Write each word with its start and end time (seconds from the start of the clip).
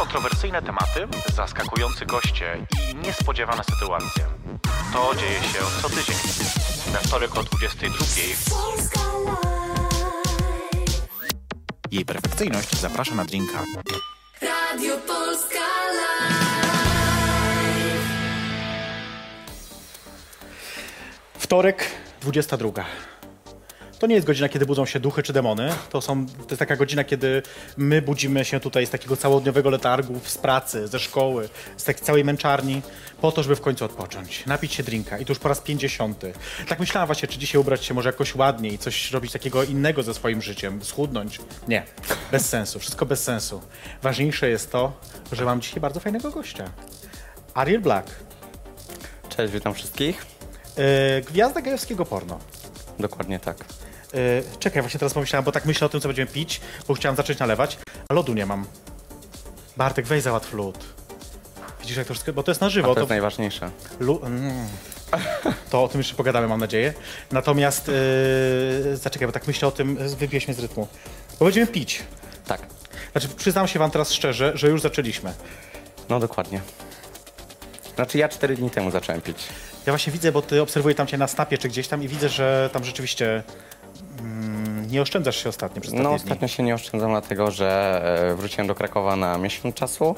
kontrowersyjne 0.00 0.62
tematy, 0.62 1.08
zaskakujący 1.34 2.06
goście 2.06 2.66
i 2.92 2.94
niespodziewane 2.94 3.64
sytuacje. 3.64 4.24
To 4.92 5.14
dzieje 5.14 5.42
się 5.42 5.58
co 5.82 5.88
tydzień. 5.88 6.16
We 6.92 6.98
wtorek 6.98 7.36
o 7.36 7.42
22. 7.42 8.04
Jej 11.90 12.04
perfekcyjność 12.04 12.76
zaprasza 12.76 13.14
na 13.14 13.24
drinka. 13.24 13.64
Radio 14.42 14.98
Polska 14.98 15.66
Live. 15.92 16.34
Wtorek, 21.38 21.90
22. 22.20 22.84
To 24.00 24.06
nie 24.06 24.14
jest 24.14 24.26
godzina, 24.26 24.48
kiedy 24.48 24.66
budzą 24.66 24.86
się 24.86 25.00
duchy 25.00 25.22
czy 25.22 25.32
demony. 25.32 25.72
To, 25.90 26.00
są, 26.00 26.26
to 26.26 26.46
jest 26.50 26.58
taka 26.58 26.76
godzina, 26.76 27.04
kiedy 27.04 27.42
my 27.76 28.02
budzimy 28.02 28.44
się 28.44 28.60
tutaj 28.60 28.86
z 28.86 28.90
takiego 28.90 29.16
całodniowego 29.16 29.70
letargu, 29.70 30.20
z 30.24 30.38
pracy, 30.38 30.88
ze 30.88 30.98
szkoły, 30.98 31.48
z 31.76 31.84
takiej 31.84 32.02
całej 32.02 32.24
męczarni, 32.24 32.82
po 33.20 33.32
to, 33.32 33.42
żeby 33.42 33.56
w 33.56 33.60
końcu 33.60 33.84
odpocząć, 33.84 34.46
napić 34.46 34.74
się 34.74 34.82
drinka. 34.82 35.18
I 35.18 35.24
to 35.24 35.30
już 35.30 35.38
po 35.38 35.48
raz 35.48 35.60
50. 35.60 36.22
Tak 36.68 36.78
myślałam 36.78 37.06
właśnie, 37.06 37.28
czy 37.28 37.38
dzisiaj 37.38 37.60
ubrać 37.60 37.84
się 37.84 37.94
może 37.94 38.08
jakoś 38.08 38.34
ładniej, 38.34 38.78
coś 38.78 39.10
robić 39.10 39.32
takiego 39.32 39.64
innego 39.64 40.02
ze 40.02 40.14
swoim 40.14 40.42
życiem, 40.42 40.84
schudnąć. 40.84 41.38
Nie, 41.68 41.82
bez 42.32 42.48
sensu, 42.48 42.78
wszystko 42.78 43.06
bez 43.06 43.22
sensu. 43.22 43.60
Ważniejsze 44.02 44.48
jest 44.48 44.72
to, 44.72 44.92
że 45.32 45.44
mam 45.44 45.60
dzisiaj 45.60 45.80
bardzo 45.80 46.00
fajnego 46.00 46.30
gościa. 46.30 46.70
Ariel 47.54 47.80
Black, 47.80 48.10
Cześć, 49.28 49.52
witam 49.52 49.74
wszystkich. 49.74 50.26
yy, 50.76 50.84
gwiazda 51.22 51.60
gejowskiego 51.60 52.04
porno. 52.04 52.38
Dokładnie 52.98 53.38
tak. 53.38 53.79
Yy, 54.12 54.20
czekaj, 54.58 54.82
właśnie 54.82 54.98
teraz 55.00 55.14
pomyślałem, 55.14 55.44
bo 55.44 55.52
tak 55.52 55.64
myślę 55.64 55.86
o 55.86 55.88
tym, 55.88 56.00
co 56.00 56.08
będziemy 56.08 56.30
pić, 56.30 56.60
bo 56.88 56.94
chciałem 56.94 57.16
zacząć 57.16 57.38
nalewać, 57.38 57.78
a 58.08 58.14
lodu 58.14 58.34
nie 58.34 58.46
mam. 58.46 58.66
Bartek, 59.76 60.06
weź 60.06 60.22
załatw 60.22 60.52
lód. 60.52 60.78
Widzisz, 61.80 61.96
jak 61.96 62.06
to 62.06 62.14
wszystko, 62.14 62.32
bo 62.32 62.42
to 62.42 62.50
jest 62.50 62.60
na 62.60 62.66
A 62.66 62.70
żywo. 62.70 62.88
to 62.88 62.94
To, 62.94 63.00
jest 63.00 63.10
najważniejsze. 63.10 63.70
lu- 64.00 64.20
mm. 64.24 64.68
to 65.70 65.84
o 65.84 65.88
tym 65.88 66.00
jeszcze 66.00 66.14
pogadamy, 66.14 66.48
mam 66.48 66.60
nadzieję. 66.60 66.94
Natomiast, 67.32 67.88
yy, 67.88 68.96
zaczekaj, 68.96 69.28
bo 69.28 69.32
tak 69.32 69.46
myślę 69.46 69.68
o 69.68 69.70
tym, 69.70 69.96
wybiłeś 70.16 70.48
mnie 70.48 70.54
z 70.54 70.58
rytmu. 70.60 70.88
Bo 71.38 71.44
będziemy 71.44 71.66
pić. 71.66 72.02
Tak. 72.46 72.60
Znaczy, 73.12 73.28
przyznam 73.28 73.68
się 73.68 73.78
wam 73.78 73.90
teraz 73.90 74.12
szczerze, 74.12 74.52
że 74.54 74.68
już 74.68 74.80
zaczęliśmy. 74.80 75.32
No 76.08 76.20
dokładnie. 76.20 76.60
Znaczy 77.94 78.18
ja 78.18 78.28
cztery 78.28 78.56
dni 78.56 78.70
temu 78.70 78.90
zacząłem 78.90 79.20
pić. 79.20 79.36
Ja 79.86 79.92
właśnie 79.92 80.12
widzę, 80.12 80.32
bo 80.32 80.42
ty 80.42 80.62
obserwuję 80.62 80.94
tam 80.94 81.06
cię 81.06 81.18
na 81.18 81.28
snapie 81.28 81.58
czy 81.58 81.68
gdzieś 81.68 81.88
tam 81.88 82.02
i 82.02 82.08
widzę, 82.08 82.28
że 82.28 82.70
tam 82.72 82.84
rzeczywiście 82.84 83.42
nie 84.90 85.02
oszczędzasz 85.02 85.36
się 85.42 85.48
ostatnio 85.48 85.80
przez 85.82 85.94
No 85.94 86.12
ostatnio 86.14 86.36
dni. 86.36 86.48
się 86.48 86.62
nie 86.62 86.74
oszczędzam, 86.74 87.10
dlatego 87.10 87.50
że 87.50 88.00
e, 88.32 88.34
wróciłem 88.34 88.66
do 88.66 88.74
Krakowa 88.74 89.16
na 89.16 89.38
miesiąc 89.38 89.74
czasu, 89.74 90.14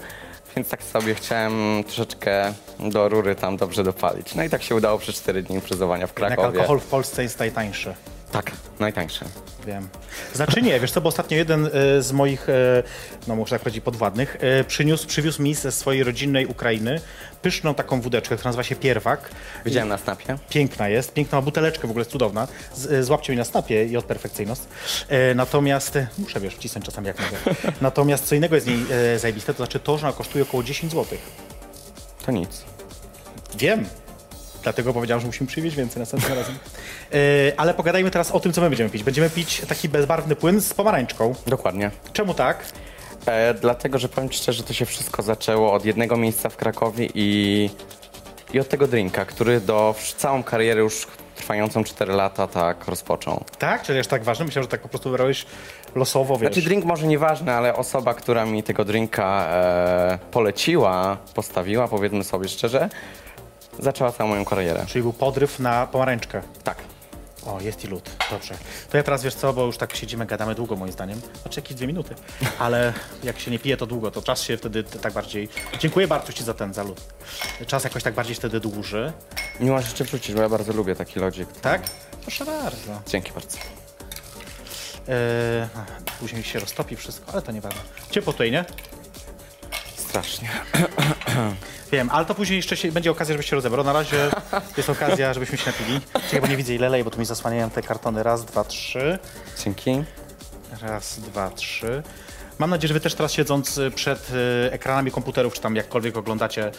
więc 0.57 0.69
tak 0.69 0.83
sobie 0.83 1.15
chciałem 1.15 1.85
troszeczkę 1.85 2.53
do 2.81 3.09
rury 3.09 3.35
tam 3.35 3.57
dobrze 3.57 3.85
dopalić. 3.85 4.35
No 4.35 4.43
i 4.45 4.51
tak 4.51 4.63
się 4.63 4.75
udało 4.75 4.99
przez 4.99 5.15
cztery 5.17 5.43
dni 5.43 5.55
imprezowania 5.57 6.07
w 6.07 6.11
Jednak 6.11 6.33
Krakowie. 6.35 6.59
alkohol 6.59 6.81
w 6.81 6.87
Polsce 6.87 7.23
jest 7.23 7.39
najtańszy. 7.39 7.95
Tak, 8.33 8.51
najtańszy. 8.79 9.25
Wiem. 9.67 9.89
Znaczy 10.35 10.63
nie, 10.63 10.81
wiesz 10.81 10.93
co, 10.93 11.01
bo 11.01 11.09
ostatnio 11.09 11.37
jeden 11.37 11.67
e, 11.67 12.03
z 12.03 12.13
moich, 12.13 12.49
e, 12.49 12.83
no 13.27 13.37
muszę 13.37 13.51
tak 13.51 13.63
powiedzieć, 13.63 13.85
podwładnych, 13.85 14.37
e, 14.41 14.65
przyniósł, 14.65 15.07
przywiózł 15.07 15.43
mi 15.43 15.55
ze 15.55 15.73
swojej 15.73 16.05
rodzinnej 16.05 16.47
Ukrainy 16.47 17.01
pyszną 17.43 17.75
taką 17.75 18.01
wódeczkę, 18.01 18.37
która 18.37 18.49
nazywa 18.49 18.63
się 18.63 18.77
Pierwak. 18.77 19.31
Widziałem 19.65 19.89
na 19.89 19.99
snapie. 19.99 20.39
Piękna 20.49 20.89
jest, 20.89 21.13
piękna 21.13 21.39
ma 21.39 21.43
buteleczkę, 21.43 21.89
w 21.89 21.91
ogóle 21.91 22.01
jest 22.01 22.11
cudowna. 22.11 22.49
Z, 22.75 23.07
złapcie 23.07 23.33
mi 23.33 23.39
na 23.39 23.45
snapie 23.45 23.87
i 23.87 23.97
od 23.97 24.05
perfekcyjność. 24.05 24.61
Natomiast, 25.35 25.99
muszę 26.19 26.41
wiesz, 26.41 26.55
wcisnąć 26.55 26.87
czasami 26.87 27.07
jak 27.07 27.17
mogę. 27.21 27.57
Natomiast 27.81 28.25
co 28.25 28.35
innego 28.35 28.55
jest 28.55 28.67
w 28.67 28.71
niej 28.71 28.87
zajebiste, 29.19 29.55
to 29.55 29.57
znaczy 29.57 29.81
to, 29.81 29.99
że 29.99 30.07
ona 30.07 30.17
kosztuje 30.17 30.45
około 30.45 30.63
10 30.63 30.93
zł. 30.93 31.19
To 32.27 32.33
nic. 32.33 32.65
Wiem. 33.59 33.87
Dlatego 34.63 34.93
powiedziałem, 34.93 35.21
że 35.21 35.27
musimy 35.27 35.47
przywieźć 35.47 35.77
więcej 35.77 36.01
następnym 36.01 36.39
razem. 36.39 36.59
E, 37.15 37.53
ale 37.57 37.75
pogadajmy 37.75 38.11
teraz 38.11 38.31
o 38.31 38.41
tym, 38.41 38.53
co 38.53 38.61
my 38.61 38.69
będziemy 38.71 38.91
pić. 38.91 39.03
Będziemy 39.03 39.31
pić 39.31 39.63
taki 39.69 39.89
bezbarwny 39.89 40.37
płyn 40.37 40.61
z 40.61 40.75
pomarańczką. 40.75 41.35
Dokładnie. 41.47 41.91
Czemu 42.13 42.35
tak? 42.35 42.65
E, 43.27 43.55
dlatego, 43.55 43.99
że 43.99 44.09
powiem 44.09 44.31
ci 44.31 44.39
szczerze, 44.39 44.63
to 44.63 44.73
się 44.73 44.87
wszystko 44.87 45.23
zaczęło 45.23 45.73
od 45.73 45.85
jednego 45.85 46.17
miejsca 46.17 46.49
w 46.49 46.57
Krakowie 46.57 47.09
i, 47.15 47.71
i 48.55 48.61
od 48.61 48.69
tego 48.69 48.87
drinka, 48.87 49.25
który 49.25 49.61
do 49.61 49.95
całą 50.17 50.43
karierę 50.43 50.81
już 50.81 51.07
trwającą 51.37 51.85
4 51.85 52.13
lata 52.13 52.47
tak 52.47 52.89
rozpoczął. 52.89 53.45
Tak? 53.59 53.83
Czyli 53.83 53.99
aż 53.99 54.07
tak 54.07 54.25
ważne? 54.25 54.45
Myślałem, 54.45 54.65
że 54.65 54.69
tak 54.69 54.81
po 54.81 54.89
prostu 54.89 55.11
wybrałeś 55.11 55.47
losowo, 55.95 56.39
wiesz. 56.39 56.53
Znaczy 56.53 56.69
drink 56.69 56.85
może 56.85 57.07
nieważny, 57.07 57.53
ale 57.53 57.77
osoba, 57.77 58.15
która 58.15 58.47
mi 58.47 58.63
tego 58.63 58.85
drinka 58.85 59.47
e, 59.49 60.19
poleciła, 60.31 61.17
postawiła, 61.35 61.89
powiedzmy 61.89 62.25
sobie 62.25 62.49
szczerze, 62.49 62.89
zaczęła 63.79 64.13
całą 64.13 64.31
moją 64.31 64.45
karierę. 64.45 64.85
Czyli 64.87 65.03
był 65.03 65.13
podryw 65.13 65.59
na 65.61 65.87
pomarańczkę. 65.87 66.43
Tak. 66.65 66.92
O, 67.47 67.61
jest 67.61 67.85
i 67.85 67.89
lód. 67.89 68.11
Dobrze. 68.31 68.55
To 68.91 68.97
ja 68.97 69.03
teraz, 69.03 69.23
wiesz 69.23 69.35
co, 69.35 69.53
bo 69.53 69.65
już 69.67 69.77
tak 69.79 69.97
siedzimy, 69.97 70.27
gadamy 70.27 70.55
długo 70.55 70.77
moim 70.77 70.93
zdaniem. 70.93 71.21
Znaczy 71.43 71.61
jakieś 71.61 71.77
dwie 71.77 71.87
minuty. 71.87 72.15
Ale 72.59 72.93
jak 73.25 73.39
się 73.41 73.51
nie 73.51 73.59
pije 73.59 73.77
to 73.77 73.87
długo, 73.87 74.11
to 74.11 74.23
czas 74.23 74.43
się 74.43 74.57
wtedy 74.57 74.85
tak 74.85 75.13
bardziej... 75.13 75.49
Dziękuję 75.79 76.09
Bartuś 76.09 76.35
Ci 76.35 76.45
za 76.45 76.55
ten, 76.55 76.75
za 76.75 76.83
lód. 76.83 77.01
Czas 77.67 77.85
jakoś 77.85 78.03
tak 78.03 78.15
bardziej 78.15 78.35
wtedy 78.35 78.61
dłuży. 78.61 79.13
Nie 79.61 79.71
masz 79.71 79.85
jeszcze 79.85 80.05
wrzucić, 80.05 80.35
bo 80.35 80.43
ja 80.43 80.49
bardzo 80.49 80.73
lubię 80.73 80.95
taki 80.95 81.21
lodzik. 81.21 81.53
Tak? 81.53 81.83
Proszę 82.23 82.45
bardzo. 82.45 83.01
Dzięki 83.07 83.33
bardzo. 83.33 83.59
Eee, 85.09 85.69
później 86.21 86.43
się 86.43 86.61
roztopi 86.61 86.97
wszystko, 86.97 87.33
ale 87.33 87.43
to 87.43 87.53
nieważne. 87.53 87.81
Ciepło 88.11 88.33
tutaj, 88.33 88.53
nie? 88.53 88.65
Strasznie. 89.97 90.49
Wiem, 91.93 92.11
ale 92.11 92.27
to 92.27 92.35
później 92.35 92.57
jeszcze 92.57 92.77
się, 92.77 92.93
będzie 92.93 93.11
okazja, 93.11 93.33
żebyś 93.33 93.51
się 93.51 93.57
rozebrał. 93.57 93.85
Na 93.85 93.93
razie 93.93 94.31
jest 94.77 94.91
okazja, 94.91 95.35
żebyśmy 95.35 95.59
się 95.59 95.67
napili. 95.67 96.01
Czekaj, 96.25 96.41
bo 96.41 96.47
nie 96.47 96.57
widzę 96.57 96.75
ile 96.75 96.89
leje, 96.89 97.05
bo 97.05 97.11
tu 97.11 97.19
mi 97.19 97.25
zasłaniają 97.25 97.71
te 97.71 97.83
kartony. 97.83 98.23
Raz, 98.23 98.45
dwa, 98.45 98.65
trzy. 98.65 99.19
Dzięki. 99.65 100.05
Raz, 100.83 101.21
dwa, 101.21 101.51
trzy. 101.51 102.03
Mam 102.59 102.71
nadzieję, 102.71 102.89
że 102.89 102.95
wy 102.95 103.01
też 103.01 103.15
teraz 103.15 103.33
siedząc 103.33 103.81
przed 103.95 104.31
y, 104.31 104.73
ekranami 104.73 105.11
komputerów, 105.11 105.55
czy 105.55 105.61
tam 105.61 105.77
jakkolwiek 105.77 106.17
oglądacie 106.17 106.71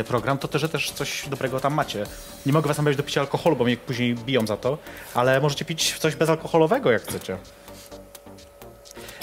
y, 0.00 0.04
program, 0.04 0.38
to 0.38 0.48
też, 0.48 0.62
że 0.62 0.68
też 0.68 0.90
coś 0.90 1.28
dobrego 1.28 1.60
tam 1.60 1.74
macie. 1.74 2.06
Nie 2.46 2.52
mogę 2.52 2.68
was 2.68 2.76
namawiać 2.76 2.96
do 2.96 3.02
picia 3.02 3.20
alkoholu, 3.20 3.56
bo 3.56 3.64
mnie 3.64 3.76
później 3.76 4.14
biją 4.14 4.46
za 4.46 4.56
to, 4.56 4.78
ale 5.14 5.40
możecie 5.40 5.64
pić 5.64 5.98
coś 5.98 6.16
bezalkoholowego, 6.16 6.90
jak 6.90 7.02
chcecie. 7.02 7.36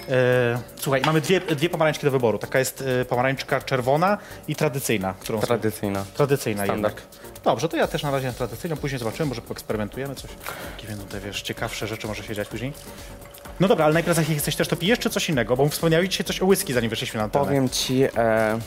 E, 0.09 0.59
Słuchaj, 0.75 1.02
mamy 1.06 1.22
dwie, 1.22 1.40
dwie 1.40 1.69
pomarańczki 1.69 2.06
do 2.06 2.12
wyboru. 2.12 2.38
Taka 2.40 2.59
jest 2.59 2.81
y, 2.81 3.06
pomarańczka 3.06 3.62
czerwona 3.62 4.18
i 4.47 4.56
tradycyjna. 4.56 5.14
Którą 5.19 5.40
Tradycyjna. 5.40 6.06
Tradycyjna 6.14 6.64
Standard. 6.66 6.97
jednak. 6.97 7.18
Dobrze, 7.44 7.69
to 7.69 7.78
ja 7.78 7.88
też 7.88 8.03
na 8.03 8.12
razie 8.12 8.28
na 8.28 8.34
tradycyjną, 8.34 8.78
później 8.78 9.00
zobaczymy, 9.00 9.30
może 9.30 9.41
poeksperymentujemy 9.41 10.16
coś. 10.16 10.31
Jakie 10.75 10.88
będą 10.88 11.06
te, 11.06 11.19
wiesz, 11.19 11.41
ciekawsze 11.41 11.88
rzeczy 11.88 12.08
może 12.08 12.24
się 12.24 12.36
dziać 12.36 12.47
później. 12.47 12.74
No 13.59 13.68
dobra, 13.68 13.86
ale 13.86 13.94
najpierw 13.94 14.18
jak 14.18 14.30
jesteś 14.30 14.56
też, 14.56 14.68
to 14.68 14.75
pijesz 14.75 15.00
czy 15.00 15.09
coś 15.09 15.30
innego? 15.30 15.56
Bo 15.58 15.69
wspomniałeś 15.69 16.09
dzisiaj 16.09 16.25
coś 16.25 16.41
o 16.41 16.46
whisky, 16.46 16.74
zanim 16.74 16.90
wyszliśmy 16.90 17.18
na 17.18 17.24
antenę. 17.24 17.46
Powiem 17.46 17.70
ci, 17.70 18.03
e, 18.03 18.59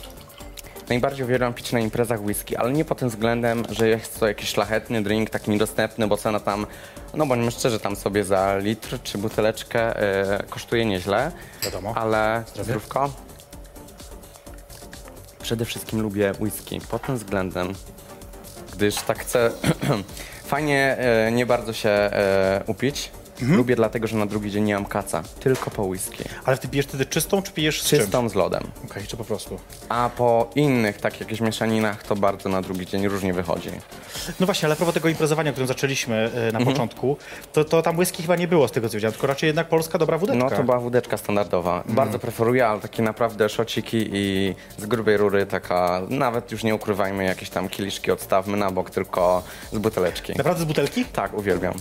najbardziej 0.88 1.24
uwielbiam 1.24 1.54
pić 1.54 1.72
na 1.72 1.80
imprezach 1.80 2.20
whisky, 2.22 2.56
ale 2.56 2.72
nie 2.72 2.84
pod 2.84 2.98
tym 2.98 3.08
względem, 3.08 3.62
że 3.70 3.88
jest 3.88 4.20
to 4.20 4.28
jakiś 4.28 4.48
szlachetny 4.48 5.02
drink, 5.02 5.30
taki 5.30 5.50
niedostępny, 5.50 6.06
bo 6.06 6.16
cena 6.16 6.41
tam, 6.41 6.66
no 7.14 7.26
bądźmy 7.26 7.50
szczerzy, 7.50 7.80
tam 7.80 7.97
sobie 7.97 8.24
za 8.24 8.58
litr 8.58 8.98
czy 9.02 9.19
buteleczkę 9.19 10.00
e, 10.00 10.42
kosztuje 10.50 10.84
nieźle. 10.86 11.32
Wiadomo. 11.62 11.92
Ale 11.97 12.44
Zdrowie. 12.48 12.64
zdrówko. 12.64 13.10
Przede 15.42 15.64
wszystkim 15.64 16.00
lubię 16.00 16.32
whisky 16.41 16.80
pod 16.91 17.03
tym 17.03 17.16
względem, 17.16 17.72
gdyż 18.72 18.94
tak 18.94 19.18
chcę 19.18 19.50
fajnie 20.53 20.97
e, 20.98 21.32
nie 21.32 21.47
bardzo 21.47 21.72
się 21.72 21.88
e, 21.91 22.62
upić. 22.66 23.10
Mhm. 23.41 23.56
Lubię 23.58 23.76
dlatego, 23.76 24.06
że 24.06 24.16
na 24.16 24.26
drugi 24.26 24.50
dzień 24.50 24.64
nie 24.64 24.74
mam 24.74 24.84
kaca, 24.84 25.22
tylko 25.41 25.70
po 25.70 25.82
whisky. 25.82 26.24
Ale 26.44 26.58
ty 26.58 26.69
pijesz 26.69 26.86
wtedy 26.86 27.06
czystą, 27.06 27.42
czy 27.42 27.52
pijesz 27.52 27.82
z 27.82 27.86
czymś? 27.86 28.02
Czystą 28.02 28.28
z 28.28 28.34
lodem. 28.34 28.62
Okej, 28.84 29.06
czy 29.06 29.16
po 29.16 29.24
prostu? 29.24 29.58
A 29.88 30.10
po 30.16 30.50
innych, 30.54 30.98
tak 31.00 31.21
jakichś 31.21 31.41
mieszaninach, 31.41 32.03
to 32.03 32.16
bardzo 32.16 32.48
na 32.48 32.62
drugi 32.62 32.86
dzień 32.86 33.09
różnie 33.09 33.33
wychodzi. 33.34 33.71
No 34.41 34.47
właśnie, 34.47 34.66
ale 34.66 34.77
propos 34.77 34.94
tego 34.94 35.09
imprezowania, 35.09 35.53
którym 35.53 35.68
zaczęliśmy 35.68 36.16
Mhm. 36.34 36.53
na 36.53 36.71
początku, 36.72 37.16
to, 37.53 37.65
to 37.65 37.83
tam 37.83 37.98
whisky 37.98 38.22
chyba 38.22 38.36
nie 38.36 38.48
było 38.48 38.68
z 38.68 38.72
tego 38.72 38.88
co 38.88 38.94
wiedziałem, 38.94 39.12
tylko 39.12 39.27
raczej 39.27 39.47
jednak 39.47 39.68
polska 39.68 39.98
dobra 39.98 40.18
wódeczka. 40.18 40.44
No 40.44 40.50
to 40.50 40.62
była 40.65 40.78
wódeczka 40.78 41.16
standardowa. 41.16 41.83
Bardzo 41.88 42.18
preferuję, 42.18 42.66
ale 42.66 42.80
takie 42.80 43.03
naprawdę 43.03 43.48
szociki 43.48 44.09
i 44.12 44.54
z 44.78 44.86
grubej 44.86 45.16
rury 45.16 45.47
taka, 45.47 46.03
nawet 46.09 46.53
już 46.53 46.65
nie 46.65 46.74
ukrywajmy, 46.74 47.24
jakieś 47.24 47.50
tam 47.50 47.68
kieliszki 47.68 48.10
odstawmy 48.10 48.56
na 48.56 48.71
bok, 48.71 48.91
tylko 48.91 49.42
z 49.72 49.78
buteleczki. 49.78 50.33
Naprawdę 50.36 50.62
z 50.62 50.65
butelki? 50.65 51.04
Tak, 51.04 51.34
uwielbiam. 51.34 51.74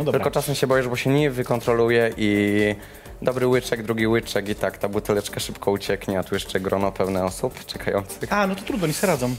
No 0.00 0.04
dobra. 0.04 0.20
Tylko 0.20 0.30
czasem 0.30 0.54
się 0.54 0.66
boję, 0.66 0.82
bo 0.82 0.96
się 0.96 1.10
nie 1.10 1.30
wykontroluję 1.30 2.10
i 2.16 2.74
dobry 3.22 3.46
łyczek, 3.46 3.82
drugi 3.82 4.06
łyczek 4.06 4.48
i 4.48 4.54
tak 4.54 4.78
ta 4.78 4.88
buteleczka 4.88 5.40
szybko 5.40 5.70
ucieknie, 5.70 6.18
a 6.18 6.22
tu 6.22 6.34
jeszcze 6.34 6.60
grono 6.60 6.92
pełne 6.92 7.24
osób 7.24 7.64
czekających. 7.66 8.32
A, 8.32 8.46
no 8.46 8.54
to 8.54 8.62
trudno, 8.62 8.86
nie 8.86 8.92
se 8.92 9.06
radzą. 9.06 9.34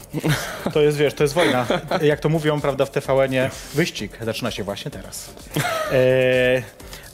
To 0.72 0.80
jest, 0.80 0.98
wiesz, 0.98 1.14
to 1.14 1.24
jest 1.24 1.34
wojna. 1.34 1.66
Jak 2.02 2.20
to 2.20 2.28
mówią, 2.28 2.60
prawda, 2.60 2.84
w 2.84 2.90
TVN-ie, 2.90 3.50
wyścig 3.74 4.18
zaczyna 4.20 4.50
się 4.50 4.64
właśnie 4.64 4.90
teraz. 4.90 5.34
E, 5.92 6.62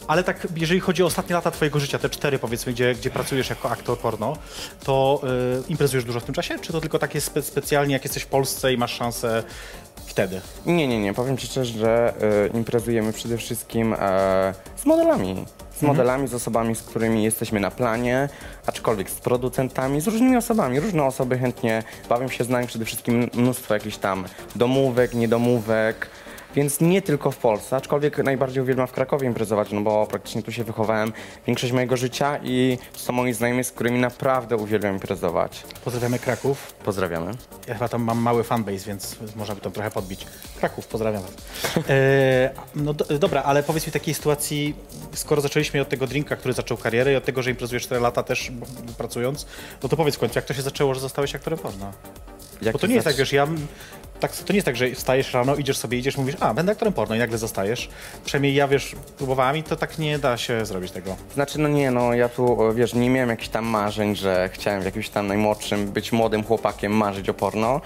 Ale 0.06 0.25
tak, 0.25 0.47
jeżeli 0.56 0.81
chodzi 0.81 1.03
o 1.03 1.06
ostatnie 1.06 1.35
lata 1.35 1.51
twojego 1.51 1.81
życia, 1.81 1.99
te 1.99 2.11
cztery 2.11 2.39
powiedzmy, 2.39 2.73
gdzie, 2.73 2.94
gdzie 2.94 3.11
pracujesz 3.11 3.51
jako 3.51 3.71
aktor 3.71 3.99
porno, 3.99 4.37
to 4.85 5.21
y, 5.69 5.73
imprezujesz 5.73 6.05
dużo 6.05 6.21
w 6.21 6.25
tym 6.25 6.35
czasie? 6.35 6.59
Czy 6.59 6.73
to 6.73 6.81
tylko 6.81 6.99
takie 6.99 7.21
spe 7.21 7.43
specjalnie, 7.43 7.93
jak 7.93 8.05
jesteś 8.05 8.23
w 8.23 8.27
Polsce 8.27 8.73
i 8.73 8.77
masz 8.77 8.94
szansę 8.97 9.43
wtedy? 10.08 10.40
Nie, 10.66 10.88
nie, 10.88 11.00
nie. 11.00 11.14
Powiem 11.14 11.37
Ci 11.37 11.46
szczerze, 11.46 11.78
że 11.78 12.14
e, 12.55 12.58
imprezujemy 12.58 13.12
przede 13.12 13.38
wszystkim 13.38 13.94
e, 13.99 14.55
z 14.76 14.87
modelami. 14.87 15.44
Z 15.76 15.82
modelami, 15.82 16.28
z 16.28 16.34
osobami, 16.34 16.76
z 16.76 16.82
którymi 16.82 17.25
jesteśmy 17.25 17.60
na 17.60 17.70
planie, 17.70 18.28
aczkolwiek 18.66 19.10
z 19.10 19.14
producentami, 19.14 20.00
z 20.00 20.06
różnymi 20.06 20.37
osobami. 20.37 20.81
Różne 20.81 21.05
osoby 21.05 21.38
chętnie 21.38 21.82
bawią 22.08 22.28
się 22.28 22.44
z 22.44 22.49
nami, 22.49 22.66
przede 22.66 22.84
wszystkim 22.84 23.31
mnóstwo 23.34 23.75
jakichś 23.75 23.96
tam 23.96 24.25
domówek, 24.56 25.14
niedomówek. 25.14 26.10
Więc 26.58 26.81
nie 26.81 27.02
tylko 27.02 27.31
w 27.31 27.37
Polsce, 27.37 27.76
aczkolwiek 27.76 28.19
najbardziej 28.19 28.62
uwielbiam 28.62 28.87
w 28.87 28.93
Krakowie 28.93 29.26
imprezować, 29.26 29.72
no 29.72 29.81
bo 29.81 30.06
praktycznie 30.06 30.43
tu 30.43 30.52
się 30.52 30.64
wychowałem 30.64 31.12
większość 31.46 31.72
mojego 31.72 31.96
życia 31.96 32.38
i 32.43 32.78
są 32.93 33.12
moi 33.12 33.32
znajomi, 33.32 33.64
z 33.64 33.72
którymi 33.72 33.99
naprawdę 33.99 34.56
uwielbiam 34.56 34.94
imprezować. 34.94 35.64
Pozdrawiamy 35.84 36.19
Kraków. 36.19 36.72
Pozdrawiamy. 36.84 37.31
Ja 37.66 37.75
chyba 37.75 37.88
tam 37.88 38.02
mam 38.02 38.19
mały 38.19 38.44
fanbase, 38.44 38.87
więc 38.87 39.16
można 39.37 39.55
by 39.55 39.60
to 39.60 39.70
trochę 39.70 39.90
podbić. 39.90 40.26
Kraków, 40.58 40.87
pozdrawiam 40.87 41.22
was. 41.22 41.32
E, 41.88 42.50
no 42.75 42.94
do, 42.94 43.19
dobra, 43.19 43.43
ale 43.43 43.62
powiedz 43.62 43.87
mi 43.87 43.90
w 43.90 43.93
takiej 43.93 44.14
sytuacji, 44.14 44.75
skoro 45.12 45.40
zaczęliśmy 45.40 45.81
od 45.81 45.88
tego 45.88 46.06
drinka, 46.06 46.37
który 46.37 46.55
zaczął 46.55 46.76
karierę 46.76 47.12
i 47.12 47.16
od 47.16 47.25
tego, 47.25 47.43
że 47.43 47.50
imprezujesz 47.50 47.82
4 47.82 48.00
lata 48.00 48.22
też 48.22 48.52
pracując, 48.99 49.46
no 49.82 49.88
to 49.88 49.96
powiedz 49.96 50.16
w 50.16 50.19
końcu, 50.19 50.38
jak 50.38 50.44
to 50.44 50.55
się 50.55 50.62
zaczęło, 50.62 50.94
że 50.94 51.00
zostałeś 51.00 51.34
aktorem 51.34 51.58
porno? 51.58 51.93
Jak 52.62 52.72
Bo 52.72 52.78
to 52.78 52.87
nie 52.87 52.94
jest 52.94 53.05
tak, 53.05 53.16
wiesz, 53.16 53.32
ja... 53.32 53.46
Tak, 54.20 54.37
to 54.37 54.53
nie 54.53 54.56
jest 54.56 54.67
tak, 54.67 54.76
że 54.76 54.91
wstajesz 54.91 55.35
rano, 55.35 55.56
idziesz 55.56 55.76
sobie, 55.76 55.99
idziesz, 55.99 56.17
mówisz, 56.17 56.37
a, 56.41 56.55
będę 56.55 56.73
aktorem 56.73 56.94
porno 56.94 57.15
i 57.15 57.19
nagle 57.19 57.38
zostajesz. 57.38 57.88
Przynajmniej 58.25 58.55
ja, 58.55 58.69
wiesz, 58.69 58.97
próbowałem 59.17 59.56
i 59.56 59.62
to 59.62 59.76
tak 59.76 59.99
nie 59.99 60.19
da 60.19 60.37
się 60.37 60.67
zrobić 60.67 60.93
tego. 60.93 61.17
Znaczy, 61.35 61.59
no 61.59 61.69
nie, 61.69 61.91
no 61.91 62.15
ja 62.15 62.29
tu, 62.29 62.59
wiesz, 62.75 62.94
nie 62.94 63.11
miałem 63.11 63.31
jakichś 63.31 63.49
tam 63.49 63.65
marzeń, 63.65 64.17
że 64.17 64.50
chciałem 64.53 64.82
w 64.82 64.85
jakimś 64.85 65.09
tam 65.09 65.26
najmłodszym 65.26 65.87
być 65.87 66.12
młodym 66.12 66.44
chłopakiem, 66.44 66.93
marzyć 66.93 67.29
o 67.29 67.35
porno. 67.35 67.81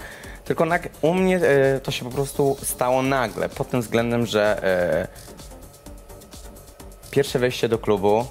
Tylko 0.44 0.66
u 1.02 1.14
mnie 1.14 1.36
e, 1.36 1.80
to 1.80 1.90
się 1.90 2.04
po 2.04 2.10
prostu 2.10 2.56
stało 2.62 3.02
nagle, 3.02 3.48
pod 3.48 3.70
tym 3.70 3.80
względem, 3.80 4.26
że 4.26 4.64
e, 4.64 5.08
pierwsze 7.12 7.38
wejście 7.38 7.68
do 7.68 7.78
klubu 7.78 8.26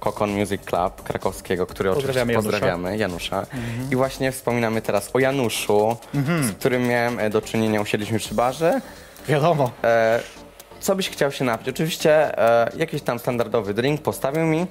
Kokon 0.00 0.30
Music 0.30 0.62
Club 0.64 1.02
krakowskiego, 1.02 1.66
który 1.66 1.90
Pozdrawiamy 1.94 2.32
oczywiście 2.32 2.32
Janusza. 2.32 2.50
pozdrawiamy, 2.50 2.96
Janusza. 2.98 3.46
I 3.90 3.96
właśnie 3.96 4.32
wspominamy 4.32 4.82
teraz 4.82 5.10
o 5.12 5.18
Januszu, 5.18 5.96
z 6.42 6.52
którym 6.52 6.86
miałem 6.88 7.18
e, 7.20 7.30
do 7.30 7.42
czynienia, 7.42 7.80
usiedliśmy 7.80 8.18
przy 8.18 8.34
barze. 8.34 8.80
Wiadomo. 9.28 9.70
E, 9.84 10.20
co 10.80 10.96
byś 10.96 11.10
chciał 11.10 11.32
się 11.32 11.44
napić? 11.44 11.68
Oczywiście 11.68 12.38
e, 12.38 12.70
jakiś 12.76 13.02
tam 13.02 13.18
standardowy 13.18 13.74
drink 13.74 14.02
postawił 14.02 14.44
mi. 14.46 14.66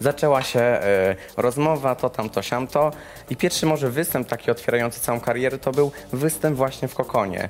Zaczęła 0.00 0.42
się 0.42 0.60
e, 0.60 1.16
rozmowa, 1.36 1.94
to 1.94 2.10
tam, 2.10 2.30
to 2.30 2.42
siamto. 2.42 2.90
I 3.30 3.36
pierwszy 3.36 3.66
może 3.66 3.90
występ 3.90 4.28
taki 4.28 4.50
otwierający 4.50 5.00
całą 5.00 5.20
karierę 5.20 5.58
to 5.58 5.72
był 5.72 5.92
występ 6.12 6.56
właśnie 6.56 6.88
w 6.88 6.94
Kokonie. 6.94 7.48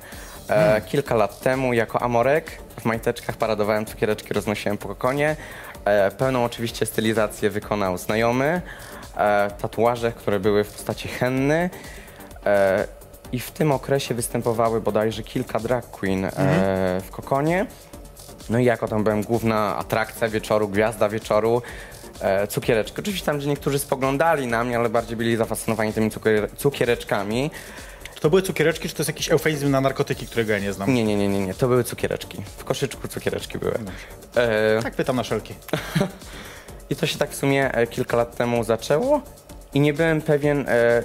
E, 0.49 0.81
Kilka 0.81 1.15
lat 1.15 1.39
temu 1.39 1.73
jako 1.73 2.01
Amorek 2.01 2.51
w 2.79 2.85
majteczkach 2.85 3.37
paradowałem 3.37 3.85
cukiereczki, 3.85 4.33
roznosiłem 4.33 4.77
po 4.77 4.87
Kokonie. 4.87 5.35
E, 5.85 6.11
pełną 6.11 6.45
oczywiście 6.45 6.85
stylizację 6.85 7.49
wykonał 7.49 7.97
znajomy. 7.97 8.61
E, 9.17 9.51
tatuaże, 9.61 10.11
które 10.11 10.39
były 10.39 10.63
w 10.63 10.71
postaci 10.71 11.07
henny. 11.07 11.69
E, 12.45 12.87
I 13.31 13.39
w 13.39 13.51
tym 13.51 13.71
okresie 13.71 14.13
występowały 14.13 14.81
bodajże 14.81 15.23
kilka 15.23 15.59
drag 15.59 15.85
queen 15.91 16.25
e, 16.25 16.31
w 17.01 17.09
Kokonie. 17.11 17.65
No 18.49 18.59
i 18.59 18.65
jako 18.65 18.87
tam 18.87 19.03
byłem 19.03 19.21
główna 19.21 19.77
atrakcja 19.77 20.27
wieczoru, 20.29 20.67
gwiazda 20.67 21.09
wieczoru, 21.09 21.61
e, 22.21 22.47
cukiereczki. 22.47 22.99
Oczywiście 22.99 23.25
tam, 23.25 23.41
że 23.41 23.49
niektórzy 23.49 23.79
spoglądali 23.79 24.47
na 24.47 24.63
mnie, 24.63 24.77
ale 24.77 24.89
bardziej 24.89 25.17
byli 25.17 25.35
zafascynowani 25.35 25.93
tymi 25.93 26.11
cukier 26.11 26.49
cukiereczkami. 26.57 27.51
To 28.23 28.29
były 28.29 28.41
cukiereczki, 28.41 28.89
czy 28.89 28.95
to 28.95 29.01
jest 29.01 29.09
jakiś 29.09 29.31
eufemizm 29.31 29.71
na 29.71 29.81
narkotyki, 29.81 30.27
którego 30.27 30.53
ja 30.53 30.59
nie 30.59 30.73
znam? 30.73 30.93
Nie, 30.93 31.03
nie, 31.03 31.15
nie, 31.15 31.27
nie, 31.27 31.45
nie, 31.45 31.53
to 31.53 31.67
były 31.67 31.83
cukiereczki. 31.83 32.37
W 32.57 32.63
koszyczku 32.63 33.07
cukiereczki 33.07 33.57
były. 33.57 33.73
E, 34.35 34.79
Tak 34.83 34.95
pytam 34.95 35.15
na 35.15 35.23
wszelki. 35.23 35.53
I 36.89 36.95
to 36.95 37.05
się 37.07 37.17
tak 37.17 37.29
w 37.31 37.35
sumie 37.35 37.73
e, 37.73 37.87
kilka 37.87 38.17
lat 38.17 38.35
temu 38.35 38.63
zaczęło 38.63 39.21
i 39.73 39.79
nie 39.79 39.93
byłem 39.93 40.21
pewien, 40.21 40.65
e, 40.67 41.03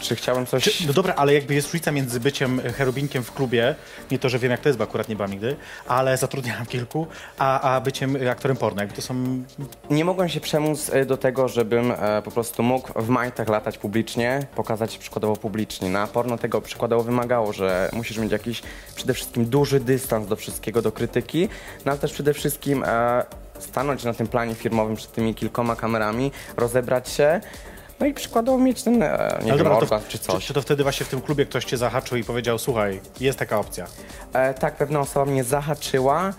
czy 0.00 0.16
chciałem 0.16 0.46
coś... 0.46 0.64
Czy, 0.64 0.86
no 0.86 0.92
dobra, 0.92 1.14
ale 1.14 1.34
jakby 1.34 1.54
jest 1.54 1.66
różnica 1.66 1.92
między 1.92 2.20
byciem 2.20 2.60
cherubinkiem 2.60 3.24
w 3.24 3.32
klubie, 3.32 3.74
nie 4.10 4.18
to, 4.18 4.28
że 4.28 4.38
wiem 4.38 4.50
jak 4.50 4.60
to 4.60 4.68
jest, 4.68 4.78
bo 4.78 4.84
akurat 4.84 5.08
nie 5.08 5.16
byłam 5.16 5.30
nigdy, 5.30 5.56
ale 5.86 6.16
zatrudniałam 6.16 6.66
kilku, 6.66 7.06
a, 7.38 7.60
a 7.74 7.80
byciem 7.80 8.16
aktorem 8.30 8.56
porno, 8.56 8.82
jakby 8.82 8.96
to 8.96 9.02
są... 9.02 9.44
Nie 9.90 10.04
mogłem 10.04 10.28
się 10.28 10.40
przemóc 10.40 10.90
e, 10.92 11.06
do 11.06 11.16
tego, 11.16 11.48
żebym 11.48 11.92
e, 11.92 12.22
po 12.22 12.30
prostu 12.30 12.62
mógł 12.62 13.02
w 13.02 13.08
majtach 13.08 13.48
latać 13.48 13.78
publicznie, 13.78 14.46
pokazać 14.54 14.98
przykładowo 14.98 15.36
publicznie. 15.36 15.90
Na 15.90 16.06
porno 16.06 16.38
tego 16.38 16.60
przykładowo 16.60 17.02
wymagało, 17.02 17.52
że 17.52 17.90
musisz 17.92 18.18
mieć 18.18 18.32
jakiś 18.32 18.62
przede 18.94 19.14
wszystkim 19.14 19.44
duży 19.44 19.80
dystans 19.80 20.26
do 20.26 20.36
wszystkiego, 20.36 20.82
do 20.82 20.92
krytyki, 20.92 21.48
no 21.84 21.92
ale 21.92 22.00
też 22.00 22.12
przede 22.12 22.34
wszystkim 22.34 22.84
e, 22.86 23.24
stanąć 23.58 24.04
na 24.04 24.14
tym 24.14 24.26
planie 24.26 24.54
firmowym 24.54 24.96
przed 24.96 25.12
tymi 25.12 25.34
kilkoma 25.34 25.76
kamerami, 25.76 26.32
rozebrać 26.56 27.08
się, 27.08 27.40
no 28.00 28.06
i 28.06 28.14
przykładowo 28.14 28.58
mieć 28.58 28.82
ten, 28.82 29.02
e, 29.02 29.38
nie 29.42 29.48
wiem, 29.52 29.58
dobra, 29.58 29.86
to, 29.86 30.00
czy 30.08 30.18
coś. 30.18 30.42
Czy, 30.42 30.46
czy 30.48 30.54
to 30.54 30.62
wtedy 30.62 30.82
właśnie 30.82 31.06
w 31.06 31.08
tym 31.08 31.20
klubie 31.20 31.46
ktoś 31.46 31.64
cię 31.64 31.76
zahaczył 31.76 32.16
i 32.18 32.24
powiedział, 32.24 32.58
słuchaj, 32.58 33.00
jest 33.20 33.38
taka 33.38 33.58
opcja. 33.58 33.86
E, 34.32 34.54
tak, 34.54 34.76
pewna 34.76 35.00
osoba 35.00 35.26
mnie 35.26 35.44
zahaczyła, 35.44 36.32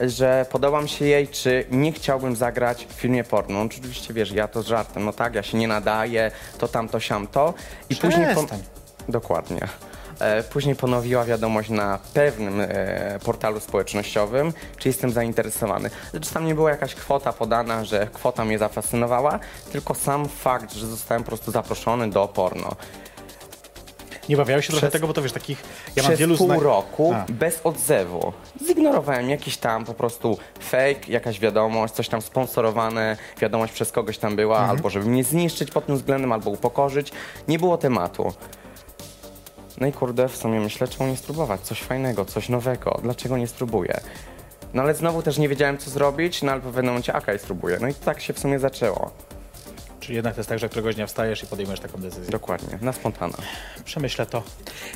że 0.00 0.46
podobam 0.50 0.88
się 0.88 1.04
jej, 1.04 1.28
czy 1.28 1.64
nie 1.70 1.92
chciałbym 1.92 2.36
zagrać 2.36 2.86
w 2.86 2.92
filmie 2.92 3.24
porno. 3.24 3.58
No, 3.58 3.64
Oczywiście 3.64 4.14
wiesz, 4.14 4.32
ja 4.32 4.48
to 4.48 4.62
z 4.62 4.66
żartem, 4.66 5.04
no 5.04 5.12
tak, 5.12 5.34
ja 5.34 5.42
się 5.42 5.58
nie 5.58 5.68
nadaję, 5.68 6.30
to 6.58 6.68
tamto, 6.68 7.00
siamto. 7.00 7.54
I 7.90 7.96
później. 7.96 8.26
Przestań. 8.26 8.62
Dokładnie. 9.08 9.68
E, 10.20 10.42
później 10.42 10.76
ponowiła 10.76 11.24
wiadomość 11.24 11.70
na 11.70 11.98
pewnym 12.14 12.60
e, 12.60 13.18
portalu 13.24 13.60
społecznościowym, 13.60 14.52
czy 14.78 14.88
jestem 14.88 15.10
zainteresowany. 15.10 15.90
Lecz 16.12 16.28
tam 16.28 16.46
nie 16.46 16.54
była 16.54 16.70
jakaś 16.70 16.94
kwota 16.94 17.32
podana, 17.32 17.84
że 17.84 18.06
kwota 18.12 18.44
mnie 18.44 18.58
zafascynowała, 18.58 19.38
tylko 19.72 19.94
sam 19.94 20.28
fakt, 20.28 20.72
że 20.74 20.86
zostałem 20.86 21.22
po 21.22 21.28
prostu 21.28 21.50
zaproszony 21.52 22.10
do 22.10 22.28
porno. 22.28 22.76
Nie 24.28 24.36
bawiałeś 24.36 24.66
się 24.66 24.72
trochę 24.72 24.86
Przez- 24.86 24.92
tego, 24.92 25.06
bo 25.06 25.12
to 25.12 25.22
wiesz, 25.22 25.32
takich... 25.32 25.62
Ja 25.96 26.02
mam 26.02 26.16
wielu 26.16 26.36
pół 26.36 26.60
roku 26.60 27.12
A. 27.14 27.24
bez 27.28 27.60
odzewu. 27.64 28.32
Zignorowałem 28.66 29.30
jakiś 29.30 29.56
tam 29.56 29.84
po 29.84 29.94
prostu 29.94 30.38
fake, 30.60 31.00
jakaś 31.08 31.40
wiadomość, 31.40 31.94
coś 31.94 32.08
tam 32.08 32.22
sponsorowane, 32.22 33.16
wiadomość 33.40 33.72
przez 33.72 33.92
kogoś 33.92 34.18
tam 34.18 34.36
była, 34.36 34.56
Mhm. 34.58 34.76
albo 34.76 34.90
żeby 34.90 35.06
mnie 35.06 35.24
zniszczyć 35.24 35.70
pod 35.70 35.86
tym 35.86 35.96
względem, 35.96 36.32
albo 36.32 36.50
upokorzyć. 36.50 37.12
Nie 37.48 37.58
było 37.58 37.78
tematu. 37.78 38.32
No 39.80 39.86
i 39.86 39.92
kurde, 39.92 40.28
w 40.28 40.36
sumie 40.36 40.60
myślę, 40.60 40.88
czemu 40.88 41.10
nie 41.10 41.16
spróbować? 41.16 41.60
Coś 41.60 41.82
fajnego, 41.82 42.24
coś 42.24 42.48
nowego. 42.48 43.00
Dlaczego 43.02 43.36
nie 43.36 43.46
spróbuję? 43.46 44.00
No 44.74 44.82
ale 44.82 44.94
znowu 44.94 45.22
też 45.22 45.38
nie 45.38 45.48
wiedziałem, 45.48 45.78
co 45.78 45.90
zrobić, 45.90 46.42
no 46.42 46.52
ale 46.52 46.60
w 46.60 46.64
pewnym 46.64 46.84
momencie, 46.84 47.14
okej, 47.14 47.38
spróbuję. 47.38 47.78
No 47.80 47.88
i 47.88 47.94
tak 47.94 48.20
się 48.20 48.32
w 48.32 48.38
sumie 48.38 48.58
zaczęło. 48.58 49.10
Czy 50.00 50.12
jednak 50.12 50.34
to 50.34 50.40
jest 50.40 50.48
tak, 50.48 50.58
że 50.58 50.68
któregoś 50.68 50.94
dnia 50.94 51.06
wstajesz 51.06 51.42
i 51.42 51.46
podejmujesz 51.46 51.80
taką 51.80 52.00
decyzję? 52.00 52.30
Dokładnie, 52.30 52.78
na 52.82 52.92
spontana. 52.92 53.36
Przemyślę 53.84 54.26
to. 54.26 54.42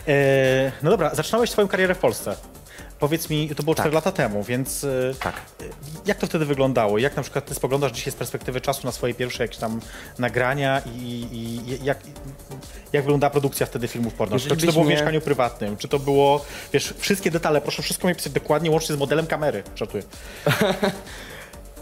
E, 0.08 0.72
no 0.82 0.90
dobra, 0.90 1.14
zaczynałeś 1.14 1.50
swoją 1.50 1.68
karierę 1.68 1.94
w 1.94 1.98
Polsce. 1.98 2.36
Powiedz 3.02 3.30
mi, 3.30 3.48
to 3.48 3.62
było 3.62 3.74
4 3.74 3.90
Tak. 3.90 3.94
lata 3.94 4.12
temu, 4.12 4.44
więc 4.44 4.84
e, 4.84 5.14
Tak. 5.20 5.40
jak 6.06 6.18
to 6.18 6.26
wtedy 6.26 6.44
wyglądało? 6.46 6.98
Jak 6.98 7.16
na 7.16 7.22
przykład 7.22 7.46
ty 7.46 7.54
spoglądasz 7.54 7.92
dzisiaj 7.92 8.12
z 8.12 8.16
perspektywy 8.16 8.60
czasu 8.60 8.86
na 8.86 8.92
swoje 8.92 9.14
pierwsze 9.14 9.44
jakieś 9.44 9.56
tam 9.56 9.80
nagrania 10.18 10.82
i, 10.96 11.26
i 11.32 11.84
jak, 11.84 11.98
jak 12.92 13.02
wygląda 13.04 13.30
produkcja 13.30 13.66
wtedy 13.66 13.88
filmów 13.88 14.14
porno? 14.14 14.38
Czy 14.38 14.56
czy 14.56 14.66
to 14.66 14.72
było 14.72 14.84
w 14.84 14.88
mieszkaniu 14.88 15.20
prywatnym? 15.20 15.76
Czy 15.76 15.88
to 15.88 15.98
było, 15.98 16.44
wiesz, 16.72 16.94
wszystkie 16.98 17.30
detale, 17.30 17.60
proszę 17.60 17.82
wszystko 17.82 18.08
mi 18.08 18.14
pisać 18.14 18.32
dokładnie, 18.32 18.70
łącznie 18.70 18.94
z 18.94 18.98
modelem 18.98 19.26
kamery. 19.26 19.62
Żartuję. 19.76 20.02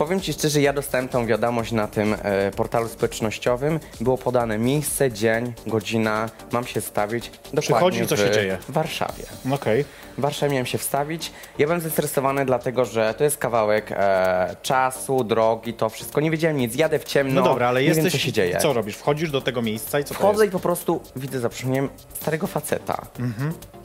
Powiem 0.00 0.20
Ci 0.20 0.32
szczerze, 0.32 0.60
ja 0.60 0.72
dostałem 0.72 1.08
tą 1.08 1.26
wiadomość 1.26 1.72
na 1.72 1.88
tym 1.88 2.16
e, 2.22 2.50
portalu 2.50 2.88
społecznościowym. 2.88 3.80
Było 4.00 4.18
podane 4.18 4.58
miejsce, 4.58 5.12
dzień, 5.12 5.52
godzina, 5.66 6.28
mam 6.52 6.66
się 6.66 6.80
stawić 6.80 7.30
dokładnie 7.30 7.60
Przychodzi 7.62 8.00
i 8.00 8.06
co 8.06 8.16
w 8.16 8.18
się 8.18 8.30
dzieje? 8.30 8.58
Warszawie. 8.68 9.24
Okej. 9.52 9.84
W 10.18 10.20
Warszawie 10.20 10.52
miałem 10.52 10.66
się 10.66 10.78
wstawić. 10.78 11.32
Ja 11.58 11.66
byłem 11.66 11.80
zestresowany 11.80 12.44
dlatego, 12.46 12.84
że 12.84 13.14
to 13.18 13.24
jest 13.24 13.38
kawałek 13.38 13.92
e, 13.92 14.56
czasu, 14.62 15.24
drogi, 15.24 15.74
to 15.74 15.88
wszystko. 15.88 16.20
Nie 16.20 16.30
wiedziałem 16.30 16.56
nic, 16.56 16.74
jadę 16.74 16.98
w 16.98 17.04
ciemno, 17.04 17.40
No, 17.40 17.48
dobra, 17.48 17.68
ale 17.68 17.80
nie 17.80 17.86
jesteś... 17.86 18.04
wiem 18.04 18.12
co 18.12 18.18
się 18.18 18.32
dzieje. 18.32 18.58
Co 18.58 18.72
robisz? 18.72 18.96
Wchodzisz 18.96 19.30
do 19.30 19.40
tego 19.40 19.62
miejsca 19.62 20.00
i 20.00 20.04
co 20.04 20.08
to 20.08 20.20
Wchodzę 20.20 20.44
jest? 20.44 20.52
i 20.52 20.52
po 20.52 20.60
prostu 20.60 21.00
widzę 21.16 21.40
zaproszeniem 21.40 21.88
starego 22.20 22.46
faceta. 22.46 23.06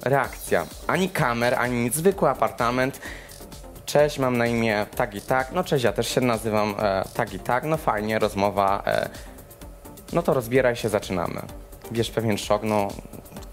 Reakcja. 0.03 0.65
Ani 0.87 1.09
kamer, 1.09 1.55
ani 1.55 1.83
nic. 1.83 1.95
Zwykły 1.95 2.29
apartament. 2.29 2.99
Cześć, 3.85 4.19
mam 4.19 4.37
na 4.37 4.45
imię 4.47 4.85
tak 4.95 5.15
i 5.15 5.21
tak. 5.21 5.51
No 5.51 5.63
cześć, 5.63 5.83
ja 5.83 5.93
też 5.93 6.07
się 6.07 6.21
nazywam 6.21 6.75
e, 6.79 7.03
tak 7.13 7.33
i 7.33 7.39
tak. 7.39 7.63
No 7.63 7.77
fajnie, 7.77 8.19
rozmowa. 8.19 8.83
E, 8.87 9.09
no 10.13 10.21
to 10.21 10.33
rozbieraj 10.33 10.75
się, 10.75 10.89
zaczynamy. 10.89 11.41
Wiesz, 11.91 12.11
pewien 12.11 12.37
szok, 12.37 12.63
no 12.63 12.87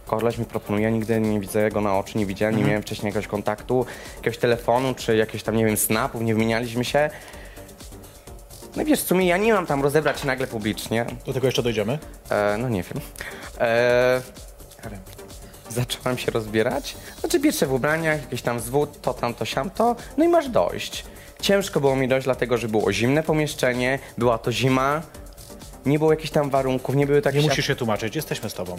koleś 0.06 0.38
mi 0.38 0.44
proponuje, 0.44 0.92
nigdy 0.92 1.20
nie 1.20 1.40
widzę 1.40 1.70
go 1.70 1.80
na 1.80 1.98
oczy, 1.98 2.18
nie 2.18 2.26
widziałem, 2.26 2.54
Mhm. 2.54 2.64
nie 2.66 2.70
miałem 2.70 2.82
wcześniej 2.82 3.06
jakiegoś 3.10 3.26
kontaktu, 3.26 3.86
jakiegoś 4.16 4.38
telefonu, 4.38 4.94
czy 4.94 5.16
jakiegoś 5.16 5.42
tam, 5.42 5.56
nie 5.56 5.64
wiem, 5.66 5.76
snapów, 5.76 6.22
nie 6.22 6.34
wymienialiśmy 6.34 6.84
się. 6.84 7.10
No 8.76 8.82
i 8.82 8.84
wiesz, 8.84 9.00
w 9.02 9.06
sumie 9.06 9.26
ja 9.26 9.36
nie 9.36 9.52
mam 9.54 9.66
tam 9.66 9.82
rozebrać 9.82 10.20
się 10.20 10.26
nagle 10.26 10.46
publicznie, 10.46 11.06
Do 11.26 11.32
tego 11.32 11.46
jeszcze 11.46 11.62
dojdziemy. 11.62 11.98
e, 12.30 12.56
no 12.58 12.68
nie 12.68 12.82
wiem. 12.82 13.00
E, 13.60 14.20
zacząłem 15.72 16.18
się 16.18 16.30
rozbierać. 16.30 16.96
Znaczy 17.20 17.40
pierwsze 17.40 17.66
w 17.66 17.72
ubraniach, 17.72 18.20
jakiś 18.22 18.42
tam 18.42 18.60
zwód, 18.60 19.00
to 19.00 19.14
tam, 19.14 19.34
to 19.34 19.44
siam, 19.44 19.70
to, 19.70 19.96
no 20.16 20.24
i 20.24 20.28
masz 20.28 20.48
dojść. 20.48 21.04
Ciężko 21.40 21.80
było 21.80 21.96
mi 21.96 22.08
dojść, 22.08 22.24
dlatego 22.24 22.58
że 22.58 22.68
było 22.68 22.92
zimne 22.92 23.22
pomieszczenie, 23.22 23.98
była 24.18 24.38
to 24.38 24.52
zima, 24.52 25.02
nie 25.86 25.98
było 25.98 26.10
jakichś 26.12 26.30
tam 26.30 26.50
warunków, 26.50 26.94
nie 26.94 27.06
były 27.06 27.22
takie... 27.22 27.38
Nie 27.38 27.48
musisz 27.48 27.66
się 27.66 27.76
tłumaczyć, 27.76 28.16
jesteśmy 28.16 28.50
z 28.50 28.54
tobą. 28.54 28.76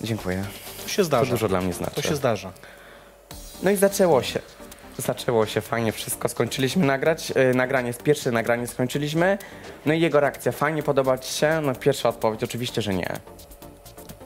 Dziękuję. 0.00 0.44
To 0.82 0.88
się 0.88 0.96
To 0.96 1.04
zdarza. 1.04 1.30
dużo 1.30 1.48
dla 1.48 1.60
mnie 1.60 1.72
znaczy. 1.72 1.94
To 1.94 2.02
się 2.02 2.16
zdarza. 2.16 2.52
No 3.62 3.70
i 3.70 3.76
zaczęło 3.76 4.22
się. 4.22 4.40
Zaczęło 4.98 5.46
się 5.46 5.60
fajnie 5.60 5.92
wszystko. 5.92 6.28
Skończyliśmy 6.28 6.86
nagrać. 6.86 7.30
Yy, 7.30 7.54
nagranie, 7.54 7.94
pierwsze 8.04 8.30
nagranie 8.30 8.66
skończyliśmy. 8.66 9.38
No 9.86 9.92
i 9.92 10.00
jego 10.00 10.20
reakcja, 10.20 10.52
fajnie 10.52 10.82
podoba 10.82 11.18
ci 11.18 11.32
się? 11.34 11.60
No 11.60 11.74
pierwsza 11.74 12.08
odpowiedź, 12.08 12.44
oczywiście, 12.44 12.82
że 12.82 12.94
nie. 12.94 13.08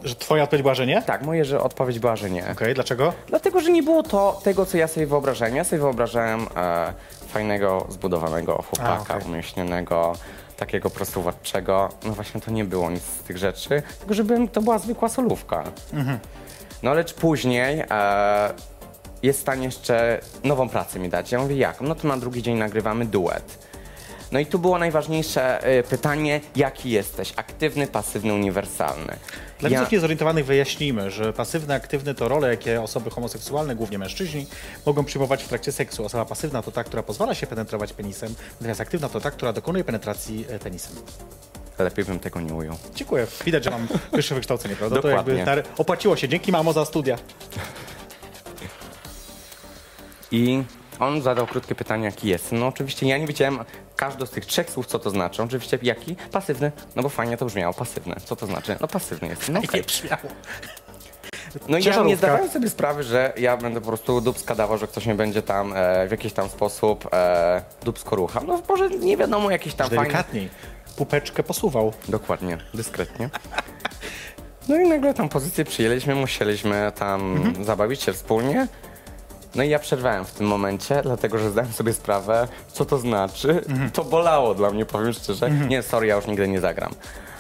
Że 0.07 0.15
twoja 0.15 0.43
odpowiedź 0.43 0.63
była, 0.63 0.75
że 0.75 0.87
nie? 0.87 0.95
Okej, 0.97 1.07
Tak, 1.07 1.23
moja 1.23 1.45
że 1.45 1.61
odpowiedź 1.61 1.99
była, 1.99 2.17
że 2.17 2.31
nie. 2.31 2.45
dlaczego? 2.75 3.13
Dlatego, 3.27 3.61
że 3.61 3.71
nie 3.71 3.83
było 3.83 4.03
to 4.03 4.41
tego, 4.45 4.67
co 4.67 4.77
ja 4.77 4.89
sobie 4.89 5.07
wyobrażałem. 5.07 5.57
Ja 5.57 5.65
sobie 5.65 5.83
wyobrażałem 5.83 6.47
e, 6.57 6.93
fajnego, 7.29 7.87
zbudowanego 7.89 8.63
chłopaka, 8.63 9.15
A, 9.15 9.17
okej. 9.17 9.29
umieśnionego, 9.31 10.13
takiego 10.57 10.91
prostuwatczego. 10.91 11.89
No 12.05 12.13
właśnie 12.13 12.41
to 12.41 12.51
nie 12.51 12.65
było 12.65 12.91
nic 12.91 13.03
z 13.03 13.23
tych 13.23 13.39
rzeczy, 13.39 13.83
tylko 13.99 14.15
żeby 14.15 14.49
to 14.49 14.63
była 14.63 14.79
zwykła 14.79 15.09
solówka. 15.09 15.65
No 16.83 16.95
lecz 16.95 17.15
później 17.15 17.85
e, 17.91 18.51
jest 19.23 19.39
w 19.39 19.43
stanie 19.43 19.65
jeszcze 19.65 20.21
nową 20.45 20.69
pracę 20.69 20.99
mi 20.99 21.09
dać. 21.09 21.33
Ja 21.33 21.39
mówię, 21.41 21.57
jak? 21.57 21.81
No 21.81 21.95
to 21.95 22.09
na 22.09 22.17
drugi 22.17 22.43
dzień 22.43 22.57
nagrywamy 22.59 23.05
duet. 23.05 23.66
No 24.33 24.39
i 24.39 24.47
tu 24.47 24.59
było 24.59 24.79
najważniejsze 24.79 25.63
e, 25.65 25.83
pytanie, 25.83 26.41
jaki 26.57 26.91
jesteś? 26.91 27.33
Aktywny, 27.37 27.87
pasywny, 27.87 28.35
uniwersalny. 28.35 29.17
Dla 29.59 29.69
Ja- 29.69 29.79
widzów 29.79 29.93
niezorientowanych 29.93 30.47
wyjaśnijmy, 30.47 31.11
że 31.11 31.33
pasywny, 31.33 31.75
aktywny 31.75 32.15
to 32.15 32.29
role, 32.29 32.49
jakie 32.51 32.83
osoby 32.83 33.11
homoseksualne, 33.11 33.77
głównie 33.77 33.99
mężczyźni, 33.99 34.47
mogą 34.87 35.05
przyjmować 35.05 35.43
w 35.45 35.49
trakcie 35.49 35.73
seksu. 35.73 36.05
Osoba 36.05 36.25
pasywna 36.25 36.63
to 36.63 36.71
ta, 36.73 36.85
która 36.85 37.03
pozwala 37.03 37.35
się 37.35 37.47
penetrować 37.47 37.93
penisem, 37.93 38.35
natomiast 38.53 38.81
aktywna 38.81 39.09
to 39.09 39.21
ta, 39.21 39.31
która 39.31 39.53
dokonuje 39.53 39.85
penetracji 39.85 40.45
e, 40.49 40.59
penisem. 40.59 40.93
Lepiej 41.79 42.05
bym 42.05 42.19
tego 42.21 42.41
nie 42.41 42.55
ujął. 42.55 42.77
Dziękuję. 42.95 43.27
Widać, 43.45 43.65
że 43.65 43.71
mam 43.71 43.89
wyższe 44.13 44.35
wykształcenie, 44.39 44.77
prawda? 44.77 44.97
To 44.97 45.03
Dokładnie. 45.09 45.35
jakby 45.35 45.51
dar- 45.51 45.63
opłaciło 45.79 46.17
się. 46.17 46.29
Dzięki 46.29 46.53
mamo 46.53 46.73
za 46.73 46.85
studia. 46.85 47.17
I 50.31 50.63
on 51.01 51.23
zadał 51.23 51.47
krótkie 51.47 51.75
pytanie, 51.75 52.05
jaki 52.05 52.29
jest. 52.29 52.53
No 52.53 52.67
oczywiście 52.67 53.07
ja 53.07 53.19
nie 53.19 53.27
wiedziałem 53.27 53.59
każdy 53.97 54.27
z 54.27 54.31
tych 54.31 54.47
trzech 54.47 54.71
słów, 54.71 54.87
co 54.87 54.99
to 54.99 55.11
znaczy. 55.11 55.43
Oczywiście 55.43 55.79
jaki? 55.83 56.17
Pasywny. 56.33 56.73
No 56.97 57.03
bo 57.03 57.09
fajnie 57.09 57.37
to 57.37 57.47
brzmiało, 57.47 57.75
pasywny. 57.75 58.15
Co 58.25 58.37
to 58.37 58.47
znaczy? 58.47 58.77
No 58.81 58.89
pasywny 58.89 59.29
jest. 59.29 59.49
No, 59.49 59.61
nie 59.75 59.83
brzmiało. 59.83 60.23
no 61.69 61.79
i 61.79 61.85
ja 61.85 62.03
nie 62.03 62.17
zdawałem 62.17 62.51
sobie 62.51 62.71
sprawy, 62.71 63.03
że 63.03 63.33
ja 63.37 63.57
będę 63.57 63.81
po 63.81 63.87
prostu 63.87 64.21
dubska 64.21 64.55
dawał, 64.55 64.79
że 64.79 64.87
ktoś 64.87 65.07
mnie 65.07 65.15
będzie 65.15 65.43
tam 65.43 65.73
e, 65.77 66.09
w 66.09 66.11
jakiś 66.11 66.33
tam 66.33 66.49
sposób 66.49 67.09
e, 67.13 67.63
dubsko 67.85 68.17
ruchał. 68.17 68.45
No 68.47 68.63
może 68.69 68.91
nie 68.91 69.17
wiadomo, 69.17 69.51
jakiś 69.51 69.75
tam 69.75 69.89
fajny... 69.89 70.03
Delikatniej. 70.05 70.51
Pupeczkę 70.97 71.43
posuwał. 71.43 71.93
Dokładnie, 72.09 72.59
dyskretnie. 72.75 73.31
No 74.69 74.77
i 74.77 74.89
nagle 74.89 75.15
tam 75.15 75.29
pozycję 75.29 75.65
przyjęliśmy, 75.65 76.15
musieliśmy 76.15 76.93
tam 76.95 77.53
zabawić 77.65 78.03
się 78.03 78.13
wspólnie. 78.13 78.69
No 79.55 79.63
i 79.63 79.69
ja 79.69 79.79
przerwałem 79.79 80.25
w 80.25 80.31
tym 80.31 80.47
momencie, 80.47 81.01
dlatego 81.03 81.39
że 81.39 81.51
zdałem 81.51 81.73
sobie 81.73 81.93
sprawę, 81.93 82.49
co 82.73 82.85
to 82.85 82.99
znaczy. 82.99 83.65
To 83.93 84.05
bolało 84.05 84.55
dla 84.55 84.71
mnie, 84.71 84.87
powiem 84.87 85.13
szczerze. 85.13 85.51
Nie, 85.51 85.83
sorry, 85.83 86.07
ja 86.07 86.17
już 86.17 86.27
nigdy 86.27 86.49
nie 86.49 86.61
zagram. 86.61 86.95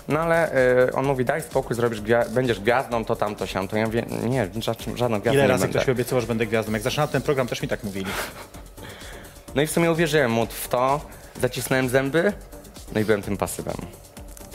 No 0.08 0.20
ale 0.20 0.52
y, 0.88 0.92
on 0.92 1.04
mówi, 1.06 1.24
daj 1.24 1.42
spokój, 1.42 1.76
zrobisz 1.76 2.02
gwia- 2.02 2.28
będziesz 2.30 2.60
gwiazdą, 2.60 3.04
to 3.04 3.16
tam, 3.16 3.34
to 3.36 3.46
siam. 3.46 3.68
To 3.68 3.76
ja 3.76 3.86
mówię, 3.86 4.04
nie, 4.22 4.46
ża- 4.48 4.96
żadną 4.96 5.20
gwiazdą 5.20 5.34
Ile 5.38 5.42
nie 5.42 5.48
razy 5.48 5.62
będę. 5.64 5.78
ktoś 5.78 5.88
mi 5.88 5.92
obiecywał, 5.92 6.20
że 6.20 6.26
będę 6.26 6.46
gwiazdą. 6.46 6.72
Jak 6.72 6.82
zaczynałem 6.82 7.12
ten 7.12 7.22
program, 7.22 7.46
też 7.46 7.62
mi 7.62 7.68
tak 7.68 7.84
mówili. 7.84 8.10
No 9.54 9.62
i 9.62 9.66
w 9.66 9.70
sumie 9.70 9.90
uwierzyłem 9.92 10.30
mu 10.30 10.46
w 10.46 10.68
to, 10.68 11.00
zacisnąłem 11.40 11.88
zęby, 11.88 12.32
no 12.94 13.00
i 13.00 13.04
byłem 13.04 13.22
tym 13.22 13.36
pasywem. 13.36 13.74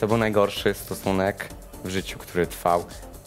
To 0.00 0.06
był 0.06 0.16
najgorszy 0.16 0.74
stosunek 0.74 1.48
w 1.84 1.88
życiu, 1.90 2.18
który 2.18 2.46
trwał 2.46 2.84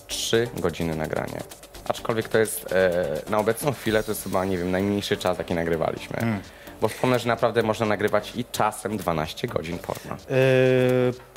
3 0.08 0.48
godziny 0.58 0.96
nagrania. 0.96 1.40
Aczkolwiek 1.90 2.30
to 2.30 2.38
jest 2.38 2.74
e, 2.74 3.22
na 3.30 3.38
obecną 3.38 3.74
chwilę 3.74 4.04
to 4.04 4.12
jest 4.12 4.24
chyba, 4.24 4.46
nie 4.46 4.58
wiem, 4.58 4.72
najmniejszy 4.72 5.18
czas, 5.18 5.38
jaki 5.38 5.54
nagrywaliśmy. 5.54 6.42
Bo 6.82 6.88
wspomnę, 6.88 7.20
że 7.20 7.28
naprawdę 7.28 7.64
można 7.64 7.86
nagrywać 7.86 8.32
i 8.36 8.46
czasem 8.52 8.98
12 8.98 9.48
godzin 9.48 9.80
porno. 9.80 10.18
Yy... 10.30 11.36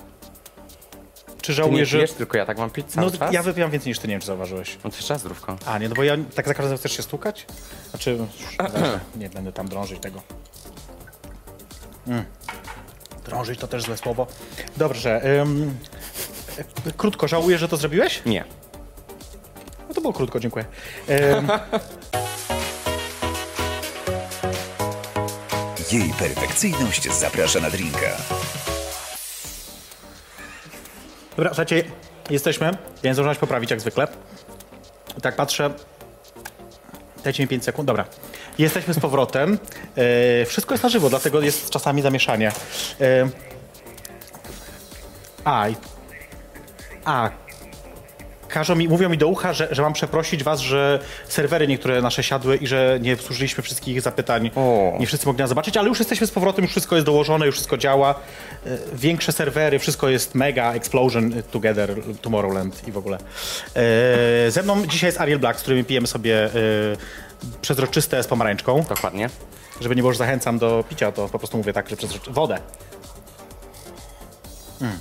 Czy 1.42 1.52
żałujesz, 1.52 1.88
że... 1.88 1.98
pijesz, 1.98 2.12
tylko 2.12 2.38
ja 2.38 2.46
tak 2.46 2.58
mam 2.58 2.70
pić 2.70 2.86
cały 2.86 3.10
No, 3.10 3.18
czas? 3.18 3.32
ja 3.32 3.42
wypijam 3.42 3.70
więcej 3.70 3.90
niż 3.90 3.98
ty, 3.98 4.08
nie 4.08 4.14
wiem, 4.14 4.20
czy 4.20 4.26
zauważyłeś. 4.26 4.78
No 4.84 4.90
to 4.90 4.96
raz 5.08 5.20
zdrówko. 5.20 5.56
A, 5.66 5.78
nie, 5.78 5.88
no 5.88 5.94
bo 5.94 6.04
ja 6.04 6.16
tak 6.34 6.46
za 6.48 6.54
każdym 6.54 6.62
razem 6.62 6.78
chcesz 6.78 6.96
się 6.96 7.02
stukać? 7.02 7.46
Znaczy, 7.90 8.18
dobra, 8.58 9.00
nie 9.16 9.30
będę 9.30 9.52
tam 9.52 9.68
drążyć 9.68 10.00
tego. 10.02 10.22
Mm. 12.06 12.24
Drążyć 13.24 13.60
to 13.60 13.68
też 13.68 13.82
złe 13.82 13.96
słowo. 13.96 14.26
Dobrze. 14.76 15.40
Ym, 15.40 15.78
e, 16.58 16.92
krótko, 16.96 17.28
żałujesz, 17.28 17.60
że 17.60 17.68
to 17.68 17.76
zrobiłeś? 17.76 18.22
Nie. 18.26 18.44
No 19.88 19.94
to 19.94 20.00
było 20.00 20.12
krótko, 20.12 20.40
dziękuję. 20.40 20.64
Jej 25.92 26.12
perfekcyjność 26.18 27.12
zaprasza 27.12 27.60
na 27.60 27.70
drinka. 27.70 28.16
dobra, 31.36 31.50
słuchajcie, 31.50 31.84
jesteśmy. 32.30 32.66
Ja 33.02 33.10
nie 33.10 33.14
zdążyłem 33.14 33.34
się 33.34 33.40
poprawić 33.40 33.70
jak 33.70 33.80
zwykle. 33.80 34.08
Tak 35.22 35.36
patrzę. 35.36 35.70
Dajcie 37.24 37.42
mi 37.42 37.48
5 37.48 37.64
sekund. 37.64 37.86
Dobra. 37.86 38.04
Jesteśmy 38.58 38.94
z 38.94 39.00
powrotem. 39.00 39.58
E, 39.96 40.44
wszystko 40.44 40.74
jest 40.74 40.84
na 40.84 40.90
żywo, 40.90 41.10
dlatego 41.10 41.40
jest 41.40 41.70
czasami 41.70 42.02
zamieszanie. 42.02 42.52
E, 43.00 43.28
a, 45.44 45.66
a, 47.04 47.30
każą 48.48 48.74
mi, 48.74 48.88
mówią 48.88 49.08
mi 49.08 49.18
do 49.18 49.28
ucha, 49.28 49.52
że, 49.52 49.68
że 49.70 49.82
mam 49.82 49.92
przeprosić 49.92 50.44
was, 50.44 50.60
że 50.60 51.00
serwery 51.28 51.68
niektóre 51.68 52.02
nasze 52.02 52.22
siadły 52.22 52.56
i 52.56 52.66
że 52.66 52.98
nie 53.02 53.14
obsłużyliśmy 53.14 53.62
wszystkich 53.62 54.00
zapytań. 54.00 54.50
O. 54.56 54.96
Nie 55.00 55.06
wszyscy 55.06 55.26
mogli 55.26 55.40
nas 55.40 55.48
zobaczyć, 55.48 55.76
ale 55.76 55.88
już 55.88 55.98
jesteśmy 55.98 56.26
z 56.26 56.30
powrotem, 56.30 56.62
już 56.64 56.70
wszystko 56.70 56.96
jest 56.96 57.06
dołożone, 57.06 57.46
już 57.46 57.54
wszystko 57.54 57.76
działa. 57.76 58.14
E, 58.66 58.78
Większe 58.92 59.32
serwery, 59.32 59.78
wszystko 59.78 60.08
jest 60.08 60.34
mega, 60.34 60.74
explosion 60.74 61.42
together, 61.50 61.94
Tomorrowland 62.22 62.88
i 62.88 62.92
w 62.92 62.98
ogóle. 62.98 63.18
E, 64.46 64.50
ze 64.50 64.62
mną 64.62 64.86
dzisiaj 64.86 65.08
jest 65.08 65.20
Ariel 65.20 65.38
Black, 65.38 65.58
z 65.58 65.62
którym 65.62 65.84
pijemy 65.84 66.06
sobie 66.06 66.44
e, 66.44 66.50
przezroczyste 67.60 68.22
z 68.22 68.26
pomarańczką. 68.26 68.84
Dokładnie. 68.88 69.30
Żeby 69.80 69.96
nie 69.96 70.02
było, 70.02 70.12
że 70.12 70.18
zachęcam 70.18 70.58
do 70.58 70.84
picia, 70.88 71.12
to 71.12 71.28
po 71.28 71.38
prostu 71.38 71.56
mówię 71.56 71.72
tak, 71.72 71.88
że 71.88 71.96
przezroczy... 71.96 72.30
Wodę. 72.30 72.58
Mm. 74.80 74.98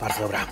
Bardzo 0.00 0.20
dobra. 0.20 0.46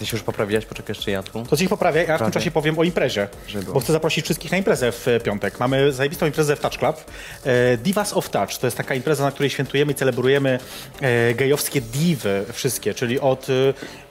Ty 0.00 0.06
się 0.06 0.16
już 0.16 0.24
poprawiłeś, 0.24 0.66
poczekaj 0.66 0.94
jeszcze 0.96 1.10
ja 1.10 1.22
tu. 1.22 1.44
To 1.50 1.56
ci 1.56 1.68
poprawię, 1.68 2.04
ja 2.08 2.18
w 2.18 2.22
tym 2.22 2.30
czasie 2.30 2.50
powiem 2.50 2.78
o 2.78 2.84
imprezie, 2.84 3.28
bo 3.72 3.80
chcę 3.80 3.92
zaprosić 3.92 4.24
wszystkich 4.24 4.52
na 4.52 4.58
imprezę 4.58 4.92
w 4.92 5.08
e, 5.08 5.20
piątek. 5.20 5.60
Mamy 5.60 5.92
zajebistą 5.92 6.26
imprezę 6.26 6.56
w 6.56 6.60
Touch 6.60 6.78
Club. 6.78 7.04
E, 7.44 7.76
Divas 7.76 8.12
of 8.12 8.30
Touch 8.30 8.58
to 8.58 8.66
jest 8.66 8.76
taka 8.76 8.94
impreza, 8.94 9.24
na 9.24 9.30
której 9.30 9.50
świętujemy 9.50 9.92
i 9.92 9.94
celebrujemy 9.94 10.58
e, 11.00 11.34
gejowskie 11.34 11.80
diwy 11.80 12.44
wszystkie, 12.52 12.94
czyli 12.94 13.20
od 13.20 13.46
e, 13.50 13.52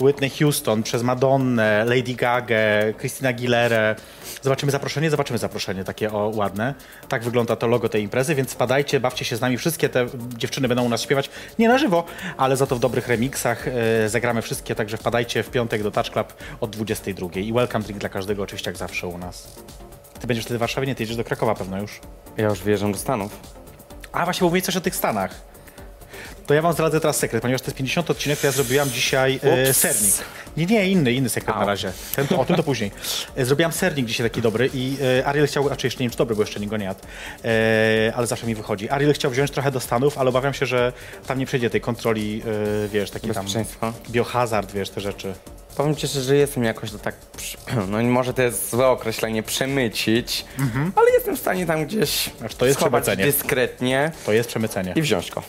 Whitney 0.03 0.29
Houston, 0.29 0.83
przez 0.83 1.03
Madonnę, 1.03 1.85
Lady 1.85 2.13
Gaga, 2.13 2.57
Christina 2.99 3.29
Aguilera. 3.29 3.95
Zobaczymy 4.41 4.71
zaproszenie, 4.71 5.09
zobaczymy 5.09 5.39
zaproszenie 5.39 5.83
takie 5.83 6.11
o 6.11 6.31
ładne. 6.35 6.73
Tak 7.07 7.23
wygląda 7.23 7.55
to 7.55 7.67
logo 7.67 7.89
tej 7.89 8.03
imprezy, 8.03 8.35
więc 8.35 8.53
wpadajcie, 8.53 8.99
bawcie 8.99 9.25
się 9.25 9.35
z 9.35 9.41
nami. 9.41 9.57
Wszystkie 9.57 9.89
te 9.89 10.07
dziewczyny 10.37 10.67
będą 10.67 10.83
u 10.83 10.89
nas 10.89 11.01
śpiewać, 11.01 11.29
nie 11.59 11.67
na 11.67 11.77
żywo, 11.77 12.03
ale 12.37 12.57
za 12.57 12.67
to 12.67 12.75
w 12.75 12.79
dobrych 12.79 13.07
remixach. 13.07 13.67
E, 13.67 14.09
zagramy 14.09 14.41
wszystkie, 14.41 14.75
także 14.75 14.97
wpadajcie 14.97 15.43
w 15.43 15.49
piątek 15.49 15.78
do 15.83 15.91
Touch 15.91 16.09
Club 16.09 16.33
od 16.61 16.69
22. 16.69 17.29
I 17.35 17.53
welcome 17.53 17.83
drink 17.83 17.99
dla 17.99 18.09
każdego, 18.09 18.43
oczywiście 18.43 18.69
jak 18.69 18.77
zawsze 18.77 19.07
u 19.07 19.17
nas. 19.17 19.55
Ty 20.19 20.27
będziesz 20.27 20.45
wtedy 20.45 20.57
w 20.57 20.59
Warszawie? 20.59 20.87
Nie, 20.87 20.95
ty 20.95 21.03
jedziesz 21.03 21.17
do 21.17 21.23
Krakowa 21.23 21.55
pewno 21.55 21.81
już. 21.81 21.99
Ja 22.37 22.49
już 22.49 22.59
wyjeżdżam 22.59 22.91
do 22.91 22.97
Stanów. 22.97 23.39
A 24.11 24.25
właśnie, 24.25 24.45
bo 24.45 24.49
mówię 24.49 24.61
coś 24.61 24.77
o 24.77 24.81
tych 24.81 24.95
Stanach. 24.95 25.48
To 26.49 26.53
ja 26.53 26.61
wam 26.61 26.73
zdradzę 26.73 26.99
teraz 26.99 27.17
sekret, 27.17 27.41
ponieważ 27.41 27.61
to 27.61 27.67
jest 27.67 27.77
50 27.77 28.09
odcinek, 28.09 28.39
to 28.39 28.47
ja 28.47 28.51
zrobiłam 28.51 28.89
dzisiaj 28.89 29.39
e, 29.43 29.69
Ups. 29.69 29.77
sernik. 29.77 30.13
Nie, 30.57 30.65
nie, 30.65 30.89
inny, 30.89 31.13
inny 31.13 31.29
sekret 31.29 31.55
na 31.55 31.65
razie. 31.65 31.91
Ten, 32.15 32.27
to, 32.27 32.39
o 32.39 32.45
tym 32.45 32.55
to 32.55 32.63
później. 32.63 32.91
E, 33.35 33.45
zrobiłam 33.45 33.71
sernik 33.71 34.05
dzisiaj 34.05 34.29
taki 34.29 34.41
dobry 34.41 34.69
i 34.73 34.97
e, 35.19 35.25
Ariel 35.25 35.47
chciał, 35.47 35.69
raczej 35.69 35.87
jeszcze 35.87 35.99
nie 35.99 36.03
wiem 36.03 36.11
czy 36.11 36.17
dobry, 36.17 36.35
bo 36.35 36.41
jeszcze 36.41 36.59
nikt 36.59 36.69
go 36.69 36.77
nie 36.77 36.85
jadł, 36.85 36.99
e, 37.45 38.13
ale 38.15 38.27
zawsze 38.27 38.47
mi 38.47 38.55
wychodzi. 38.55 38.89
Ariel 38.89 39.13
chciał 39.13 39.31
wziąć 39.31 39.51
trochę 39.51 39.71
do 39.71 39.79
Stanów, 39.79 40.17
ale 40.17 40.29
obawiam 40.29 40.53
się, 40.53 40.65
że 40.65 40.93
tam 41.27 41.39
nie 41.39 41.45
przejdzie 41.45 41.69
tej 41.69 41.81
kontroli, 41.81 42.41
e, 42.85 42.87
wiesz, 42.87 43.11
taki 43.11 43.27
tam 43.27 43.35
Bezpieczeństwa. 43.35 43.93
biohazard, 44.09 44.71
wiesz, 44.71 44.89
te 44.89 45.01
rzeczy. 45.01 45.33
Powiem 45.77 45.95
ci 45.95 46.07
szczerze, 46.07 46.25
że 46.25 46.35
jestem 46.35 46.63
jakoś 46.63 46.91
to 46.91 46.97
tak, 46.99 47.15
przy- 47.37 47.57
no 47.91 48.03
może 48.03 48.33
to 48.33 48.41
jest 48.41 48.69
złe 48.69 48.87
określenie, 48.87 49.43
przemycić, 49.43 50.45
ale 50.95 51.11
jestem 51.11 51.37
w 51.37 51.39
stanie 51.39 51.65
tam 51.65 51.85
gdzieś 51.85 52.27
Mhm. 52.27 52.39
Znaczy, 52.39 52.57
to 52.57 52.65
jest 52.65 52.79
schować 52.79 53.03
przemycenie. 53.03 53.31
dyskretnie 53.31 54.11
To 54.25 54.33
jest 54.33 54.49
przemycenie. 54.49 54.93
i 54.95 55.01
wziąć 55.01 55.31
go. 55.31 55.43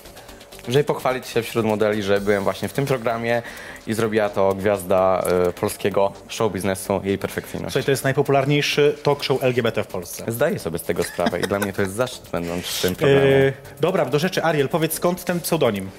Żeby 0.68 0.84
pochwalić 0.84 1.26
się 1.26 1.42
wśród 1.42 1.66
modeli, 1.66 2.02
że 2.02 2.20
byłem 2.20 2.44
właśnie 2.44 2.68
w 2.68 2.72
tym 2.72 2.86
programie 2.86 3.42
i 3.86 3.94
zrobiła 3.94 4.28
to 4.28 4.54
gwiazda 4.54 5.24
e, 5.48 5.52
polskiego 5.52 6.12
show 6.28 6.52
biznesu 6.52 7.00
jej 7.04 7.18
perfekcyjność. 7.18 7.72
Słuchaj, 7.72 7.84
to 7.84 7.90
jest 7.90 8.04
najpopularniejszy 8.04 8.96
talk 9.02 9.24
show 9.24 9.42
LGBT 9.44 9.84
w 9.84 9.86
Polsce. 9.86 10.24
Zdaję 10.28 10.58
sobie 10.58 10.78
z 10.78 10.82
tego 10.82 11.04
sprawę 11.04 11.40
i 11.40 11.42
dla 11.42 11.58
mnie 11.58 11.72
to 11.72 11.82
jest 11.82 11.94
zaszczyt 11.94 12.30
będąc 12.30 12.66
w 12.66 12.82
tym 12.82 12.94
programie. 12.94 13.26
Yy, 13.26 13.52
dobra, 13.80 14.04
do 14.04 14.18
rzeczy. 14.18 14.44
Ariel, 14.44 14.68
powiedz 14.68 14.94
skąd 14.94 15.24
ten 15.24 15.40
pseudonim? 15.40 15.90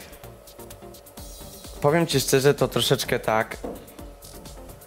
Powiem 1.81 2.07
ci 2.07 2.19
szczerze, 2.19 2.53
to 2.53 2.67
troszeczkę 2.67 3.19
tak 3.19 3.57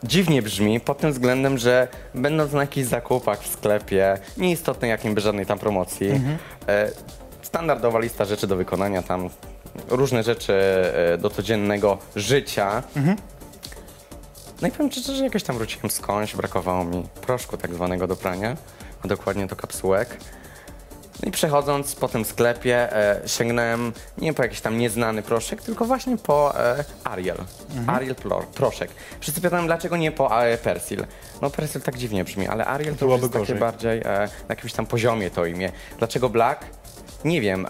dziwnie 0.05 0.43
brzmi 0.43 0.81
pod 0.81 0.99
tym 0.99 1.13
względem, 1.13 1.59
że 1.59 1.89
będąc 2.15 2.53
na 2.53 2.61
jakichś 2.61 2.89
zakupach 2.89 3.43
w 3.43 3.53
sklepie, 3.53 4.19
nieistotne 4.37 4.89
jakim 4.89 5.15
by 5.15 5.21
żadnej 5.21 5.47
tam 5.47 5.59
promocji, 5.59 6.21
e, 6.69 6.91
standardowa 7.43 7.99
lista 7.99 8.25
rzeczy 8.25 8.47
do 8.47 8.57
wykonania, 8.57 9.03
tam 9.03 9.31
różne 9.89 10.23
rzeczy 10.23 10.53
e, 11.15 11.19
do 11.19 11.31
codziennego 11.31 11.99
życia. 12.17 12.83
No 14.63 14.69
i 14.69 14.71
powiem 14.71 14.93
szczerze, 14.93 15.15
że 15.17 15.25
jakoś 15.25 15.43
tam 15.43 15.57
wróciłem 15.57 15.91
skądś, 15.91 16.37
brakowało 16.37 16.85
mi 16.85 17.07
proszku 17.27 17.57
tak 17.57 17.75
zwanego 17.75 18.07
do 18.07 18.17
prania, 18.17 18.57
a 19.05 19.09
dokładnie 19.09 19.49
to 19.49 19.57
kapsułek. 19.57 20.17
No 21.23 21.29
i 21.29 21.33
przechodząc 21.33 21.95
po 21.95 22.09
tym 22.09 22.25
sklepie, 22.25 22.93
e, 22.97 23.21
sięgnąłem 23.27 23.93
nie 24.19 24.33
po 24.35 24.43
jakiś 24.43 24.61
tam 24.61 24.79
nieznany 24.79 25.23
proszek, 25.23 25.63
tylko 25.63 25.85
właśnie 25.85 26.17
po 26.19 26.61
e, 26.61 26.85
Ariel. 27.05 27.37
Ariel 27.87 28.15
Plo- 28.15 28.43
proszek. 28.47 28.91
Wszyscy 29.21 29.41
pytają, 29.41 29.67
dlaczego 29.67 29.97
nie 29.97 30.13
po 30.13 30.43
e, 30.45 30.59
Persil. 30.59 31.07
No 31.43 31.51
Persil 31.51 31.81
tak 31.81 31.97
dziwnie 31.99 32.25
brzmi, 32.25 32.49
ale 32.49 32.67
Ariel 32.67 32.95
to 32.95 32.99
Byłoby 32.99 33.23
jest 33.23 33.33
takie 33.33 33.41
gorzej. 33.45 33.59
bardziej 33.59 33.99
e, 33.99 34.05
na 34.29 34.29
jakimś 34.49 34.73
tam 34.73 34.87
poziomie 34.87 35.31
to 35.31 35.47
imię. 35.47 35.73
Dlaczego 35.99 36.29
Black? 36.29 36.65
Nie 37.25 37.41
wiem. 37.41 37.67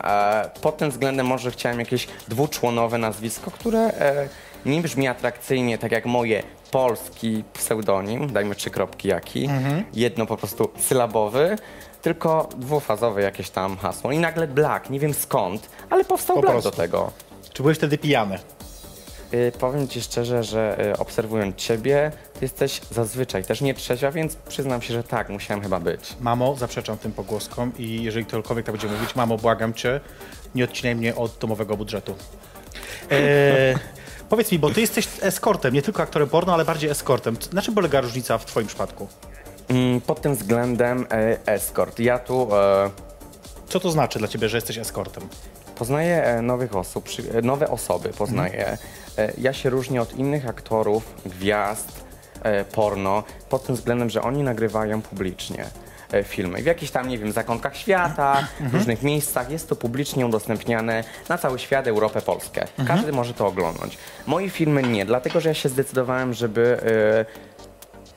Pod 0.62 0.76
tym 0.76 0.90
względem 0.90 1.26
może 1.26 1.50
chciałem 1.50 1.78
jakieś 1.80 2.08
dwuczłonowe 2.28 2.98
nazwisko, 2.98 3.50
które 3.50 3.78
e, 3.80 4.28
nie 4.66 4.80
brzmi 4.80 5.08
atrakcyjnie, 5.08 5.78
tak 5.78 5.92
jak 5.92 6.06
moje 6.06 6.42
polski 6.70 7.44
pseudonim, 7.52 8.32
dajmy 8.32 8.54
trzy 8.54 8.70
kropki 8.70 9.08
jaki, 9.08 9.44
Mhm. 9.44 9.84
jedno 9.94 10.26
po 10.26 10.36
prostu 10.36 10.70
sylabowy, 10.78 11.56
tylko 12.02 12.48
dwufazowe 12.56 13.22
jakieś 13.22 13.50
tam 13.50 13.76
hasło. 13.76 14.12
I 14.12 14.18
nagle 14.18 14.46
Black, 14.48 14.90
nie 14.90 15.00
wiem 15.00 15.14
skąd, 15.14 15.68
ale 15.90 16.04
powstał 16.04 16.36
Po 16.36 16.42
Black 16.42 16.52
prostu. 16.54 16.70
do 16.70 16.76
tego. 16.76 17.10
Czy 17.52 17.62
byłeś 17.62 17.78
wtedy 17.78 17.98
pijany? 17.98 18.38
Y, 19.34 19.52
powiem 19.58 19.88
ci 19.88 20.02
szczerze, 20.02 20.44
że 20.44 20.90
y, 20.94 20.98
obserwując 20.98 21.56
ciebie, 21.56 22.12
ty 22.34 22.38
jesteś 22.42 22.80
zazwyczaj 22.90 23.44
też 23.44 23.60
nie 23.60 23.74
trzeźwa, 23.74 24.10
więc 24.10 24.36
przyznam 24.36 24.82
się, 24.82 24.94
że 24.94 25.04
tak, 25.04 25.28
musiałem 25.28 25.62
chyba 25.62 25.80
być. 25.80 26.16
Mamo, 26.20 26.56
zaprzeczam 26.56 26.98
tym 26.98 27.12
pogłoskom 27.12 27.72
i 27.78 28.02
jeżeli 28.02 28.26
ktokolwiek 28.26 28.66
tak 28.66 28.72
będzie 28.72 28.96
mówić, 28.96 29.14
mamo, 29.16 29.36
błagam 29.36 29.74
cię, 29.74 30.00
nie 30.54 30.64
odcinaj 30.64 30.96
mnie 30.96 31.14
od 31.14 31.38
domowego 31.38 31.76
budżetu. 31.76 32.14
E, 33.10 33.74
powiedz 34.30 34.52
mi, 34.52 34.58
bo 34.58 34.70
ty 34.70 34.80
jesteś 34.80 35.08
eskortem, 35.22 35.74
nie 35.74 35.82
tylko 35.82 36.02
aktorem 36.02 36.28
porno, 36.28 36.54
ale 36.54 36.64
bardziej 36.64 36.90
eskortem. 36.90 37.36
Na 37.52 37.62
czym 37.62 37.74
polega 37.74 38.00
różnica 38.00 38.38
w 38.38 38.44
twoim 38.44 38.66
przypadku? 38.66 39.08
Mm, 39.68 40.00
pod 40.00 40.20
tym 40.20 40.34
względem 40.34 41.06
e, 41.10 41.38
escort. 41.46 41.98
Ja 41.98 42.18
tu 42.18 42.48
e, 42.56 42.90
Co 43.68 43.80
to 43.80 43.90
znaczy 43.90 44.18
dla 44.18 44.28
ciebie, 44.28 44.48
że 44.48 44.56
jesteś 44.56 44.78
eskortem? 44.78 45.28
Poznaję 45.74 46.24
e, 46.24 46.42
nowych 46.42 46.76
osób, 46.76 47.04
przy, 47.04 47.32
e, 47.38 47.42
nowe 47.42 47.68
osoby 47.68 48.08
poznaję. 48.08 48.78
E, 49.18 49.32
Ja 49.38 49.52
się 49.52 49.70
różnię 49.70 50.02
od 50.02 50.14
innych 50.16 50.48
aktorów, 50.48 51.14
gwiazd, 51.26 52.04
e, 52.42 52.64
porno, 52.64 53.22
pod 53.48 53.64
tym 53.66 53.74
względem, 53.74 54.10
że 54.10 54.22
oni 54.22 54.42
nagrywają 54.42 55.02
publicznie 55.02 55.64
e, 56.12 56.24
filmy. 56.24 56.62
W 56.62 56.66
jakichś 56.66 56.92
tam, 56.92 57.08
nie 57.08 57.18
wiem, 57.18 57.32
zakątkach 57.32 57.76
świata, 57.76 58.48
w 58.60 58.74
różnych 58.74 59.02
miejscach 59.02 59.50
jest 59.50 59.68
to 59.68 59.76
publicznie 59.76 60.26
udostępniane 60.26 61.04
na 61.28 61.38
cały 61.38 61.58
świat, 61.58 61.86
Europę, 61.86 62.20
Polskę. 62.22 62.66
Każdy 62.86 63.12
może 63.12 63.34
to 63.34 63.46
oglądać. 63.46 63.98
Moje 64.26 64.50
filmy 64.50 64.82
nie, 64.82 65.06
dlatego 65.06 65.40
że 65.40 65.48
ja 65.48 65.54
się 65.54 65.68
zdecydowałem, 65.68 66.32
żeby 66.34 66.78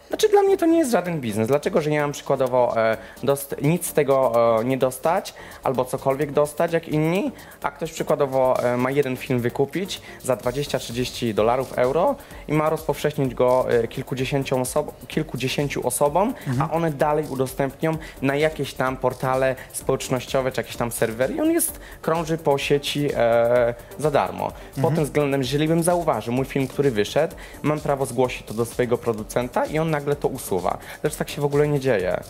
znaczy 0.07 0.29
dla 0.29 0.41
mnie 0.41 0.57
to 0.57 0.65
nie 0.65 0.77
jest 0.77 0.91
żaden 0.91 1.21
biznes, 1.21 1.47
dlatego 1.47 1.81
że 1.81 1.89
nie 1.89 2.01
mam 2.01 2.11
przykładowo 2.11 2.73
e, 2.77 2.97
dost- 3.23 3.55
nic 3.61 3.85
z 3.87 3.93
tego 3.93 4.33
e, 4.61 4.65
nie 4.65 4.77
dostać 4.77 5.33
albo 5.63 5.85
cokolwiek 5.85 6.31
dostać 6.31 6.73
jak 6.73 6.87
inni, 6.87 7.31
a 7.61 7.71
ktoś 7.71 7.91
przykładowo 7.91 8.63
e, 8.63 8.77
ma 8.77 8.91
jeden 8.91 9.17
film 9.17 9.39
wykupić 9.39 10.01
za 10.23 10.35
20-30 10.35 11.33
dolarów, 11.33 11.73
euro 11.77 12.15
i 12.47 12.53
ma 12.53 12.69
rozpowszechnić 12.69 13.33
go 13.35 13.65
kilkudziesięciu, 13.89 14.55
oso- 14.55 14.91
kilkudziesięciu 15.07 15.87
osobom, 15.87 16.33
a 16.59 16.71
one 16.71 16.91
dalej 16.91 17.25
udostępnią 17.29 17.97
na 18.21 18.35
jakieś 18.35 18.73
tam 18.73 18.97
portale 18.97 19.55
społecznościowe 19.73 20.51
czy 20.51 20.61
jakieś 20.61 20.75
tam 20.75 20.91
serwery 20.91 21.33
i 21.33 21.41
on 21.41 21.51
jest, 21.51 21.79
krąży 22.01 22.37
po 22.37 22.57
sieci 22.57 23.09
e, 23.15 23.73
za 23.99 24.11
darmo. 24.11 24.51
Pod 24.81 24.95
tym 24.95 25.03
względem, 25.05 25.41
jeżeli 25.41 25.67
bym 25.67 25.83
zauważył 25.83 26.33
mój 26.33 26.45
film, 26.45 26.67
który 26.67 26.91
wyszedł, 26.91 27.35
mam 27.63 27.79
prawo 27.79 28.05
zgłosić 28.05 28.43
to 28.47 28.53
do 28.53 28.65
swojego 28.65 28.97
producenta 28.97 29.65
i 29.65 29.79
on 29.79 29.89
nagle 29.97 30.15
to 30.15 30.27
usuwa. 30.27 30.77
Zresztą 31.01 31.17
tak 31.19 31.29
się 31.29 31.41
w 31.41 31.45
ogóle 31.45 31.67
nie 31.67 31.79
dzieje. 31.79 32.23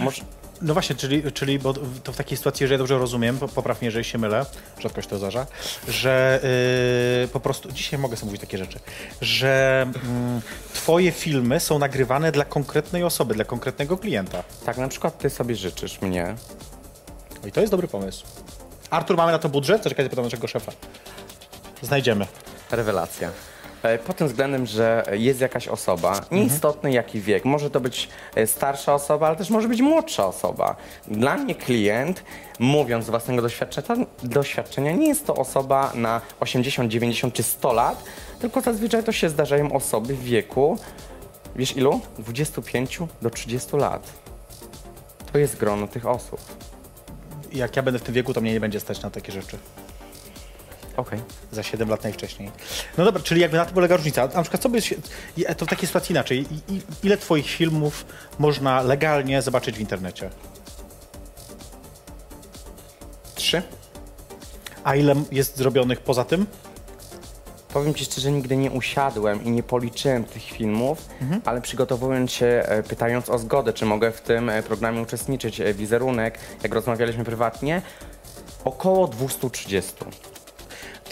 Może, 0.00 0.22
No 0.62 0.72
właśnie, 0.72 0.96
czyli, 0.96 1.32
czyli 1.32 1.58
bo 1.58 1.74
to 2.04 2.12
w 2.12 2.16
takiej 2.16 2.36
sytuacji, 2.36 2.64
jeżeli 2.64 2.78
dobrze 2.78 2.98
rozumiem, 2.98 3.38
po- 3.38 3.48
popraw 3.48 3.80
mnie, 3.80 3.86
jeżeli 3.86 4.04
się 4.04 4.18
mylę, 4.18 4.46
rzadko 4.78 5.02
się 5.02 5.08
to 5.08 5.18
zdarza, 5.18 5.46
że 5.88 6.40
yy, 7.22 7.28
po 7.28 7.40
prostu, 7.40 7.72
dzisiaj 7.72 7.98
mogę 7.98 8.16
sobie 8.16 8.26
mówić 8.26 8.40
takie 8.40 8.58
rzeczy, 8.58 8.78
że 9.20 9.82
mm, 10.04 10.40
twoje 10.72 11.12
filmy 11.12 11.60
są 11.60 11.78
nagrywane 11.78 12.32
dla 12.32 12.44
konkretnej 12.44 13.02
osoby, 13.04 13.34
dla 13.34 13.44
konkretnego 13.44 13.96
klienta. 13.98 14.44
tak 14.66 14.76
na 14.76 14.88
przykład 14.88 15.18
ty 15.18 15.30
sobie 15.30 15.56
życzysz 15.56 16.00
mnie, 16.00 16.34
No 17.42 17.48
I 17.48 17.52
to 17.52 17.60
jest 17.60 17.70
dobry 17.70 17.88
pomysł. 17.88 18.26
Artur, 18.90 19.16
mamy 19.16 19.32
na 19.32 19.38
to 19.38 19.48
budżet? 19.48 19.82
Zaczekaj, 19.84 20.04
zapytam 20.04 20.24
naszego 20.24 20.46
szefa. 20.46 20.72
Znajdziemy. 21.82 22.26
Rewelacja. 22.70 23.30
E, 23.84 23.98
Pod 23.98 24.16
tym 24.16 24.28
względem, 24.28 24.66
że 24.66 25.04
jest 25.12 25.40
jakaś 25.40 25.68
osoba, 25.68 26.20
nieistotny 26.30 26.92
jaki 26.92 27.20
wiek, 27.20 27.44
może 27.44 27.70
to 27.70 27.80
być 27.80 28.08
e, 28.34 28.46
starsza 28.46 28.94
osoba, 28.94 29.26
ale 29.26 29.36
też 29.36 29.50
może 29.50 29.68
być 29.68 29.80
młodsza 29.80 30.26
osoba. 30.26 30.76
Dla 31.08 31.36
mnie 31.36 31.54
klient, 31.54 32.24
mówiąc 32.58 33.06
z 33.06 33.10
własnego 33.10 33.42
doświadczenia, 33.42 34.06
doświadczenia 34.22 34.92
nie 34.92 35.08
jest 35.08 35.26
to 35.26 35.34
osoba 35.34 35.92
na 35.94 36.20
80, 36.40 36.92
90 36.92 37.34
czy 37.34 37.42
100 37.42 37.72
lat, 37.72 38.04
tylko 38.40 38.60
zazwyczaj 38.60 39.04
to 39.04 39.12
się 39.12 39.28
zdarzają 39.28 39.72
osoby 39.72 40.14
w 40.14 40.22
wieku, 40.22 40.78
wiesz 41.56 41.76
ilu? 41.76 42.00
25 42.18 42.98
do 43.22 43.30
30 43.30 43.76
lat. 43.76 44.12
To 45.32 45.38
jest 45.38 45.56
grono 45.56 45.88
tych 45.88 46.06
osób. 46.06 46.40
Jak 47.52 47.76
ja 47.76 47.82
będę 47.82 47.98
w 47.98 48.02
tym 48.02 48.14
wieku, 48.14 48.34
to 48.34 48.40
mnie 48.40 48.52
nie 48.52 48.60
będzie 48.60 48.80
stać 48.80 49.02
na 49.02 49.10
takie 49.10 49.32
rzeczy. 49.32 49.58
Okej. 50.96 51.20
Za 51.52 51.62
7 51.62 51.88
lat 51.88 52.02
najwcześniej. 52.02 52.50
No 52.98 53.04
dobra, 53.04 53.22
czyli 53.22 53.40
jakby 53.40 53.56
na 53.56 53.64
tym 53.64 53.74
polega 53.74 53.96
różnica. 53.96 54.26
Na 54.34 54.42
przykład 54.42 54.62
co 54.62 54.68
by 54.68 54.82
się, 54.82 54.96
i- 55.36 55.44
to 55.56 55.66
w 55.66 55.68
takiej 55.68 55.86
sytuacji 55.86 56.12
inaczej. 56.12 56.46
I, 56.68 56.80
ile 57.02 57.16
twoich 57.16 57.46
filmów 57.46 58.04
można 58.38 58.82
legalnie 58.82 59.42
zobaczyć 59.42 59.76
w 59.76 59.80
internecie? 59.80 60.30
Trzy? 63.34 63.62
A 64.84 64.96
ile 64.96 65.14
jest 65.32 65.56
zrobionych 65.56 66.00
poza 66.00 66.24
tym? 66.24 66.46
Powiem 67.72 67.94
Ci 67.94 68.04
szczerze, 68.04 68.32
nigdy 68.32 68.56
nie 68.56 68.70
usiadłem 68.70 69.44
i 69.44 69.50
nie 69.50 69.62
policzyłem 69.62 70.24
tych 70.24 70.42
filmów, 70.42 71.08
ale 71.44 71.60
przygotowując 71.60 72.32
się, 72.32 72.46
e, 72.46 72.82
pytając 72.82 73.28
o 73.30 73.38
zgodę, 73.38 73.72
czy 73.72 73.86
mogę 73.86 74.12
w 74.12 74.20
tym 74.20 74.50
e, 74.50 74.62
programie 74.62 75.00
uczestniczyć, 75.02 75.60
e, 75.60 75.74
wizerunek, 75.74 76.38
jak 76.62 76.74
rozmawialiśmy 76.74 77.24
prywatnie, 77.24 77.82
około 78.64 79.06
230. 79.08 79.94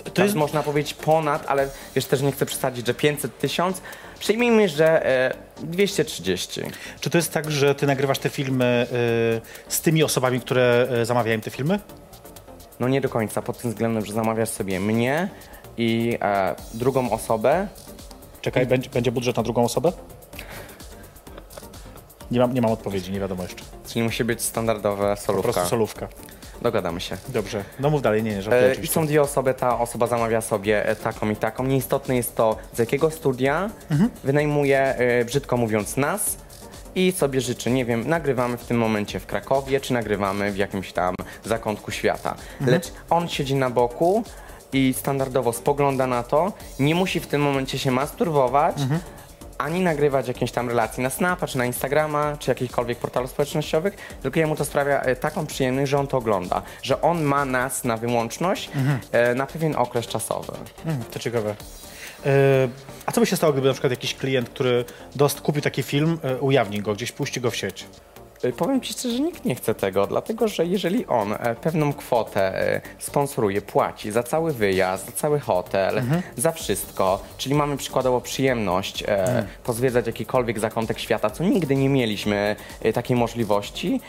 To, 0.05 0.11
To 0.11 0.23
jest 0.23 0.35
można 0.35 0.63
powiedzieć 0.63 0.95
ponad, 0.95 1.45
ale 1.49 1.69
wiesz, 1.95 2.05
też 2.05 2.21
nie 2.23 2.33
chcę 2.33 2.47
przesadzić, 2.47 2.87
że 2.87 2.95
500 2.95 3.39
tysiąc. 3.39 3.81
Przyjmijmy, 4.19 4.69
że 4.69 5.07
e, 5.07 5.35
230. 5.63 6.61
Czy 7.01 7.11
to 7.11 7.19
jest 7.19 7.33
tak, 7.33 7.51
że 7.51 7.75
ty 7.75 7.87
nagrywasz 7.87 8.19
te 8.19 8.29
filmy 8.29 8.87
y, 9.69 9.73
z 9.73 9.81
tymi 9.81 10.03
osobami, 10.05 10.41
które 10.41 10.89
y, 11.03 11.05
zamawiają 11.05 11.41
te 11.41 11.51
filmy? 11.51 11.81
No 12.81 12.89
nie 12.89 13.01
do 13.01 13.09
końca, 13.09 13.43
pod 13.43 13.59
tym 13.59 13.71
względem, 13.71 14.05
że 14.07 14.13
zamawiasz 14.13 14.49
sobie 14.49 14.81
mnie 14.81 15.29
i 15.77 16.19
e, 16.23 16.55
drugą 16.75 17.11
osobę, 17.11 17.69
Czekaj, 18.41 18.67
będzie, 18.67 18.91
będzie 18.91 19.13
budżet 19.13 19.37
na 19.37 19.43
drugą 19.43 19.65
osobę? 19.65 19.93
Nie 22.31 22.41
mam, 22.41 22.55
nie 22.55 22.61
mam 22.63 22.71
odpowiedzi, 22.73 23.13
nie 23.13 23.21
wiadomo 23.21 23.43
jeszcze. 23.43 23.65
czyli 23.89 24.03
musi 24.03 24.25
być 24.25 24.43
standardowa 24.43 25.17
Po 25.17 25.23
solówka. 25.23 25.53
prostu 25.53 25.71
solówka. 25.71 26.09
Dogadamy 26.63 27.01
się. 27.01 27.17
Dobrze. 27.29 27.65
No 27.81 27.91
mów 27.91 28.03
dalej, 28.03 28.23
nie, 28.23 28.35
nie, 28.35 28.43
żartuję 28.43 28.63
E, 28.65 28.69
I 28.69 28.73
oczywiście. 28.73 28.95
są 28.95 29.07
dwie 29.07 29.23
osoby, 29.23 29.55
ta 29.55 29.79
osoba 29.81 30.07
zamawia 30.07 30.41
sobie 30.41 30.87
e, 30.89 30.97
taką 30.97 31.31
i 31.31 31.37
taką. 31.37 31.65
Nieistotne 31.65 32.17
jest 32.17 32.37
to, 32.37 32.57
z 32.73 32.79
jakiego 32.79 33.11
studia 33.11 33.71
wynajmuje, 34.25 34.81
e, 34.81 35.25
brzydko 35.25 35.57
mówiąc, 35.57 35.97
nas 35.97 36.37
i 36.95 37.13
sobie 37.13 37.41
życzy, 37.41 37.71
nie 37.71 37.85
wiem, 37.85 38.09
nagrywamy 38.09 38.57
w 38.57 38.65
tym 38.67 38.79
momencie 38.79 39.21
w 39.21 39.27
Krakowie, 39.27 39.81
czy 39.81 39.93
nagrywamy 39.93 40.53
w 40.53 40.57
jakimś 40.57 40.93
tam 40.93 41.15
zakątku 41.45 41.91
świata. 41.91 42.35
Lecz 42.67 42.93
on 43.11 43.29
siedzi 43.29 43.55
na 43.55 43.71
boku 43.71 44.25
i 44.73 44.95
standardowo 44.99 45.53
spogląda 45.53 46.07
na 46.07 46.23
to, 46.23 46.53
nie 46.79 46.95
musi 46.95 47.21
w 47.21 47.27
tym 47.27 47.43
momencie 47.43 47.79
się 47.79 47.91
masturbować, 47.91 48.77
ani 49.63 49.81
nagrywać 49.81 50.29
jakiejś 50.29 50.53
tam 50.53 50.69
relacji 50.69 51.03
na 51.03 51.11
Snapa, 51.11 51.47
czy 51.47 51.59
na 51.59 51.67
Instagrama, 51.67 52.37
czy 52.39 52.51
jakichkolwiek 52.51 52.99
portalów 52.99 53.31
społecznościowych, 53.31 53.97
tylko 54.23 54.41
jemu 54.41 54.57
to 54.57 54.65
sprawia 54.65 55.01
e, 55.01 55.17
taką 55.17 55.47
przyjemność, 55.47 55.91
że 55.91 55.99
on 55.99 56.07
to 56.07 56.17
ogląda, 56.17 56.63
że 56.83 57.03
on 57.03 57.23
ma 57.23 57.45
nas 57.45 57.85
na 57.85 57.97
wyłączność 57.97 58.71
e, 59.13 59.35
na 59.35 59.47
pewien 59.47 59.77
okres 59.77 60.07
czasowy. 60.07 60.53
Mm, 60.87 61.05
to 61.05 61.19
ciekawe. 61.19 61.55
E, 62.27 62.69
a 63.07 63.13
co 63.13 63.21
by 63.21 63.27
się 63.27 63.37
stało, 63.37 63.53
gdyby 63.53 63.69
na 63.69 63.75
przykład 63.75 63.91
jakiś 63.91 64.15
klient, 64.15 64.49
który 64.49 64.85
dost, 65.17 65.41
kupił 65.41 65.63
taki 65.63 65.83
film, 65.83 66.19
e, 66.23 66.39
ujawni 66.39 66.81
go, 66.81 66.95
gdzieś 66.95 67.13
puści 67.13 67.41
go 67.41 67.51
w 67.51 67.57
sieć? 67.57 67.85
Y, 68.45 68.53
Powiem 68.53 68.81
Ci 68.81 68.93
szczerze, 68.93 69.17
że 69.17 69.23
nikt 69.23 69.45
nie 69.45 69.55
chce 69.55 69.75
tego, 69.75 70.07
dlatego 70.07 70.49
że 70.49 70.67
jeżeli 70.67 71.07
on 71.07 71.33
e, 71.33 71.55
pewną 71.55 71.93
kwotę 71.93 72.69
e, 72.75 72.81
sponsoruje, 72.99 73.63
płaci 73.63 74.11
za 74.11 74.23
cały 74.23 74.53
wyjazd, 74.53 75.07
za 75.07 75.13
cały 75.13 75.41
hotel, 75.41 76.03
za 76.37 76.53
wszystko, 76.53 77.23
czyli 77.39 77.55
mamy 77.55 77.77
przykładowo 77.77 78.21
przyjemność 78.21 79.05
e, 79.09 79.47
pozwiedzać 79.65 80.07
jakikolwiek 80.07 80.59
zakątek 80.59 80.99
świata, 80.99 81.31
co 81.31 81.45
nigdy 81.45 81.77
nie 81.77 81.89
mieliśmy 81.89 82.57
takiej 82.95 83.17
możliwości, 83.17 84.01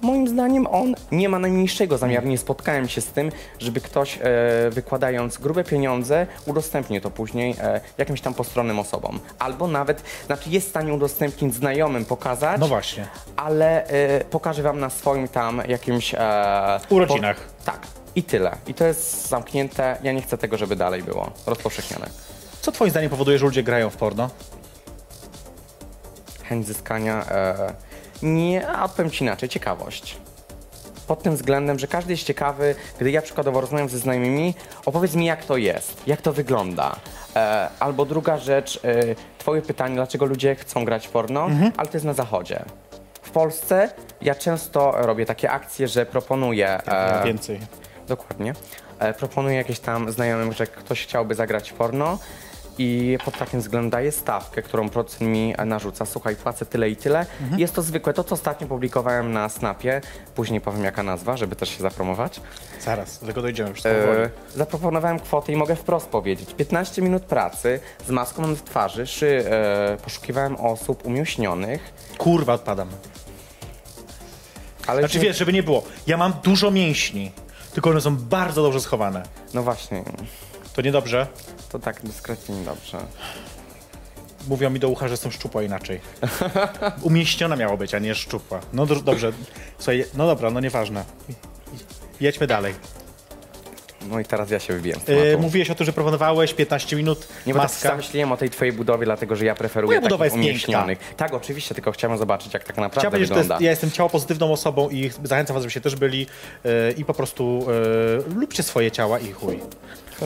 to 0.00 0.06
moim 0.06 0.28
zdaniem 0.28 0.66
on 0.66 0.94
nie 1.12 1.28
ma 1.28 1.38
najmniejszego 1.38 1.98
zamiaru, 1.98 2.28
nie 2.28 2.38
spotkałem 2.38 2.88
się 2.88 3.00
z 3.00 3.06
tym, 3.06 3.32
żeby 3.58 3.80
ktoś 3.80 4.18
e, 4.18 4.20
wykładając 4.70 5.38
grube 5.38 5.64
pieniądze 5.64 6.26
udostępnił 6.46 7.00
to 7.00 7.10
później 7.10 7.54
e, 7.60 7.80
jakimś 7.98 8.20
tam 8.20 8.34
postronnym 8.34 8.78
osobom. 8.78 9.20
Albo 9.38 9.68
nawet, 9.68 10.02
znaczy 10.26 10.50
jest 10.50 10.66
w 10.66 10.70
stanie 10.70 10.94
udostępnić 10.94 11.54
znajomym, 11.54 12.04
pokazać, 12.04 12.60
No 12.60 12.68
właśnie. 12.68 13.06
ale 13.36 13.86
e, 13.86 14.24
pokażę 14.24 14.62
wam 14.62 14.80
na 14.80 14.90
swoim 14.90 15.28
tam 15.28 15.62
jakimś... 15.68 16.14
E, 16.14 16.80
Urodzinach. 16.90 17.36
Po, 17.40 17.64
tak. 17.64 17.86
I 18.16 18.22
tyle. 18.22 18.56
I 18.66 18.74
to 18.74 18.84
jest 18.84 19.28
zamknięte. 19.28 19.96
Ja 20.02 20.12
nie 20.12 20.22
chcę 20.22 20.38
tego, 20.38 20.56
żeby 20.56 20.76
dalej 20.76 21.02
było 21.02 21.30
rozpowszechnione. 21.46 22.06
Co 22.60 22.72
twoim 22.72 22.90
zdaniem 22.90 23.10
powoduje, 23.10 23.38
że 23.38 23.44
ludzie 23.44 23.62
grają 23.62 23.90
w 23.90 23.96
porno? 23.96 24.30
Chęć 26.44 26.66
zyskania... 26.66 27.26
E, 27.30 27.87
nie, 28.22 28.68
a 28.68 28.84
odpowiem 28.84 29.10
ci 29.10 29.24
inaczej. 29.24 29.48
Ciekawość. 29.48 30.16
Pod 31.06 31.22
tym 31.22 31.36
względem, 31.36 31.78
że 31.78 31.86
każdy 31.86 32.12
jest 32.12 32.24
ciekawy, 32.24 32.74
gdy 33.00 33.10
ja 33.10 33.22
przykładowo 33.22 33.60
rozmawiam 33.60 33.88
ze 33.88 33.98
znajomymi, 33.98 34.54
opowiedz 34.86 35.14
mi 35.14 35.26
jak 35.26 35.44
to 35.44 35.56
jest, 35.56 36.02
jak 36.06 36.22
to 36.22 36.32
wygląda. 36.32 36.96
E, 37.36 37.68
albo 37.80 38.04
druga 38.04 38.38
rzecz, 38.38 38.80
e, 38.84 39.14
twoje 39.38 39.62
pytanie, 39.62 39.94
dlaczego 39.94 40.26
ludzie 40.26 40.54
chcą 40.54 40.84
grać 40.84 41.06
w 41.06 41.10
porno, 41.10 41.48
ale 41.76 41.88
to 41.88 41.96
jest 41.96 42.06
na 42.06 42.12
zachodzie. 42.12 42.64
W 43.22 43.30
Polsce 43.30 43.90
ja 44.22 44.34
często 44.34 44.92
robię 44.96 45.26
takie 45.26 45.50
akcje, 45.50 45.88
że 45.88 46.06
proponuję... 46.06 46.68
E, 46.86 47.24
Więcej. 47.24 47.60
Dokładnie. 48.08 48.52
E, 48.98 49.14
proponuję 49.14 49.56
jakieś 49.56 49.80
tam 49.80 50.12
znajomym, 50.12 50.52
że 50.52 50.66
ktoś 50.66 51.02
chciałby 51.02 51.34
zagrać 51.34 51.70
w 51.70 51.74
porno 51.74 52.18
i 52.78 53.18
pod 53.24 53.38
takim 53.38 53.60
względem 53.60 53.90
daję 53.90 54.12
stawkę, 54.12 54.62
którą 54.62 54.88
producent 54.88 55.30
mi 55.30 55.54
narzuca. 55.66 56.06
Słuchaj, 56.06 56.36
płacę 56.36 56.66
tyle 56.66 56.90
i 56.90 56.96
tyle. 56.96 57.26
Jest 57.56 57.74
to 57.74 57.82
zwykłe. 57.82 58.12
To, 58.12 58.24
co 58.24 58.34
ostatnio 58.34 58.66
publikowałem 58.68 59.32
na 59.32 59.48
Snapie, 59.48 60.00
później 60.34 60.60
powiem 60.60 60.84
jaka 60.84 61.02
nazwa, 61.02 61.36
żeby 61.36 61.56
też 61.56 61.68
się 61.68 61.82
zapromować. 61.82 62.40
Zaraz, 62.80 63.18
do 63.20 63.26
tego 63.26 63.42
dojdziemy 63.42 63.70
już. 63.70 63.86
E, 63.86 64.30
zaproponowałem 64.54 65.20
kwotę 65.20 65.52
i 65.52 65.56
mogę 65.56 65.76
wprost 65.76 66.08
powiedzieć. 66.08 66.54
15 66.54 67.02
minut 67.02 67.22
pracy 67.22 67.80
z 68.06 68.10
maską 68.10 68.46
na 68.46 68.56
twarzy, 68.56 69.06
szy, 69.06 69.44
e, 69.50 69.96
poszukiwałem 70.04 70.56
osób 70.56 71.06
umięśnionych, 71.06 71.92
Kurwa, 72.18 72.52
odpadam. 72.52 72.88
ale... 74.86 75.02
Znaczy 75.02 75.18
wiesz, 75.18 75.38
żeby 75.38 75.52
nie 75.52 75.62
było, 75.62 75.82
ja 76.06 76.16
mam 76.16 76.32
dużo 76.42 76.70
mięśni, 76.70 77.32
tylko 77.74 77.90
one 77.90 78.00
są 78.00 78.16
bardzo 78.16 78.62
dobrze 78.62 78.80
schowane. 78.80 79.22
No 79.54 79.62
właśnie, 79.62 80.02
To 80.74 80.82
niedobrze. 80.82 81.26
To 81.68 81.78
tak 81.78 82.02
dyskretnie 82.02 82.64
dobrze. 82.64 82.98
Mówią 84.48 84.70
mi 84.70 84.80
do 84.80 84.88
ucha, 84.88 85.08
że 85.08 85.12
jestem 85.12 85.32
szczupła 85.32 85.62
inaczej. 85.62 86.00
Umieściona 87.02 87.56
miało 87.56 87.76
być, 87.76 87.94
a 87.94 87.98
nie 87.98 88.14
szczupła. 88.14 88.60
No 88.72 88.86
do, 88.86 88.96
dobrze. 88.96 89.32
Słuchaj, 89.78 90.04
no 90.14 90.26
dobra, 90.26 90.50
no 90.50 90.60
nieważne. 90.60 91.04
Jedźmy 92.20 92.46
dalej. 92.46 92.74
No 94.10 94.20
i 94.20 94.24
teraz 94.24 94.50
ja 94.50 94.58
się 94.58 94.72
wybiłem 94.74 95.00
z 95.00 95.04
tematu. 95.04 95.38
mówiłeś 95.38 95.70
o 95.70 95.74
tym, 95.74 95.86
że 95.86 95.92
proponowałeś 95.92 96.54
15 96.54 96.96
minut, 96.96 97.28
Nie, 97.46 97.54
bo 97.54 97.60
tak 97.60 97.68
maska. 97.68 97.88
zamyśliłem 97.88 98.32
o 98.32 98.36
tej 98.36 98.50
twojej 98.50 98.72
budowie, 98.72 99.04
dlatego 99.04 99.36
że 99.36 99.44
ja 99.44 99.54
preferuję 99.54 99.88
Moja 99.88 100.00
budowa 100.00 100.24
takich 100.24 100.38
jest 100.44 100.48
umieśnionych. 100.50 100.98
Tak, 101.16 101.34
oczywiście, 101.34 101.74
tylko 101.74 101.92
chciałem 101.92 102.18
zobaczyć, 102.18 102.54
jak 102.54 102.64
tak 102.64 102.76
naprawdę 102.76 103.00
Chciałem 103.00 103.10
powiedzieć, 103.10 103.28
że 103.28 103.34
to 103.34 103.40
wygląda. 103.40 103.54
jest, 103.54 103.64
ja 103.64 103.70
jestem 103.70 103.90
ciało 103.90 104.08
pozytywną 104.10 104.52
osobą 104.52 104.88
i 104.90 105.10
zachęcam 105.24 105.54
was, 105.54 105.62
żebyście 105.62 105.80
też 105.80 105.96
byli 105.96 106.26
yy, 106.64 106.70
i 106.96 107.04
po 107.04 107.14
prostu 107.14 107.66
yy, 108.28 108.34
lubcie 108.40 108.62
swoje 108.62 108.90
ciała 108.90 109.18
i 109.18 109.32
chuj. 109.32 109.60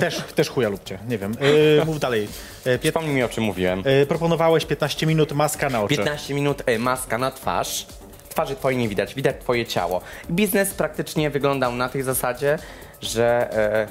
Też, 0.00 0.16
też 0.34 0.48
chuja 0.50 0.68
lubcie, 0.68 0.98
nie 1.08 1.18
wiem. 1.18 1.36
Yy, 1.78 1.84
mów 1.84 2.00
dalej. 2.00 2.28
Yy, 2.66 2.72
pię- 2.72 2.78
Przypomnij 2.78 3.14
mi, 3.14 3.22
o 3.22 3.28
czym 3.28 3.44
mówiłem. 3.44 3.82
yy, 4.00 4.06
proponowałeś 4.06 4.64
15 4.66 5.06
minut, 5.06 5.32
maska 5.32 5.68
na 5.70 5.82
oczy. 5.82 5.96
15 5.96 6.34
minut 6.34 6.62
e, 6.66 6.78
maska 6.78 7.18
na 7.18 7.30
twarz. 7.30 7.86
Twarzy 8.28 8.56
twojej 8.56 8.78
nie 8.78 8.88
widać, 8.88 9.14
widać 9.14 9.36
twoje 9.40 9.66
ciało. 9.66 10.00
Biznes 10.30 10.74
praktycznie 10.74 11.30
wyglądał 11.30 11.72
na 11.72 11.88
tej 11.88 12.02
zasadzie, 12.02 12.58
że 13.02 13.52
e, 13.52 13.88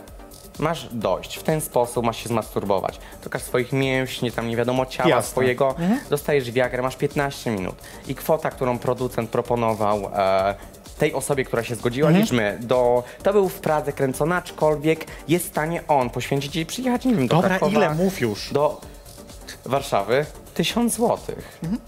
masz 0.60 0.88
dojść. 0.92 1.36
W 1.38 1.44
ten 1.44 1.62
sposób 1.62 2.06
masz 2.06 2.18
się 2.18 2.30
zmasturbować. 2.30 3.00
Dokaż 3.24 3.42
swoich 3.42 3.74
mięśni, 3.74 4.32
tam 4.32 4.48
nie 4.48 4.56
wiadomo 4.58 4.86
ciała 4.86 5.10
Jasne. 5.10 5.32
swojego. 5.32 5.76
Dostajesz 6.10 6.52
wiagrę, 6.52 6.82
masz 6.82 6.96
15 6.96 7.52
minut. 7.52 7.76
I 8.08 8.16
kwota, 8.16 8.50
którą 8.50 8.80
producent 8.80 9.30
proponował 9.30 10.12
e, 10.16 10.56
tej 10.98 11.14
osobie, 11.14 11.44
która 11.46 11.64
się 11.64 11.76
zgodziła, 11.76 12.10
liczmy, 12.10 12.58
do, 12.62 13.04
to 13.24 13.34
był 13.34 13.50
w 13.50 13.60
Pradze 13.60 13.94
kręcony, 13.94 14.36
aczkolwiek 14.36 15.06
jest 15.28 15.46
w 15.46 15.50
stanie 15.50 15.88
on 15.88 16.10
poświęcić 16.10 16.56
i 16.56 16.66
przyjechać, 16.66 17.06
nie 17.06 17.16
wiem, 17.16 17.28
do 17.28 17.36
Dobra, 17.36 17.50
Krakowa, 17.50 17.72
ile? 17.72 17.96
Mów 17.96 18.22
już. 18.22 18.54
do 18.54 18.82
Warszawy 19.66 20.26
1000 20.54 20.94
złotych. 20.94 21.60
Mhm. 21.64 21.82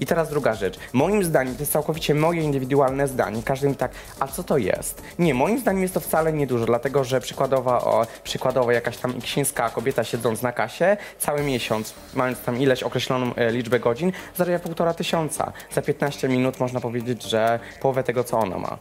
I 0.00 0.06
teraz 0.06 0.30
druga 0.30 0.54
rzecz. 0.54 0.78
Moim 0.92 1.24
zdaniem, 1.24 1.54
to 1.54 1.62
jest 1.62 1.72
całkowicie 1.72 2.14
moje 2.14 2.42
indywidualne 2.42 3.08
zdanie. 3.08 3.42
Każdy 3.44 3.68
mi 3.68 3.76
tak, 3.76 3.92
a 4.20 4.26
co 4.26 4.44
to 4.44 4.58
jest? 4.58 5.02
Nie, 5.18 5.34
moim 5.34 5.58
zdaniem 5.58 5.82
jest 5.82 5.94
to 5.94 6.00
wcale 6.00 6.32
niedużo, 6.32 6.66
dlatego 6.66 7.04
że 7.04 7.20
przykładowa, 7.20 7.84
o, 7.84 8.06
przykładowo 8.24 8.72
jakaś 8.72 8.96
tam 8.96 9.18
iksińska 9.18 9.70
kobieta 9.70 10.04
siedząc 10.04 10.42
na 10.42 10.52
kasie, 10.52 10.96
cały 11.18 11.42
miesiąc, 11.42 11.94
mając 12.14 12.40
tam 12.40 12.60
ileś 12.60 12.82
określoną 12.82 13.34
e, 13.34 13.50
liczbę 13.50 13.80
godzin, 13.80 14.12
zarabia 14.36 14.58
półtora 14.58 14.94
tysiąca. 14.94 15.52
Za 15.72 15.82
15 15.82 16.28
minut 16.28 16.60
można 16.60 16.80
powiedzieć, 16.80 17.22
że 17.22 17.60
połowę 17.80 18.04
tego, 18.04 18.24
co 18.24 18.38
ona 18.38 18.58
ma. 18.58 18.78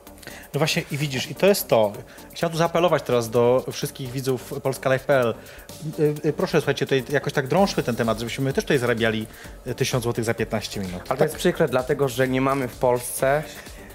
No 0.54 0.58
właśnie 0.58 0.84
i 0.92 0.98
widzisz, 0.98 1.32
i 1.32 1.36
to 1.36 1.48
jest 1.48 1.68
to. 1.68 1.94
Chciałem 2.34 2.52
tu 2.52 2.58
zaapelować 2.58 3.04
teraz 3.04 3.30
do 3.30 3.66
wszystkich 3.72 4.12
widzów 4.12 4.54
Polska 4.64 4.90
Live.pl. 4.90 5.34
Yy, 6.00 6.14
yy, 6.24 6.34
Proszę, 6.34 6.58
słuchajcie, 6.62 6.86
tutaj 6.86 7.04
jakoś 7.10 7.34
tak 7.34 7.48
drążmy 7.48 7.84
ten 7.84 7.96
temat, 7.96 8.20
żebyśmy 8.20 8.44
my 8.44 8.54
też 8.54 8.64
tutaj 8.64 8.78
zarabiali 8.78 9.28
y, 9.68 9.76
1000 9.76 10.04
zł 10.04 10.24
za 10.24 10.34
15 10.34 10.80
minut. 10.80 11.02
Ale 11.10 11.18
to 11.18 11.24
jest 11.24 11.36
przykre, 11.36 11.68
dlatego 11.68 12.08
że 12.08 12.28
nie 12.28 12.42
mamy 12.42 12.68
w 12.68 12.76
Polsce 12.76 13.44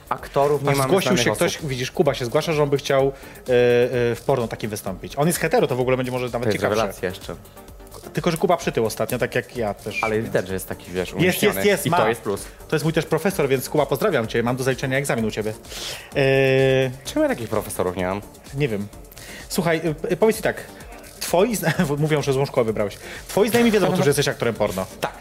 aktorów, 0.08 0.62
nie 0.62 0.70
Aż 0.70 0.76
mamy 0.76 0.88
zgłosił 0.88 1.16
się 1.16 1.32
osób. 1.32 1.36
ktoś, 1.36 1.58
widzisz, 1.62 1.90
Kuba 1.90 2.14
się 2.14 2.24
zgłasza, 2.24 2.52
że 2.52 2.62
on 2.62 2.70
by 2.70 2.76
chciał 2.76 3.06
y, 3.08 3.10
y, 3.12 4.14
w 4.14 4.22
porno 4.26 4.48
takim 4.48 4.70
wystąpić. 4.70 5.16
On 5.16 5.26
jest 5.26 5.38
hetero, 5.38 5.66
to 5.66 5.76
w 5.76 5.80
ogóle 5.80 5.96
będzie 5.96 6.12
może 6.12 6.24
nawet 6.26 6.42
To 6.42 6.48
jest 6.48 6.60
ciekawsze. 6.60 7.06
jeszcze. 7.06 7.34
Tylko, 8.14 8.30
że 8.30 8.36
Kuba 8.36 8.56
przytył 8.56 8.86
ostatnio, 8.86 9.18
tak 9.18 9.34
jak 9.34 9.56
ja 9.56 9.74
też. 9.74 10.04
Ale 10.04 10.22
widać, 10.22 10.48
że 10.48 10.54
jest 10.54 10.68
taki, 10.68 10.84
wiesz, 10.90 11.08
Jest, 11.08 11.12
umieśniony. 11.20 11.54
jest, 11.54 11.66
jest, 11.66 11.86
I 11.86 11.90
ma. 11.90 11.96
to 11.96 12.08
jest 12.08 12.20
plus. 12.20 12.44
To 12.68 12.76
jest 12.76 12.84
mój 12.84 12.92
też 12.92 13.06
profesor, 13.06 13.48
więc 13.48 13.68
Kuba, 13.68 13.86
pozdrawiam 13.86 14.26
cię. 14.26 14.42
Mam 14.42 14.56
do 14.56 14.64
zaliczenia 14.64 14.98
egzamin 14.98 15.24
u 15.24 15.30
ciebie. 15.30 15.50
Y, 15.50 16.90
Czemu 17.04 17.22
ja 17.22 17.28
takich 17.28 17.48
profesorów 17.48 17.96
nie 17.96 18.06
mam? 18.06 18.20
Nie 18.54 18.68
wiem. 18.68 18.86
Słuchaj, 19.48 19.80
y, 20.08 20.12
y, 20.12 20.16
powiedz 20.16 20.36
mi 20.36 20.42
tak. 20.42 20.64
Twoi 21.20 21.56
zna... 21.56 21.72
mówią, 21.98 22.22
że 22.22 22.32
złą 22.32 22.46
szkołę 22.46 22.64
wybrałeś. 22.64 22.98
Twoi 23.28 23.48
znajomi 23.50 23.70
wiedzą 23.70 23.96
że 23.96 24.04
jesteś 24.06 24.28
aktorem 24.28 24.54
porno. 24.54 24.86
Tak. 25.00 25.12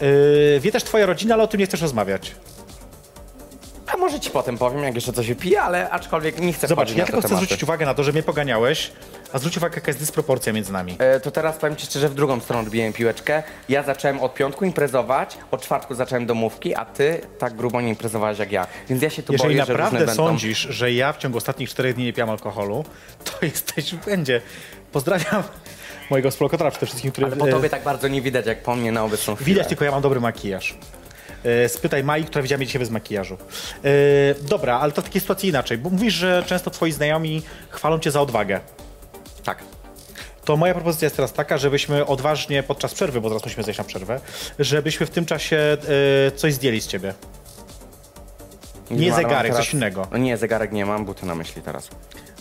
Yy, 0.00 0.60
wie 0.60 0.72
też 0.72 0.84
twoja 0.84 1.06
rodzina, 1.06 1.34
ale 1.34 1.42
o 1.42 1.46
tym 1.46 1.60
nie 1.60 1.66
chcesz 1.66 1.80
rozmawiać. 1.82 2.34
A 3.94 3.96
może 3.96 4.20
ci 4.20 4.30
potem 4.30 4.58
powiem, 4.58 4.82
jak 4.82 4.94
jeszcze 4.94 5.12
coś 5.12 5.28
wypiję, 5.28 5.62
ale 5.62 5.90
aczkolwiek 5.90 6.40
nie 6.40 6.52
chcę 6.52 6.66
Zobacz, 6.68 6.90
ja 6.96 7.04
tylko 7.04 7.20
chcę 7.20 7.28
tematy. 7.28 7.44
zwrócić 7.46 7.62
uwagę 7.64 7.86
na 7.86 7.94
to, 7.94 8.04
że 8.04 8.12
mnie 8.12 8.22
poganiałeś, 8.22 8.92
a 9.32 9.38
zwróć 9.38 9.56
uwagę, 9.56 9.74
jaka 9.74 9.88
jest 9.90 9.98
dysproporcja 9.98 10.52
między 10.52 10.72
nami. 10.72 10.96
E, 10.98 11.20
to 11.20 11.30
teraz 11.30 11.56
powiem 11.56 11.76
ci 11.76 11.86
szczerze, 11.86 12.08
w 12.08 12.14
drugą 12.14 12.40
stronę 12.40 12.62
odbiłem 12.62 12.92
piłeczkę. 12.92 13.42
Ja 13.68 13.82
zacząłem 13.82 14.20
od 14.20 14.34
piątku 14.34 14.64
imprezować, 14.64 15.38
od 15.50 15.62
czwartku 15.62 15.94
zacząłem 15.94 16.26
domówki, 16.26 16.74
a 16.74 16.84
ty 16.84 17.20
tak 17.38 17.54
grubo 17.54 17.80
nie 17.80 17.88
imprezowałeś 17.88 18.38
jak 18.38 18.52
ja. 18.52 18.66
Więc 18.88 19.02
ja 19.02 19.10
się 19.10 19.22
tu 19.22 19.32
Jeżeli 19.32 19.54
boję, 19.54 19.64
że 19.64 19.72
naprawdę 19.72 19.98
będą... 19.98 20.14
sądzisz, 20.14 20.58
że 20.58 20.92
ja 20.92 21.12
w 21.12 21.18
ciągu 21.18 21.38
ostatnich 21.38 21.70
czterech 21.70 21.94
dni 21.94 22.04
nie 22.04 22.12
piłam 22.12 22.30
alkoholu, 22.30 22.84
to 23.24 23.32
jesteś 23.46 23.94
w 23.94 24.04
błędzie. 24.04 24.40
Pozdrawiam 24.92 25.42
mojego 26.10 26.30
współlokatora 26.30 26.70
przede 26.70 26.86
wszystkim, 26.86 27.12
który... 27.12 27.26
Ale 27.26 27.36
po 27.36 27.48
e, 27.48 27.50
tobie 27.50 27.68
tak 27.68 27.82
bardzo 27.82 28.08
nie 28.08 28.22
widać, 28.22 28.46
jak 28.46 28.62
po 28.62 28.76
mnie 28.76 28.92
na 28.92 29.04
obecną 29.04 29.34
chwilę. 29.34 29.46
Widać, 29.46 29.68
tylko 29.68 29.84
ja 29.84 29.90
mam 29.90 30.02
dobry 30.02 30.20
makijaż. 30.20 30.74
E, 31.44 31.68
Spytaj 31.68 32.04
Mai, 32.04 32.24
która 32.24 32.42
widziała 32.42 32.58
mnie 32.58 32.66
dzisiaj 32.66 32.80
bez 32.80 32.90
makijażu. 32.90 33.38
E, 33.84 33.88
dobra, 34.48 34.78
ale 34.78 34.92
to 34.92 35.02
w 35.02 35.04
takiej 35.04 35.20
sytuacji 35.20 35.48
inaczej, 35.48 35.78
bo 35.78 35.90
mówisz, 35.90 36.14
że 36.14 36.42
często 36.46 36.70
twoi 36.70 36.92
znajomi 36.92 37.42
chwalą 37.70 37.98
cię 37.98 38.10
za 38.10 38.20
odwagę. 38.20 38.60
Tak. 39.46 39.62
To 40.44 40.56
moja 40.56 40.74
propozycja 40.74 41.06
jest 41.06 41.16
teraz 41.16 41.32
taka, 41.32 41.58
żebyśmy 41.58 42.06
odważnie 42.06 42.62
podczas 42.62 42.94
przerwy, 42.94 43.20
bo 43.20 43.28
teraz 43.28 43.44
musimy 43.44 43.62
zejść 43.62 43.78
na 43.78 43.84
przerwę, 43.84 44.20
żebyśmy 44.58 45.06
w 45.06 45.10
tym 45.10 45.26
czasie 45.26 45.76
y, 46.28 46.36
coś 46.36 46.54
zdjęli 46.54 46.80
z 46.80 46.86
ciebie. 46.86 47.14
Nie, 48.90 48.96
nie 48.96 49.14
zegarek, 49.14 49.52
teraz... 49.52 49.66
coś 49.66 49.74
innego. 49.74 50.06
No 50.12 50.18
nie, 50.18 50.36
zegarek 50.36 50.72
nie 50.72 50.86
mam, 50.86 51.04
buty 51.04 51.26
na 51.26 51.34
myśli 51.34 51.62
teraz. 51.62 51.88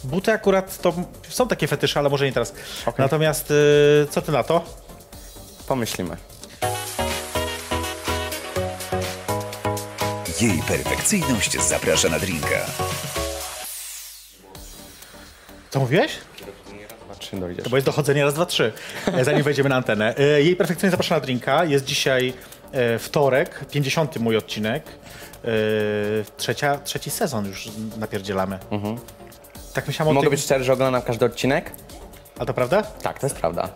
Buty 0.04 0.32
akurat 0.32 0.82
to 0.82 0.94
są 1.30 1.48
takie 1.48 1.68
fetysze, 1.68 2.00
ale 2.00 2.10
może 2.10 2.26
nie 2.26 2.32
teraz. 2.32 2.54
Okay. 2.86 3.06
Natomiast 3.06 3.52
y, 3.52 4.08
co 4.10 4.22
ty 4.22 4.32
na 4.32 4.44
to? 4.44 4.64
Pomyślimy. 5.68 6.18
Jej 10.42 10.62
perfekcyjność 10.68 11.62
zaprasza 11.62 12.10
na 12.10 12.20
drinka. 12.20 12.66
Co 15.70 15.80
mówiłeś? 15.80 16.12
Trzy 17.20 17.38
dojdziesz. 17.38 17.64
To 17.64 17.70
bo 17.70 17.78
jest 17.78 17.86
dochodzenie 17.86 18.24
raz, 18.24 18.34
dwa, 18.34 18.46
trzy, 18.46 18.74
e, 19.14 19.24
zanim 19.26 19.44
wejdziemy 19.44 19.70
na 19.70 19.76
antenę. 19.76 20.18
E, 20.18 20.24
Jej 20.24 20.56
perfekcyjnie 20.56 20.92
zapraszana 20.92 21.22
drinka. 21.22 21.66
Jest 21.66 21.86
dzisiaj 21.86 22.34
e, 22.72 23.00
wtorek, 23.00 23.66
50. 23.72 24.20
mój 24.20 24.38
odcinek. 24.38 24.84
Trzecia, 26.38 26.78
trzeci 26.78 27.10
sezon 27.10 27.46
już 27.46 27.70
napierdzielamy. 27.98 28.60
Tak 29.74 29.88
myślałem 29.88 30.12
o 30.12 30.14
Mogę 30.14 30.26
tym... 30.26 30.32
być 30.32 30.42
szczery, 30.44 30.64
że 30.64 30.74
oglądam 30.74 31.02
każdy 31.02 31.26
odcinek? 31.26 31.72
A 32.40 32.46
to 32.46 32.54
prawda? 32.54 32.82
Tak, 32.84 33.20
to 33.20 33.26
jest 33.26 33.36
prawda. 33.36 33.70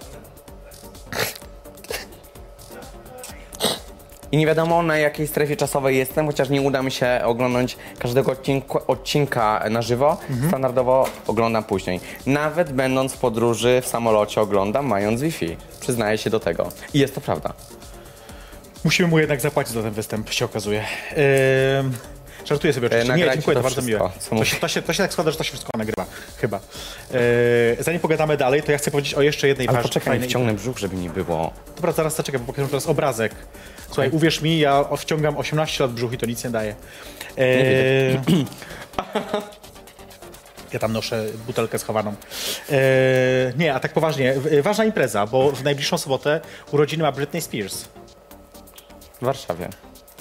I 4.31 4.37
nie 4.37 4.45
wiadomo 4.45 4.81
na 4.83 4.97
jakiej 4.97 5.27
strefie 5.27 5.55
czasowej 5.55 5.97
jestem, 5.97 6.27
chociaż 6.27 6.49
nie 6.49 6.61
uda 6.61 6.81
mi 6.81 6.91
się 6.91 7.21
oglądać 7.23 7.77
każdego 7.99 8.31
odcinku, 8.31 8.79
odcinka 8.87 9.63
na 9.69 9.81
żywo. 9.81 10.17
Standardowo 10.47 11.07
oglądam 11.27 11.63
później. 11.63 11.99
Nawet 12.25 12.71
będąc 12.71 13.13
w 13.13 13.17
podróży 13.17 13.81
w 13.83 13.87
samolocie 13.87 14.41
oglądam, 14.41 14.85
mając 14.85 15.21
Wi-Fi. 15.21 15.57
Przyznaję 15.81 16.17
się 16.17 16.29
do 16.29 16.39
tego. 16.39 16.69
I 16.93 16.99
jest 16.99 17.15
to 17.15 17.21
prawda. 17.21 17.53
Musimy 18.83 19.09
mu 19.09 19.19
jednak 19.19 19.41
zapłacić 19.41 19.73
za 19.73 19.81
ten 19.81 19.91
występ, 19.91 20.29
się 20.33 20.45
okazuje. 20.45 20.79
Ehm, 20.79 21.91
żartuję 22.45 22.73
sobie 22.73 22.87
oczywiście. 22.87 23.07
Nie, 23.13 23.17
nagrajcie 23.17 23.35
dziękuję, 23.35 23.55
to 23.55 23.59
to 23.59 23.63
bardzo 23.63 23.81
miłe. 23.81 23.99
To 24.29 24.45
się, 24.45 24.57
to, 24.57 24.67
się, 24.67 24.81
to 24.81 24.93
się 24.93 25.03
tak 25.03 25.11
składa, 25.13 25.31
że 25.31 25.37
to 25.37 25.43
się 25.43 25.51
wszystko 25.51 25.69
nagrywa. 25.77 26.05
Chyba. 26.37 26.57
Ehm, 26.57 27.19
zanim 27.79 27.99
pogadamy 27.99 28.37
dalej, 28.37 28.63
to 28.63 28.71
ja 28.71 28.77
chcę 28.77 28.91
powiedzieć 28.91 29.13
o 29.13 29.21
jeszcze 29.21 29.47
jednej 29.47 29.67
Ale 29.67 29.75
ważnej... 29.75 29.89
poczekaj, 29.89 30.19
fajnej- 30.19 30.23
wciągnę 30.29 30.53
brzuch, 30.53 30.77
żeby 30.77 30.95
nie 30.95 31.09
było. 31.09 31.51
Dobra, 31.75 31.91
zaraz 31.91 32.15
zaczekaj, 32.15 32.39
bo 32.39 32.45
pokażę 32.45 32.67
teraz 32.67 32.87
obrazek. 32.87 33.35
Słuchaj, 33.91 34.09
uwierz 34.11 34.41
mi, 34.41 34.59
ja 34.59 34.85
wciągam 34.97 35.37
18 35.37 35.83
lat 35.83 35.93
brzuch 35.93 36.13
i 36.13 36.17
to 36.17 36.25
nic 36.25 36.43
nie 36.43 36.49
daje. 36.49 36.75
Ehm, 37.37 38.45
Ja 40.73 40.79
tam 40.79 40.93
noszę 40.93 41.25
butelkę 41.47 41.79
schowaną. 41.79 42.13
Eee, 42.71 42.77
nie, 43.57 43.73
a 43.73 43.79
tak 43.79 43.93
poważnie, 43.93 44.33
w- 44.33 44.61
ważna 44.63 44.85
impreza, 44.85 45.25
bo 45.27 45.51
w 45.51 45.63
najbliższą 45.63 45.97
sobotę 45.97 46.41
urodziny 46.71 47.03
ma 47.03 47.11
Britney 47.11 47.41
Spears. 47.41 47.83
W 49.21 49.25
Warszawie 49.25 49.69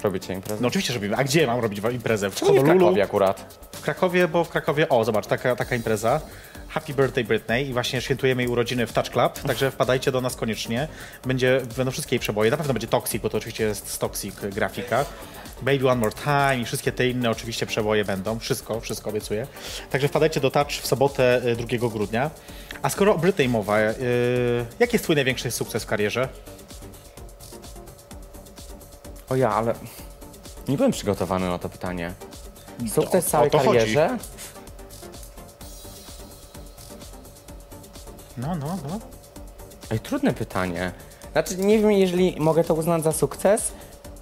robicie 0.03 0.33
imprezę? 0.33 0.61
No 0.61 0.67
oczywiście, 0.67 0.93
że 0.93 0.99
robimy. 0.99 1.15
A 1.17 1.23
gdzie 1.23 1.47
mam 1.47 1.59
robić 1.59 1.81
imprezę? 1.93 2.29
W 2.29 2.41
nie 2.51 2.59
w? 2.59 2.63
Krakowie 2.63 3.03
akurat? 3.03 3.59
W 3.71 3.81
Krakowie, 3.81 4.27
bo 4.27 4.43
w 4.43 4.49
Krakowie, 4.49 4.89
o 4.89 5.03
zobacz, 5.03 5.27
taka, 5.27 5.55
taka 5.55 5.75
impreza. 5.75 6.21
Happy 6.69 6.93
Birthday 6.93 7.23
Britney 7.23 7.69
i 7.69 7.73
właśnie 7.73 8.01
świętujemy 8.01 8.41
jej 8.41 8.51
urodziny 8.51 8.87
w 8.87 8.93
Touch 8.93 9.09
Club, 9.09 9.39
także 9.39 9.71
wpadajcie 9.71 10.11
do 10.11 10.21
nas 10.21 10.35
koniecznie. 10.35 10.87
Będzie, 11.25 11.61
będą 11.77 11.91
wszystkie 11.91 12.15
jej 12.15 12.19
przeboje, 12.19 12.51
na 12.51 12.57
pewno 12.57 12.73
będzie 12.73 12.87
Toxic, 12.87 13.21
bo 13.21 13.29
to 13.29 13.37
oczywiście 13.37 13.63
jest 13.63 13.89
z 13.91 13.97
Toxic 13.97 14.35
grafika. 14.35 15.05
Baby 15.61 15.89
One 15.89 16.01
More 16.01 16.13
Time 16.23 16.59
i 16.61 16.65
wszystkie 16.65 16.91
te 16.91 17.07
inne 17.07 17.29
oczywiście 17.29 17.65
przeboje 17.65 18.05
będą, 18.05 18.39
wszystko, 18.39 18.81
wszystko 18.81 19.09
obiecuję. 19.09 19.47
Także 19.89 20.07
wpadajcie 20.07 20.39
do 20.39 20.51
Touch 20.51 20.71
w 20.71 20.87
sobotę 20.87 21.41
y, 21.45 21.55
2 21.55 21.89
grudnia. 21.89 22.31
A 22.81 22.89
skoro 22.89 23.15
o 23.15 23.17
Britney 23.17 23.49
mowa, 23.49 23.81
yy, 23.81 23.95
jaki 24.79 24.95
jest 24.95 25.03
twój 25.03 25.15
największy 25.15 25.51
sukces 25.51 25.83
w 25.83 25.85
karierze? 25.85 26.29
O 29.29 29.35
ja, 29.35 29.49
ale 29.49 29.73
nie 30.67 30.77
byłem 30.77 30.91
przygotowany 30.91 31.49
na 31.49 31.59
to 31.59 31.69
pytanie. 31.69 32.13
Sukces 32.93 33.27
o 33.27 33.29
całej 33.29 33.51
to 33.51 33.59
chodzi. 33.59 33.95
No, 38.39 38.55
no, 38.55 38.77
no. 38.89 38.99
Ej, 39.91 39.99
trudne 39.99 40.33
pytanie. 40.33 40.91
Znaczy, 41.31 41.57
nie 41.57 41.79
wiem, 41.79 41.91
jeżeli 41.91 42.35
mogę 42.39 42.63
to 42.63 42.73
uznać 42.73 43.03
za 43.03 43.11
sukces. 43.11 43.71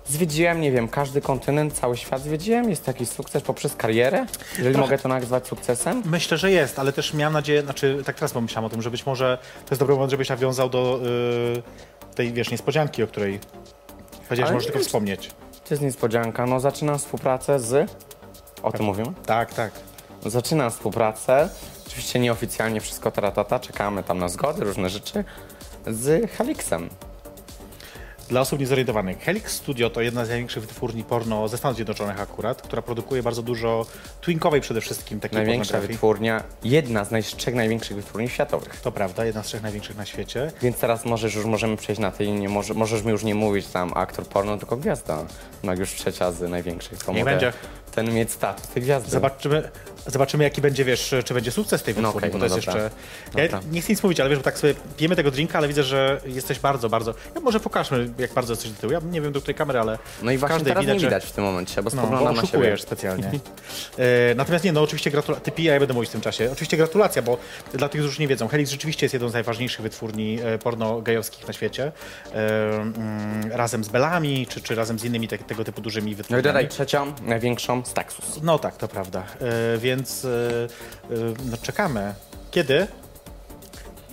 Zwiedziłem, 0.07 0.61
nie 0.61 0.71
wiem, 0.71 0.87
każdy 0.87 1.21
kontynent, 1.21 1.73
cały 1.73 1.97
świat 1.97 2.21
zwiedziłem. 2.21 2.69
Jest 2.69 2.85
taki 2.85 3.05
sukces 3.05 3.43
poprzez 3.43 3.75
karierę? 3.75 4.25
Jeżeli 4.57 4.75
Trochę- 4.75 4.87
mogę 4.87 4.97
to 4.97 5.09
nazwać 5.09 5.47
sukcesem? 5.47 6.01
Myślę, 6.05 6.37
że 6.37 6.51
jest, 6.51 6.79
ale 6.79 6.93
też 6.93 7.13
miałem 7.13 7.33
nadzieję, 7.33 7.61
znaczy 7.61 8.01
tak 8.05 8.15
teraz 8.15 8.33
pomyślałem 8.33 8.65
o 8.65 8.69
tym, 8.69 8.81
że 8.81 8.91
być 8.91 9.05
może 9.05 9.37
to 9.65 9.71
jest 9.71 9.79
dobry 9.79 9.95
moment, 9.95 10.11
żebyś 10.11 10.29
nawiązał 10.29 10.69
do 10.69 10.99
y, 12.09 12.15
tej, 12.15 12.33
wiesz, 12.33 12.51
niespodzianki, 12.51 13.03
o 13.03 13.07
której 13.07 13.39
powiedziałeś, 14.23 14.49
Ale 14.49 14.53
może 14.53 14.65
nie 14.65 14.71
tylko 14.71 14.85
wspomnieć. 14.85 15.27
To 15.51 15.73
jest 15.73 15.81
niespodzianka. 15.83 16.45
No, 16.45 16.59
zaczynam 16.59 16.99
współpracę 16.99 17.59
z... 17.59 17.91
O 18.63 18.71
tym 18.71 18.85
mówimy? 18.85 19.13
Tak, 19.25 19.53
tak. 19.53 19.71
Zaczynam 20.25 20.71
współpracę. 20.71 21.49
Oczywiście 21.87 22.19
nieoficjalnie 22.19 22.81
wszystko 22.81 23.11
taratata. 23.11 23.59
Czekamy 23.59 24.03
tam 24.03 24.17
na 24.17 24.29
zgody, 24.29 24.63
różne 24.63 24.89
rzeczy. 24.89 25.23
Z 25.87 26.31
Helixem. 26.31 26.89
Dla 28.29 28.41
osób 28.41 28.59
niezorientowanych, 28.59 29.19
Helix 29.19 29.53
Studio 29.53 29.89
to 29.89 30.01
jedna 30.01 30.25
z 30.25 30.29
największych 30.29 30.61
wytwórni 30.63 31.03
porno 31.03 31.47
ze 31.47 31.57
Stanów 31.57 31.75
Zjednoczonych 31.75 32.19
akurat, 32.21 32.61
która 32.61 32.81
produkuje 32.81 33.23
bardzo 33.23 33.41
dużo 33.41 33.85
twinkowej 34.21 34.61
przede 34.61 34.81
wszystkim 34.81 35.19
takiej 35.19 35.35
Największa 35.37 35.79
wytwórnia, 35.79 36.43
jedna 36.63 37.05
z 37.05 37.11
naj- 37.11 37.35
trzech 37.35 37.55
największych 37.55 37.97
wytwórni 37.97 38.29
światowych. 38.29 38.81
To 38.81 38.91
prawda, 38.91 39.25
jedna 39.25 39.43
z 39.43 39.45
trzech 39.45 39.61
największych 39.61 39.97
na 39.97 40.05
świecie. 40.05 40.51
Więc 40.61 40.77
teraz 40.77 41.05
możesz 41.05 41.35
już 41.35 41.45
możemy 41.45 41.77
przejść 41.77 42.01
na 42.01 42.11
tej, 42.11 42.31
nie 42.31 42.49
może, 42.49 42.73
możesz 42.73 43.03
mi 43.03 43.11
już 43.11 43.23
nie 43.23 43.35
mówić 43.35 43.67
tam 43.67 43.91
aktor 43.95 44.27
porno, 44.27 44.57
tylko 44.57 44.77
gwiazda. 44.77 45.25
No 45.63 45.71
jak 45.71 45.79
już 45.79 45.91
trzecia 45.91 46.31
z 46.31 46.49
największych, 46.49 47.03
to 47.03 47.13
mogę 47.13 47.25
będzie. 47.25 47.53
Ten 47.97 48.13
mieć 48.13 48.31
status 48.31 48.67
tej 48.67 48.83
gwiazdy. 48.83 49.09
Zobaczymy, 49.11 49.69
zobaczymy 50.07 50.43
jaki 50.43 50.61
będzie, 50.61 50.85
wiesz, 50.85 51.15
czy 51.25 51.33
będzie 51.33 51.51
sukces 51.51 51.83
tej 51.83 51.93
wytwórni, 51.93 52.17
okej, 52.17 52.31
bo 52.31 52.37
no 52.37 52.47
to 52.49 52.55
jest 52.55 52.65
dobra. 52.67 52.81
jeszcze... 52.83 52.97
Ja 53.41 53.43
Dobra. 53.47 53.61
nie 53.71 53.81
chcę 53.81 53.93
nic 53.93 54.03
mówić, 54.03 54.19
ale 54.19 54.29
wiesz, 54.29 54.39
bo 54.39 54.43
tak 54.43 54.57
sobie 54.57 54.73
pijemy 54.97 55.15
tego 55.15 55.31
drinka, 55.31 55.57
ale 55.57 55.67
widzę, 55.67 55.83
że 55.83 56.21
jesteś 56.25 56.59
bardzo, 56.59 56.89
bardzo... 56.89 57.13
Ja 57.35 57.41
może 57.41 57.59
pokażmy, 57.59 58.09
jak 58.17 58.33
bardzo 58.33 58.53
jesteś 58.53 58.71
do 58.71 58.77
tyłu. 58.81 58.93
Ja 58.93 58.99
nie 59.11 59.21
wiem 59.21 59.31
do 59.31 59.39
której 59.41 59.55
kamery, 59.55 59.79
ale 59.79 59.97
No 60.23 60.31
i 60.31 60.37
właśnie 60.37 60.59
teraz 60.65 60.85
nie 60.85 60.99
że- 60.99 61.05
widać 61.05 61.25
w 61.25 61.31
tym 61.31 61.43
momencie, 61.43 61.83
bo 61.83 61.89
No, 61.93 62.01
spoglądam 62.01 62.35
bo 62.35 62.41
na 62.41 62.47
siebie. 62.47 62.77
specjalnie. 62.77 63.23
e, 63.97 64.35
natomiast 64.35 64.65
nie, 64.65 64.71
no 64.71 64.81
oczywiście 64.81 65.11
gratulacje. 65.11 65.45
Ty 65.45 65.51
pij, 65.51 65.69
a 65.69 65.73
ja 65.73 65.79
będę 65.79 65.93
mówić 65.93 66.09
w 66.09 66.11
tym 66.13 66.21
czasie. 66.21 66.49
Oczywiście 66.51 66.77
gratulacja, 66.77 67.21
bo 67.21 67.37
dla 67.73 67.89
tych, 67.89 67.99
którzy 68.01 68.07
już 68.07 68.19
nie 68.19 68.27
wiedzą, 68.27 68.47
Helix 68.47 68.71
rzeczywiście 68.71 69.05
jest 69.05 69.13
jedną 69.13 69.29
z 69.29 69.33
najważniejszych 69.33 69.81
wytwórni 69.81 70.39
e, 70.43 70.57
porno 70.57 71.01
gejowskich 71.01 71.47
na 71.47 71.53
świecie. 71.53 71.91
E, 72.33 72.69
mm, 72.75 73.51
razem 73.51 73.83
z 73.83 73.89
Belami, 73.89 74.47
czy, 74.47 74.61
czy 74.61 74.75
razem 74.75 74.99
z 74.99 75.03
innymi 75.03 75.27
te, 75.27 75.37
tego 75.37 75.63
typu 75.63 75.81
dużymi 75.81 76.05
No 76.07 76.11
i 76.11 76.15
wytwórniami. 76.15 76.43
dodaj 76.43 76.67
trzecią, 76.67 77.13
największą, 77.21 77.83
Staxus. 77.87 78.39
No 78.43 78.59
tak, 78.59 78.77
to 78.77 78.87
prawda. 78.87 79.23
E, 79.75 79.77
więc 79.77 80.25
e, 80.25 80.29
e, 80.29 81.15
no, 81.51 81.57
czekamy. 81.61 82.13
Kiedy? 82.51 82.87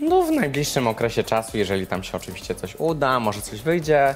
No 0.01 0.23
w 0.23 0.31
najbliższym 0.31 0.87
okresie 0.87 1.25
czasu, 1.25 1.59
jeżeli 1.59 1.87
tam 1.87 2.03
się 2.03 2.17
oczywiście 2.17 2.55
coś 2.55 2.77
uda, 2.77 3.21
może 3.21 3.41
coś 3.41 3.63
wyjdzie. 3.63 4.15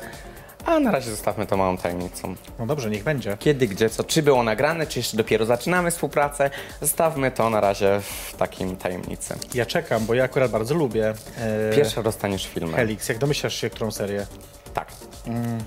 A 0.64 0.80
na 0.80 0.90
razie 0.90 1.10
zostawmy 1.10 1.46
to 1.46 1.56
małą 1.56 1.76
tajemnicą. 1.76 2.34
No 2.58 2.66
dobrze, 2.66 2.90
niech 2.90 3.04
będzie. 3.04 3.36
Kiedy, 3.38 3.68
gdzie, 3.68 3.90
co, 3.90 4.04
czy 4.04 4.22
było 4.22 4.42
nagrane, 4.42 4.86
czy 4.86 4.98
jeszcze 4.98 5.16
dopiero 5.16 5.46
zaczynamy 5.46 5.90
współpracę, 5.90 6.50
zostawmy 6.80 7.30
to 7.30 7.50
na 7.50 7.60
razie 7.60 8.00
w 8.00 8.36
takim 8.36 8.76
tajemnicy. 8.76 9.34
Ja 9.54 9.66
czekam, 9.66 10.06
bo 10.06 10.14
ja 10.14 10.24
akurat 10.24 10.50
bardzo 10.50 10.74
lubię 10.74 11.14
e, 11.38 11.74
Pierwsza 11.74 12.02
dostaniesz 12.02 12.46
filmem. 12.46 12.76
Helix. 12.76 13.08
Jak 13.08 13.18
domyślasz 13.18 13.54
się, 13.54 13.70
którą 13.70 13.90
serię? 13.90 14.26
Tak. 14.74 14.88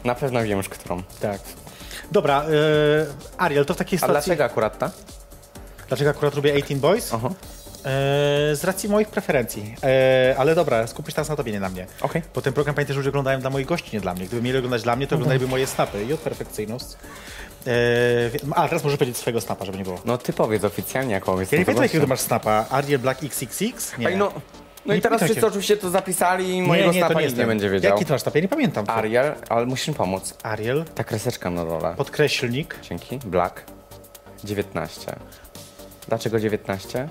Na 0.03 0.15
pewno 0.15 0.43
wiem 0.43 0.57
już 0.57 0.69
którą. 0.69 1.03
Tak. 1.19 1.39
Dobra, 2.11 2.43
e, 2.43 2.45
Ariel, 3.37 3.65
to 3.65 3.73
w 3.73 3.77
takiej 3.77 3.97
A 3.97 3.99
sytuacji... 3.99 4.29
dlaczego 4.29 4.43
akurat 4.45 4.77
ta? 4.77 4.91
Dlaczego 5.87 6.09
akurat 6.09 6.35
lubię 6.35 6.51
18 6.53 6.75
Boys? 6.75 7.13
Aha. 7.13 7.29
E, 7.29 7.33
z 8.55 8.63
racji 8.63 8.89
moich 8.89 9.07
preferencji. 9.07 9.75
E, 9.83 10.35
ale 10.37 10.55
dobra, 10.55 10.87
skupię 10.87 11.11
się 11.11 11.15
teraz 11.15 11.29
na 11.29 11.35
tobie, 11.35 11.51
nie 11.51 11.59
na 11.59 11.69
mnie. 11.69 11.87
Okej. 12.01 12.21
Bo 12.35 12.41
ten 12.41 12.53
program 12.53 12.75
pamiętaj, 12.75 12.93
że 12.93 12.99
ludzie 12.99 13.09
oglądają 13.09 13.39
dla 13.39 13.49
moich 13.49 13.65
gości, 13.67 13.89
nie 13.93 14.01
dla 14.01 14.13
mnie. 14.13 14.25
Gdyby 14.25 14.41
mieli 14.41 14.57
oglądać 14.57 14.83
dla 14.83 14.95
mnie, 14.95 15.07
to 15.07 15.15
oglądaliby 15.15 15.47
moje 15.47 15.67
snapy 15.67 16.03
i 16.03 16.13
od 16.13 16.19
perfekcyjność. 16.19 16.85
E, 16.85 18.29
wie- 18.29 18.39
a, 18.55 18.67
teraz 18.67 18.83
możesz 18.83 18.97
powiedzieć 18.99 19.17
swojego 19.17 19.41
snapa, 19.41 19.65
żeby 19.65 19.77
nie 19.77 19.83
było. 19.83 19.99
No 20.05 20.17
ty 20.17 20.33
powiedz 20.33 20.63
oficjalnie 20.63 21.13
jaką 21.13 21.39
jest 21.39 21.51
Ja 21.51 21.59
nie 21.59 21.65
pamiętam, 21.65 21.83
jakiego 21.83 22.07
masz 22.07 22.19
snapa. 22.19 22.65
Ariel 22.69 22.99
Black 22.99 23.23
XXX? 23.23 23.97
Nie. 23.97 24.07
Ej, 24.07 24.17
no, 24.17 24.31
no 24.85 24.93
Nie 24.93 24.99
i 24.99 25.01
teraz 25.01 25.23
wszyscy 25.23 25.47
oczywiście 25.47 25.77
to 25.77 25.89
zapisali 25.89 26.49
i 26.49 26.61
nie, 26.61 26.67
mojego 26.67 26.91
nie, 26.91 26.99
snapa 26.99 27.13
nie 27.13 27.19
nikt 27.19 27.37
nie 27.37 27.41
jestem. 27.41 27.47
będzie 27.47 27.69
wiedział. 27.69 27.91
Jaki 27.93 28.05
to 28.05 28.13
masz? 28.13 28.21
Ja 28.35 28.41
nie 28.41 28.47
pamiętam. 28.47 28.85
Ariel, 28.87 29.33
ale 29.49 29.65
musisz 29.65 29.87
mi 29.87 29.93
pomóc. 29.93 30.37
Ariel, 30.43 30.85
Ta 30.95 31.03
kreseczka 31.03 31.49
na 31.49 31.65
dole. 31.65 31.93
podkreślnik. 31.97 32.75
Dzięki. 32.81 33.17
Black. 33.25 33.63
19. 34.43 35.15
Dlaczego 36.07 36.39
19? 36.39 37.09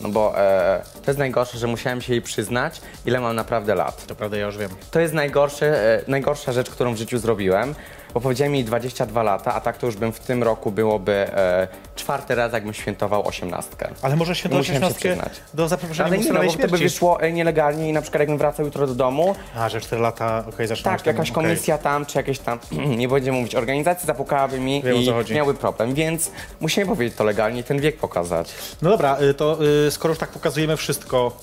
No 0.00 0.08
bo 0.08 0.38
e, 0.38 0.82
to 1.04 1.10
jest 1.10 1.18
najgorsze, 1.18 1.58
że 1.58 1.66
musiałem 1.66 2.00
się 2.00 2.12
jej 2.12 2.22
przyznać, 2.22 2.80
ile 3.06 3.20
mam 3.20 3.36
naprawdę 3.36 3.74
lat. 3.74 4.06
To 4.06 4.14
prawda, 4.14 4.36
ja 4.36 4.46
już 4.46 4.58
wiem. 4.58 4.70
To 4.90 5.00
jest 5.00 5.14
najgorsze, 5.14 5.94
e, 5.98 6.02
najgorsza 6.08 6.52
rzecz, 6.52 6.70
którą 6.70 6.94
w 6.94 6.96
życiu 6.96 7.18
zrobiłem, 7.18 7.74
bo 8.14 8.20
powiedziałem 8.20 8.54
jej 8.54 8.64
22 8.64 9.22
lata, 9.22 9.54
a 9.54 9.60
tak 9.60 9.78
to 9.78 9.86
już 9.86 9.96
bym 9.96 10.12
w 10.12 10.18
tym 10.18 10.42
roku 10.42 10.72
byłoby 10.72 11.12
e, 11.12 11.68
czwarty 11.96 12.34
raz, 12.34 12.52
jakbym 12.52 12.74
świętował 12.74 13.28
osiemnastkę. 13.28 13.88
Ale 14.02 14.16
może 14.16 14.34
świętować 14.34 14.70
osiemnastkę 14.70 15.16
do 15.54 15.68
zaproszenia 15.68 16.08
Ale 16.08 16.18
nie, 16.18 16.32
no, 16.32 16.42
bo 16.42 16.50
wtedy 16.50 16.68
by 16.68 16.78
wyszło 16.78 17.20
e, 17.20 17.32
nielegalnie 17.32 17.88
i 17.88 17.92
na 17.92 18.02
przykład 18.02 18.20
jakbym 18.20 18.38
wracał 18.38 18.66
jutro 18.66 18.86
do 18.86 18.94
domu, 18.94 19.34
A, 19.56 19.68
że 19.68 19.80
4 19.80 20.02
lata, 20.02 20.44
okej, 20.48 20.66
zaczynamy. 20.66 20.98
tak, 20.98 21.06
jakaś 21.06 21.30
komisja 21.30 21.78
tam, 21.78 22.06
czy 22.06 22.18
jakieś 22.18 22.38
tam, 22.38 22.58
nie 22.96 23.08
będziemy 23.08 23.38
mówić, 23.38 23.54
organizacja 23.54 24.06
zapukałaby 24.06 24.60
mi 24.60 24.82
Wiem, 24.82 24.96
i 24.96 25.34
miałby 25.34 25.54
problem, 25.54 25.94
więc 25.94 26.30
musimy 26.60 26.86
powiedzieć 26.86 27.18
to 27.18 27.24
legalnie 27.24 27.60
i 27.60 27.64
ten 27.64 27.80
wiek 27.80 27.96
pokazać. 27.96 28.54
No 28.82 28.90
dobra, 28.90 29.20
y, 29.20 29.34
to 29.34 29.58
y, 29.86 29.90
skoro 29.90 30.12
już 30.12 30.18
tak 30.18 30.30
pokazujemy 30.30 30.76
wszystko, 30.76 31.36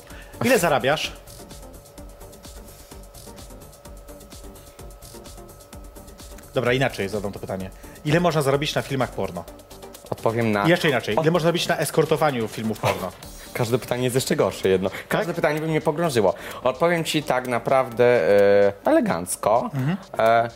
ile 0.44 0.60
zarabiasz? 0.60 1.12
Dobra, 6.54 6.74
inaczej 6.74 7.10
zadam 7.10 7.32
to 7.32 7.40
pytanie. 7.40 7.70
Ile 8.06 8.20
można 8.20 8.42
zarobić 8.42 8.76
na 8.76 8.82
filmach 8.82 9.12
porno? 9.12 9.44
Odpowiem 10.10 10.52
na... 10.52 10.66
I 10.66 10.70
jeszcze 10.70 10.90
inaczej, 10.90 11.16
ile 11.22 11.32
można 11.32 11.44
zarobić 11.44 11.68
na 11.68 11.78
eskortowaniu 11.78 12.48
filmów 12.48 12.80
porno? 12.80 13.12
Każde 13.54 13.80
pytanie 13.80 14.04
jest 14.04 14.16
jeszcze 14.16 14.36
gorsze 14.36 14.70
jedno. 14.70 14.90
Każde 15.10 15.34
pytanie 15.34 15.62
by 15.62 15.68
mnie 15.68 15.82
pogrążyło. 15.82 16.34
Odpowiem 16.64 17.04
ci 17.04 17.24
tak 17.24 17.48
naprawdę 17.48 18.06
e, 18.06 18.74
elegancko. 18.86 19.70
E, 20.20 20.50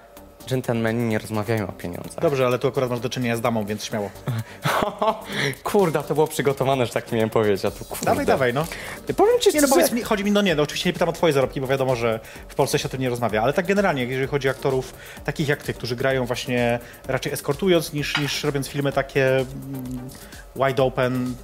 dżentelmeni 0.45 1.03
nie 1.03 1.19
rozmawiają 1.19 1.67
o 1.67 1.71
pieniądzach. 1.71 2.21
Dobrze, 2.21 2.45
ale 2.45 2.59
tu 2.59 2.67
akurat 2.67 2.89
masz 2.89 2.99
do 2.99 3.09
czynienia 3.09 3.35
z 3.35 3.41
damą, 3.41 3.65
więc 3.65 3.85
śmiało. 3.85 4.09
Kurde, 5.63 6.03
to 6.03 6.13
było 6.13 6.27
przygotowane, 6.27 6.85
że 6.85 6.93
tak 6.93 7.11
miałem 7.11 7.29
powiedzieć, 7.29 7.65
a 7.65 7.71
tu 7.71 7.85
kurde. 7.85 8.05
Dawaj, 8.05 8.25
dawaj, 8.25 8.53
no. 8.53 8.65
Powiem 9.17 9.39
ci 9.39 9.53
Nie 9.53 9.61
no, 9.61 9.67
powiedz 9.67 9.91
mi, 9.91 10.01
chodzi 10.01 10.23
mi, 10.23 10.31
no 10.31 10.41
nie, 10.41 10.55
no 10.55 10.63
oczywiście 10.63 10.89
nie 10.89 10.93
pytam 10.93 11.09
o 11.09 11.13
twoje 11.13 11.33
zarobki, 11.33 11.61
bo 11.61 11.67
wiadomo, 11.67 11.95
że 11.95 12.19
w 12.47 12.55
Polsce 12.55 12.79
się 12.79 12.85
o 12.85 12.89
tym 12.89 13.01
nie 13.01 13.09
rozmawia, 13.09 13.41
ale 13.41 13.53
tak 13.53 13.65
generalnie, 13.65 14.03
jeżeli 14.03 14.27
chodzi 14.27 14.47
o 14.47 14.51
aktorów 14.51 14.93
takich 15.25 15.47
jak 15.47 15.63
ty, 15.63 15.73
którzy 15.73 15.95
grają 15.95 16.25
właśnie 16.25 16.79
raczej 17.07 17.33
eskortując 17.33 17.93
niż, 17.93 18.17
niż 18.17 18.43
robiąc 18.43 18.67
filmy 18.67 18.91
takie 18.91 19.37
mm, 19.37 19.45
wide 20.55 20.83
open, 20.83 21.35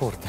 Kurde. 0.00 0.26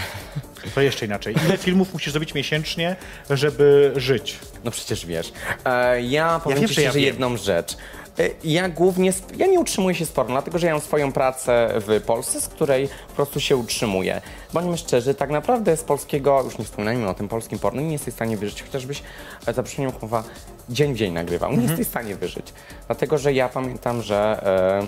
to 0.76 0.82
jeszcze 0.82 1.06
inaczej. 1.06 1.36
Ile 1.46 1.58
filmów 1.58 1.94
musisz 1.94 2.12
zrobić 2.14 2.34
miesięcznie, 2.34 2.96
żeby 3.30 3.94
żyć? 3.96 4.40
No 4.64 4.72
przecież 4.72 5.06
wiesz. 5.06 5.34
E, 5.66 6.02
ja 6.02 6.40
powiem 6.44 6.60
wiem, 6.60 6.68
ci 6.68 6.74
że 6.74 6.82
ja 6.82 6.92
wiem. 6.92 7.04
jedną 7.04 7.38
rzecz. 7.38 7.78
E, 8.20 8.30
Ja 8.44 8.70
głównie, 8.70 9.14
ja 9.38 9.48
nie 9.48 9.60
utrzymuję 9.60 9.96
się 9.96 10.06
z 10.06 10.12
porno, 10.12 10.34
dlatego 10.34 10.60
że 10.60 10.68
ja 10.68 10.74
mam 10.74 10.82
swoją 10.82 11.12
pracę 11.12 11.70
w 11.88 12.02
Polsce, 12.06 12.42
z 12.42 12.48
której 12.48 12.90
po 13.08 13.16
prostu 13.16 13.40
się 13.40 13.56
utrzymuję. 13.58 14.22
Bądźmy 14.54 14.78
szczerzy, 14.78 15.14
tak 15.14 15.30
naprawdę 15.30 15.78
z 15.78 15.84
polskiego, 15.84 16.42
już 16.44 16.58
nie 16.58 16.66
wspominajmy 16.66 17.08
o 17.10 17.14
tym 17.14 17.28
polskim 17.28 17.60
porno, 17.60 17.82
nie 17.82 17.92
jesteś 17.92 18.14
w 18.14 18.18
stanie 18.18 18.38
wyżyć, 18.38 18.64
chociażbyś, 18.64 19.00
e, 19.48 19.54
za 19.54 19.64
przeproszeniem 19.64 19.92
mowa, 20.02 20.24
dzień 20.70 20.94
w 20.94 20.98
dzień 20.98 21.14
nagrywał, 21.14 21.52
nie 21.58 21.64
jesteś 21.64 21.88
w 21.88 21.90
stanie 21.90 22.16
wyżyć. 22.16 22.54
Dlatego, 22.88 23.18
że 23.18 23.34
ja 23.34 23.50
pamiętam, 23.50 24.02
że 24.02 24.44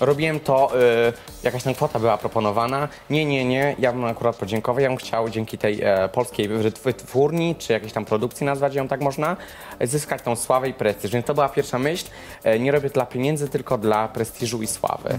Robiłem 0.00 0.40
to, 0.40 0.72
y, 1.08 1.12
jakaś 1.42 1.62
tam 1.62 1.74
kwota 1.74 1.98
była 1.98 2.18
proponowana. 2.18 2.88
Nie, 3.10 3.24
nie, 3.24 3.44
nie, 3.44 3.76
ja 3.78 3.92
bym 3.92 4.04
akurat 4.04 4.36
podziękował. 4.36 4.82
Ja 4.82 4.88
bym 4.88 4.96
chciał 4.96 5.28
dzięki 5.28 5.58
tej 5.58 5.82
e, 5.82 6.08
polskiej 6.08 6.48
wytw- 6.50 6.82
wytwórni, 6.82 7.54
czy 7.58 7.72
jakiejś 7.72 7.92
tam 7.92 8.04
produkcji, 8.04 8.46
nazwać 8.46 8.74
ją 8.74 8.88
tak 8.88 9.00
można, 9.00 9.36
zyskać 9.80 10.22
tą 10.22 10.36
sławę 10.36 10.68
i 10.68 10.74
prestiż. 10.74 11.10
Więc 11.10 11.26
to 11.26 11.34
była 11.34 11.48
pierwsza 11.48 11.78
myśl. 11.78 12.06
E, 12.44 12.58
nie 12.58 12.72
robię 12.72 12.90
dla 12.90 13.06
pieniędzy, 13.06 13.48
tylko 13.48 13.78
dla 13.78 14.08
prestiżu 14.08 14.62
i 14.62 14.66
sławy. 14.66 15.18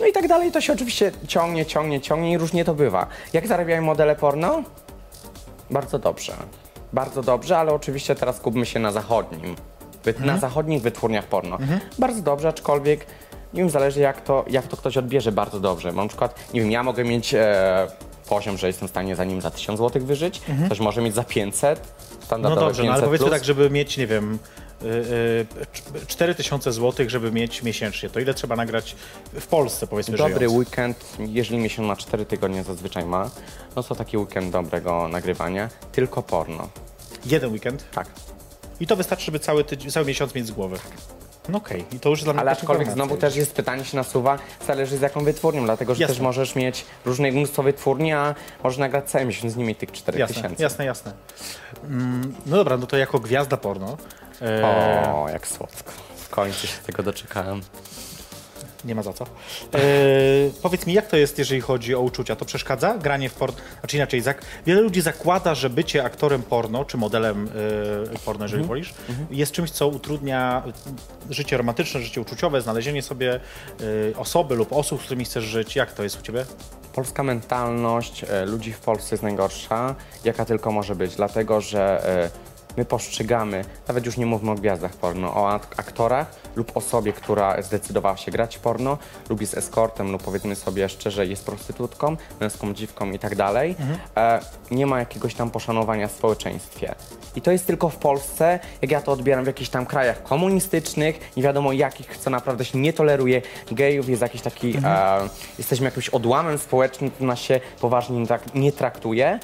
No 0.00 0.06
i 0.06 0.12
tak 0.12 0.28
dalej, 0.28 0.52
to 0.52 0.60
się 0.60 0.72
oczywiście 0.72 1.12
ciągnie, 1.28 1.66
ciągnie, 1.66 2.00
ciągnie 2.00 2.32
i 2.32 2.38
różnie 2.38 2.64
to 2.64 2.74
bywa. 2.74 3.06
Jak 3.32 3.46
zarabiają 3.46 3.82
modele 3.82 4.16
porno? 4.16 4.62
Bardzo 5.70 5.98
dobrze. 5.98 6.32
Bardzo 6.92 7.22
dobrze, 7.22 7.58
ale 7.58 7.72
oczywiście 7.72 8.14
teraz 8.14 8.36
skupmy 8.36 8.66
się 8.66 8.78
na 8.80 8.92
zachodnim. 8.92 9.56
Na 10.20 10.38
zachodnich 10.38 10.82
wytwórniach 10.82 11.24
porno. 11.24 11.58
Bardzo 11.98 12.22
dobrze, 12.22 12.48
aczkolwiek 12.48 13.06
nie 13.54 13.60
wiem, 13.62 13.70
zależy 13.70 14.00
jak 14.00 14.20
to, 14.20 14.44
jak 14.50 14.66
to 14.66 14.76
ktoś 14.76 14.96
odbierze 14.96 15.32
bardzo 15.32 15.60
dobrze. 15.60 15.92
Bo 15.92 16.02
na 16.02 16.08
przykład, 16.08 16.52
nie 16.54 16.60
wiem, 16.60 16.70
ja 16.70 16.82
mogę 16.82 17.04
mieć 17.04 17.34
e, 17.34 17.86
poziom, 18.28 18.58
że 18.58 18.66
jestem 18.66 18.88
w 18.88 18.90
stanie 18.90 19.16
za 19.16 19.24
nim 19.24 19.40
za 19.40 19.50
1000 19.50 19.78
zł 19.78 20.02
wyżyć, 20.06 20.40
ktoś 20.66 20.80
może 20.80 21.02
mieć 21.02 21.14
za 21.14 21.24
500, 21.24 21.80
No 22.20 22.26
standardowe 22.26 22.66
dobrze, 22.66 22.82
no 22.82 22.88
500 22.88 22.98
ale 23.02 23.06
powiedzmy 23.06 23.26
plus. 23.26 23.38
tak, 23.40 23.44
żeby 23.44 23.70
mieć, 23.70 23.96
nie 23.96 24.06
wiem, 24.06 24.38
y, 24.82 24.86
y, 24.86 25.46
cz- 26.00 26.06
4000 26.06 26.72
zł, 26.72 27.08
żeby 27.08 27.32
mieć 27.32 27.62
miesięcznie, 27.62 28.10
to 28.10 28.20
ile 28.20 28.34
trzeba 28.34 28.56
nagrać 28.56 28.96
w 29.32 29.46
Polsce, 29.46 29.86
powiedzmy, 29.86 30.16
Dobry 30.16 30.34
żyjąc? 30.38 30.54
weekend, 30.54 31.04
jeżeli 31.18 31.58
miesiąc 31.58 31.88
ma 31.88 31.96
4 31.96 32.24
tygodnie 32.26 32.62
zazwyczaj 32.62 33.04
ma, 33.04 33.30
no 33.76 33.82
to 33.82 33.94
taki 33.94 34.16
weekend 34.18 34.52
dobrego 34.52 35.08
nagrywania, 35.08 35.68
tylko 35.92 36.22
porno. 36.22 36.68
Jeden 37.26 37.52
weekend? 37.52 37.84
Tak. 37.90 38.06
I 38.80 38.86
to 38.86 38.96
wystarczy, 38.96 39.24
żeby 39.24 39.38
cały, 39.38 39.64
tydzień, 39.64 39.90
cały 39.90 40.06
miesiąc 40.06 40.34
mieć 40.34 40.46
z 40.46 40.50
głowy. 40.50 40.78
No 41.48 41.58
okej, 41.58 41.84
i 41.92 42.00
to 42.00 42.08
już 42.08 42.24
dla 42.24 42.32
mnie 42.32 42.40
Ale 42.40 42.50
aczkolwiek 42.50 42.90
znowu 42.90 43.16
też 43.16 43.36
jest 43.36 43.54
pytanie 43.54 43.84
się 43.84 43.96
nasuwa, 43.96 44.38
zależy 44.66 44.98
z 44.98 45.00
jaką 45.00 45.24
wytwórnią, 45.24 45.64
dlatego 45.64 45.94
że 45.94 46.00
Jasne. 46.00 46.14
też 46.14 46.22
możesz 46.22 46.54
mieć 46.54 46.84
różne 47.04 47.32
mnóstwo 47.32 47.62
wytwórni, 47.62 48.12
a 48.12 48.34
możesz 48.64 48.78
nagrać 48.78 49.10
cały 49.10 49.24
miesiąc 49.24 49.52
z 49.52 49.56
nimi 49.56 49.74
tych 49.74 49.92
4 49.92 50.18
Jasne, 50.18 50.34
tysięcy. 50.34 50.62
jasne, 50.62 50.84
jasne. 50.84 51.12
Mm, 51.84 52.34
no 52.46 52.56
dobra, 52.56 52.76
no 52.76 52.86
to 52.86 52.96
jako 52.96 53.18
gwiazda 53.20 53.56
porno. 53.56 53.96
E, 54.42 54.62
O, 55.14 55.28
jak 55.28 55.46
słodko. 55.46 55.92
W 56.16 56.28
końcu 56.28 56.66
się 56.66 56.78
tego 56.86 57.02
doczekałem. 57.02 57.60
Nie 58.84 58.94
ma 58.94 59.02
za 59.02 59.12
co. 59.12 59.24
E, 59.24 59.28
powiedz 60.62 60.86
mi, 60.86 60.92
jak 60.92 61.06
to 61.06 61.16
jest, 61.16 61.38
jeżeli 61.38 61.60
chodzi 61.60 61.94
o 61.94 62.00
uczucia? 62.00 62.36
To 62.36 62.44
przeszkadza 62.44 62.98
granie 62.98 63.28
w 63.28 63.34
porno? 63.34 63.56
Znaczy 63.80 63.96
inaczej, 63.96 64.22
zak- 64.22 64.42
wiele 64.66 64.80
ludzi 64.80 65.00
zakłada, 65.00 65.54
że 65.54 65.70
bycie 65.70 66.04
aktorem 66.04 66.42
porno, 66.42 66.84
czy 66.84 66.96
modelem 66.96 67.48
e, 68.14 68.18
porno, 68.24 68.44
jeżeli 68.44 68.64
wolisz, 68.64 68.94
jest 69.30 69.52
czymś, 69.52 69.70
co 69.70 69.88
utrudnia 69.88 70.62
życie 71.30 71.56
romantyczne, 71.56 72.00
życie 72.00 72.20
uczuciowe, 72.20 72.60
znalezienie 72.62 73.02
sobie 73.02 73.34
e, 73.34 74.18
osoby 74.18 74.54
lub 74.54 74.72
osób, 74.72 75.00
z 75.00 75.04
którymi 75.04 75.24
chcesz 75.24 75.44
żyć. 75.44 75.76
Jak 75.76 75.92
to 75.92 76.02
jest 76.02 76.18
u 76.20 76.22
ciebie? 76.22 76.44
Polska 76.92 77.22
mentalność 77.22 78.24
e, 78.24 78.46
ludzi 78.46 78.72
w 78.72 78.78
Polsce 78.80 79.14
jest 79.14 79.22
najgorsza, 79.22 79.94
jaka 80.24 80.44
tylko 80.44 80.72
może 80.72 80.94
być, 80.94 81.16
dlatego 81.16 81.60
że 81.60 82.08
e, 82.08 82.47
my 82.78 82.84
postrzegamy, 82.84 83.64
nawet 83.88 84.06
już 84.06 84.16
nie 84.16 84.26
mówmy 84.26 84.50
o 84.50 84.54
gwiazdach 84.54 84.92
porno, 84.96 85.34
o 85.34 85.50
ak- 85.52 85.74
aktorach 85.76 86.26
lub 86.56 86.76
osobie, 86.76 87.12
która 87.12 87.62
zdecydowała 87.62 88.16
się 88.16 88.30
grać 88.32 88.58
porno, 88.58 88.98
lub 89.28 89.40
jest 89.40 89.56
eskortem, 89.56 90.12
lub 90.12 90.22
powiedzmy 90.22 90.54
sobie 90.56 90.88
szczerze, 90.88 91.26
jest 91.26 91.44
prostytutką, 91.46 92.16
męską 92.40 92.74
dziwką 92.74 93.10
i 93.10 93.18
tak 93.18 93.36
dalej, 93.36 93.74
e, 94.16 94.40
nie 94.70 94.86
ma 94.86 94.98
jakiegoś 94.98 95.34
tam 95.34 95.50
poszanowania 95.50 96.08
w 96.08 96.12
społeczeństwie. 96.12 96.94
I 97.36 97.40
to 97.40 97.50
jest 97.52 97.66
tylko 97.66 97.88
w 97.88 97.96
Polsce, 97.96 98.58
jak 98.82 98.90
ja 98.90 99.00
to 99.02 99.12
odbieram 99.12 99.44
w 99.44 99.46
jakichś 99.46 99.70
tam 99.70 99.86
krajach 99.86 100.22
komunistycznych, 100.22 101.32
nie 101.36 101.42
wiadomo 101.42 101.72
jakich, 101.72 102.16
co 102.18 102.30
naprawdę 102.30 102.64
się 102.64 102.78
nie 102.78 102.92
toleruje 102.92 103.42
gejów, 103.72 104.08
jest 104.08 104.22
jakiś 104.22 104.40
taki, 104.42 104.76
e, 104.84 105.18
jesteśmy 105.58 105.84
jakimś 105.84 106.08
odłamem 106.08 106.58
społecznym, 106.58 107.10
to 107.10 107.24
nas 107.24 107.38
się 107.38 107.60
poważnie 107.80 108.18
nie, 108.20 108.26
tak, 108.26 108.54
nie 108.54 108.72
traktuje, 108.72 109.40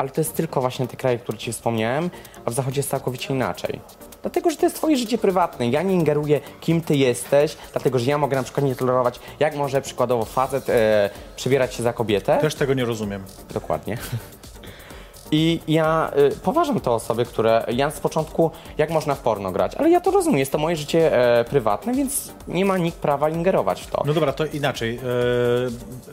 ale 0.00 0.08
to 0.08 0.20
jest 0.20 0.34
tylko 0.34 0.60
właśnie 0.60 0.86
te 0.86 0.96
kraje, 0.96 1.18
które 1.18 1.38
ci 1.38 1.52
wspomniałem, 1.52 2.10
a 2.44 2.50
w 2.50 2.54
zachodzie 2.54 2.78
jest 2.78 2.90
całkowicie 2.90 3.34
inaczej. 3.34 3.80
Dlatego, 4.22 4.50
że 4.50 4.56
to 4.56 4.66
jest 4.66 4.76
twoje 4.76 4.96
życie 4.96 5.18
prywatne. 5.18 5.68
Ja 5.68 5.82
nie 5.82 5.94
ingeruję, 5.94 6.40
kim 6.60 6.80
ty 6.80 6.96
jesteś, 6.96 7.56
dlatego, 7.72 7.98
że 7.98 8.10
ja 8.10 8.18
mogę 8.18 8.36
na 8.36 8.42
przykład 8.42 8.66
nie 8.66 8.76
tolerować, 8.76 9.20
jak 9.40 9.56
może 9.56 9.82
przykładowo 9.82 10.24
facet 10.24 10.68
e, 10.68 11.10
przebierać 11.36 11.74
się 11.74 11.82
za 11.82 11.92
kobietę. 11.92 12.38
Też 12.38 12.54
tego 12.54 12.74
nie 12.74 12.84
rozumiem. 12.84 13.24
Dokładnie. 13.54 13.98
I 15.32 15.60
ja 15.68 16.12
y, 16.32 16.36
poważam 16.36 16.80
te 16.80 16.90
osoby, 16.90 17.24
które 17.24 17.64
ja 17.72 17.90
z 17.90 18.00
początku, 18.00 18.50
jak 18.78 18.90
można 18.90 19.14
w 19.14 19.20
porno 19.20 19.52
grać, 19.52 19.74
ale 19.74 19.90
ja 19.90 20.00
to 20.00 20.10
rozumiem, 20.10 20.38
jest 20.38 20.52
to 20.52 20.58
moje 20.58 20.76
życie 20.76 21.38
e, 21.38 21.44
prywatne, 21.44 21.94
więc 21.94 22.32
nie 22.48 22.64
ma 22.64 22.78
nikt 22.78 22.98
prawa 22.98 23.28
ingerować 23.28 23.82
w 23.82 23.86
to. 23.86 24.02
No 24.06 24.14
dobra, 24.14 24.32
to 24.32 24.46
inaczej. 24.46 24.96
E, 24.96 25.00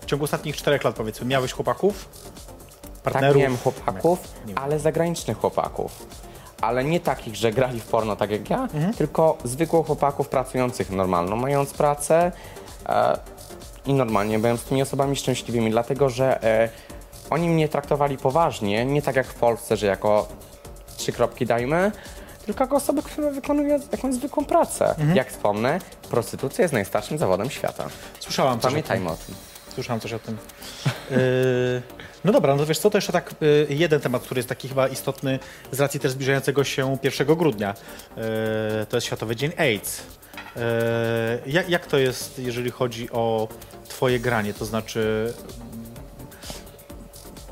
w 0.01 0.05
ciągu 0.05 0.25
ostatnich 0.25 0.57
czterech 0.57 0.83
lat, 0.83 0.95
powiedzmy, 0.95 1.25
miałeś 1.27 1.53
chłopaków? 1.53 2.09
Tak 3.11 3.21
Partnerów? 3.21 3.41
miałem 3.41 3.57
chłopaków, 3.57 4.19
Nie 4.45 4.53
wiem. 4.53 4.63
ale 4.63 4.79
zagranicznych 4.79 5.37
chłopaków. 5.37 6.05
Ale 6.61 6.83
nie 6.83 6.99
takich, 6.99 7.35
że 7.35 7.51
grali 7.51 7.79
w 7.79 7.85
porno 7.85 8.15
tak 8.15 8.31
jak 8.31 8.49
ja, 8.49 8.67
tylko 8.97 9.37
zwykłych 9.43 9.85
chłopaków 9.85 10.29
pracujących 10.29 10.91
normalną, 10.91 11.35
mając 11.35 11.73
pracę 11.73 12.31
e, 12.89 13.17
i 13.85 13.93
normalnie 13.93 14.39
byłem 14.39 14.57
z 14.57 14.63
tymi 14.63 14.81
osobami 14.81 15.15
szczęśliwymi, 15.15 15.71
dlatego 15.71 16.09
że 16.09 16.43
e, 16.43 16.69
oni 17.29 17.49
mnie 17.49 17.69
traktowali 17.69 18.17
poważnie, 18.17 18.85
nie 18.85 19.01
tak 19.01 19.15
jak 19.15 19.27
w 19.27 19.33
Polsce, 19.33 19.77
że 19.77 19.87
jako 19.87 20.27
trzy 20.97 21.11
kropki 21.11 21.45
dajmy, 21.45 21.91
tylko 22.45 22.63
jako 22.63 22.75
osoby, 22.75 23.03
które 23.03 23.31
wykonują 23.31 23.79
jakąś 23.91 24.13
zwykłą 24.13 24.45
pracę. 24.45 24.95
Jak 25.13 25.29
wspomnę, 25.31 25.79
prostytucja 26.09 26.61
jest 26.61 26.73
najstarszym 26.73 27.17
zawodem 27.17 27.49
świata. 27.49 27.85
Słyszałam. 28.19 28.59
Pamiętajmy 28.59 29.09
o 29.09 29.15
tym. 29.15 29.35
Słyszałam 29.77 29.99
coś 29.99 30.13
o 30.13 30.19
tym. 30.19 30.37
Yy, 31.11 31.17
no 32.25 32.31
dobra, 32.31 32.53
no 32.55 32.59
to 32.59 32.65
wiesz 32.65 32.79
co, 32.79 32.89
to 32.89 32.97
jeszcze 32.97 33.13
tak 33.13 33.35
yy, 33.41 33.67
jeden 33.69 34.01
temat, 34.01 34.23
który 34.23 34.39
jest 34.39 34.49
taki 34.49 34.67
chyba 34.69 34.87
istotny 34.87 35.39
z 35.71 35.79
racji 35.79 35.99
też 35.99 36.11
zbliżającego 36.11 36.63
się 36.63 36.97
1 37.03 37.27
grudnia. 37.27 37.73
Yy, 38.17 38.23
to 38.89 38.97
jest 38.97 39.07
Światowy 39.07 39.35
Dzień 39.35 39.51
AIDS. 39.57 40.03
Jak 41.67 41.85
to 41.85 41.97
jest, 41.97 42.39
jeżeli 42.39 42.71
chodzi 42.71 43.11
o 43.11 43.47
twoje 43.89 44.19
granie? 44.19 44.53
To 44.53 44.65
znaczy, 44.65 45.33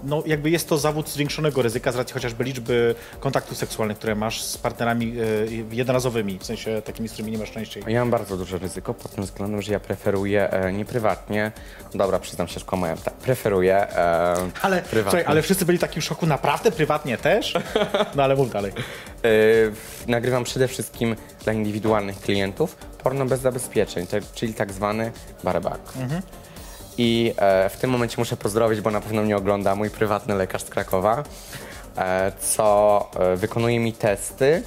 no 0.06 0.24
jakby 0.26 0.50
jest 0.50 0.70
to 0.70 0.78
zawód 0.78 1.10
zwiększonego 1.10 1.62
ryzyka 1.62 1.92
z 1.92 1.96
racji 1.96 2.14
chociażby 2.14 2.44
liczby 2.44 2.96
kontaktów 3.20 3.58
seksualnych, 3.58 3.98
które 3.98 4.16
masz 4.16 4.42
z 4.42 4.58
partnerami 4.58 5.14
yy, 5.14 5.66
jednorazowymi, 5.72 6.40
w 6.40 6.46
sensie 6.46 6.82
takimi, 6.82 7.10
z 7.10 7.12
którymi 7.12 7.32
nie 7.32 7.38
masz 7.38 7.52
częściej. 7.52 7.84
Ja 7.88 8.00
mam 8.00 8.12
bardzo 8.12 8.38
duże 8.38 8.58
ryzyko 8.58 8.94
pod 8.94 9.12
tym 9.12 9.24
względem, 9.24 9.62
że 9.62 9.72
ja 9.72 9.80
preferuję 9.80 10.50
e, 10.52 10.74
nie 10.74 10.86
prywatnie. 10.86 11.52
Dobra, 11.94 12.20
przyznam 12.20 12.48
się, 12.48 12.60
że 12.60 12.66
komałem. 12.66 12.98
Tak, 12.98 13.14
preferuję 13.14 13.76
e, 13.78 14.36
Ale, 14.62 14.82
prywatnie. 14.82 15.02
słuchaj, 15.02 15.24
ale 15.26 15.42
wszyscy 15.42 15.66
byli 15.66 15.78
w 15.78 15.82
takim 15.82 16.02
szoku, 16.02 16.26
naprawdę 16.26 16.72
prywatnie 16.72 17.18
też? 17.18 17.54
No 18.16 18.24
ale 18.24 18.36
mów 18.36 18.52
dalej. 18.52 18.72
E, 19.24 19.30
nagrywam 20.08 20.44
przede 20.44 20.68
wszystkim 20.68 21.16
dla 21.44 21.54
indywidualnych 21.54 22.20
klientów 22.20 22.76
porno 23.04 23.26
bez 23.26 23.42
zabezpieczeń, 23.42 24.08
czyli 24.34 24.54
tak 24.54 24.74
zwany 24.74 25.12
bareback. 25.44 25.94
I 26.98 27.34
e, 27.38 27.70
w 27.70 27.78
tym 27.78 27.90
momencie 27.90 28.16
muszę 28.18 28.38
pozdrowić, 28.38 28.82
bo 28.82 28.92
na 28.92 29.02
pewno 29.02 29.22
mnie 29.22 29.38
ogląda 29.38 29.76
mój 29.76 29.90
prywatny 29.90 30.36
lekarz 30.36 30.64
z 30.64 30.70
Krakowa, 30.70 31.24
e, 31.98 32.32
co 32.40 33.10
e, 33.20 33.36
wykonuje 33.36 33.80
mi 33.80 33.94
testy 33.94 34.64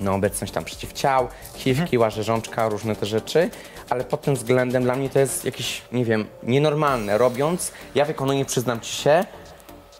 no, 0.00 0.14
obecność 0.14 0.52
tam 0.52 0.64
przeciwciał, 0.64 1.28
HIV, 1.54 1.84
kiła, 1.84 2.10
rzeżączka, 2.10 2.68
różne 2.68 2.96
te 2.96 3.06
rzeczy, 3.06 3.50
ale 3.90 4.04
pod 4.04 4.22
tym 4.22 4.34
względem 4.34 4.82
dla 4.82 4.96
mnie 4.96 5.10
to 5.10 5.18
jest 5.18 5.44
jakieś, 5.44 5.82
nie 5.92 6.04
wiem, 6.04 6.26
nienormalne. 6.42 7.18
Robiąc, 7.18 7.72
ja 7.94 8.04
wykonuję, 8.04 8.44
przyznam 8.44 8.80
ci 8.80 8.92
się, 8.92 9.24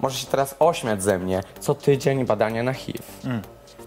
może 0.01 0.19
się 0.19 0.27
teraz 0.27 0.55
ośmiać 0.59 1.03
ze 1.03 1.19
mnie, 1.19 1.41
co 1.61 1.75
tydzień 1.75 2.25
badania 2.25 2.63
na 2.63 2.73
HIV. 2.73 3.03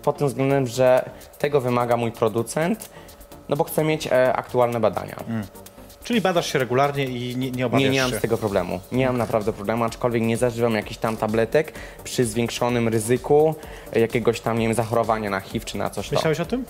Pod 0.03 0.17
tym 0.17 0.27
względem, 0.27 0.67
że 0.67 1.09
tego 1.39 1.61
wymaga 1.61 1.97
mój 1.97 2.11
producent, 2.11 2.89
no 3.49 3.55
bo 3.55 3.63
chcę 3.63 3.83
mieć 3.83 4.07
e, 4.07 4.33
aktualne 4.33 4.79
badania. 4.79 5.15
Czyli 6.03 6.21
badasz 6.21 6.53
się 6.53 6.59
regularnie 6.59 7.05
i 7.05 7.37
nie, 7.37 7.51
nie 7.51 7.65
obawiasz 7.65 7.83
Nie, 7.83 7.89
nie 7.89 8.01
mam 8.01 8.11
się. 8.11 8.17
z 8.17 8.21
tego 8.21 8.37
problemu. 8.37 8.79
Nie 8.91 9.05
mam 9.07 9.17
naprawdę 9.17 9.53
problemu, 9.53 9.83
aczkolwiek 9.83 10.23
nie 10.23 10.37
zażywam 10.37 10.73
jakichś 10.75 10.97
tam 10.97 11.17
tabletek 11.17 11.73
przy 12.03 12.25
zwiększonym 12.25 12.87
ryzyku 12.87 13.55
jakiegoś 13.93 14.41
tam, 14.41 14.59
nie 14.59 14.65
wiem, 14.67 14.75
zachorowania 14.75 15.29
na 15.29 15.39
HIV 15.39 15.65
czy 15.65 15.77
na 15.77 15.89
coś 15.89 16.09
to. 16.09 16.15
Myślałeś 16.15 16.39
o 16.39 16.45
tym? 16.45 16.65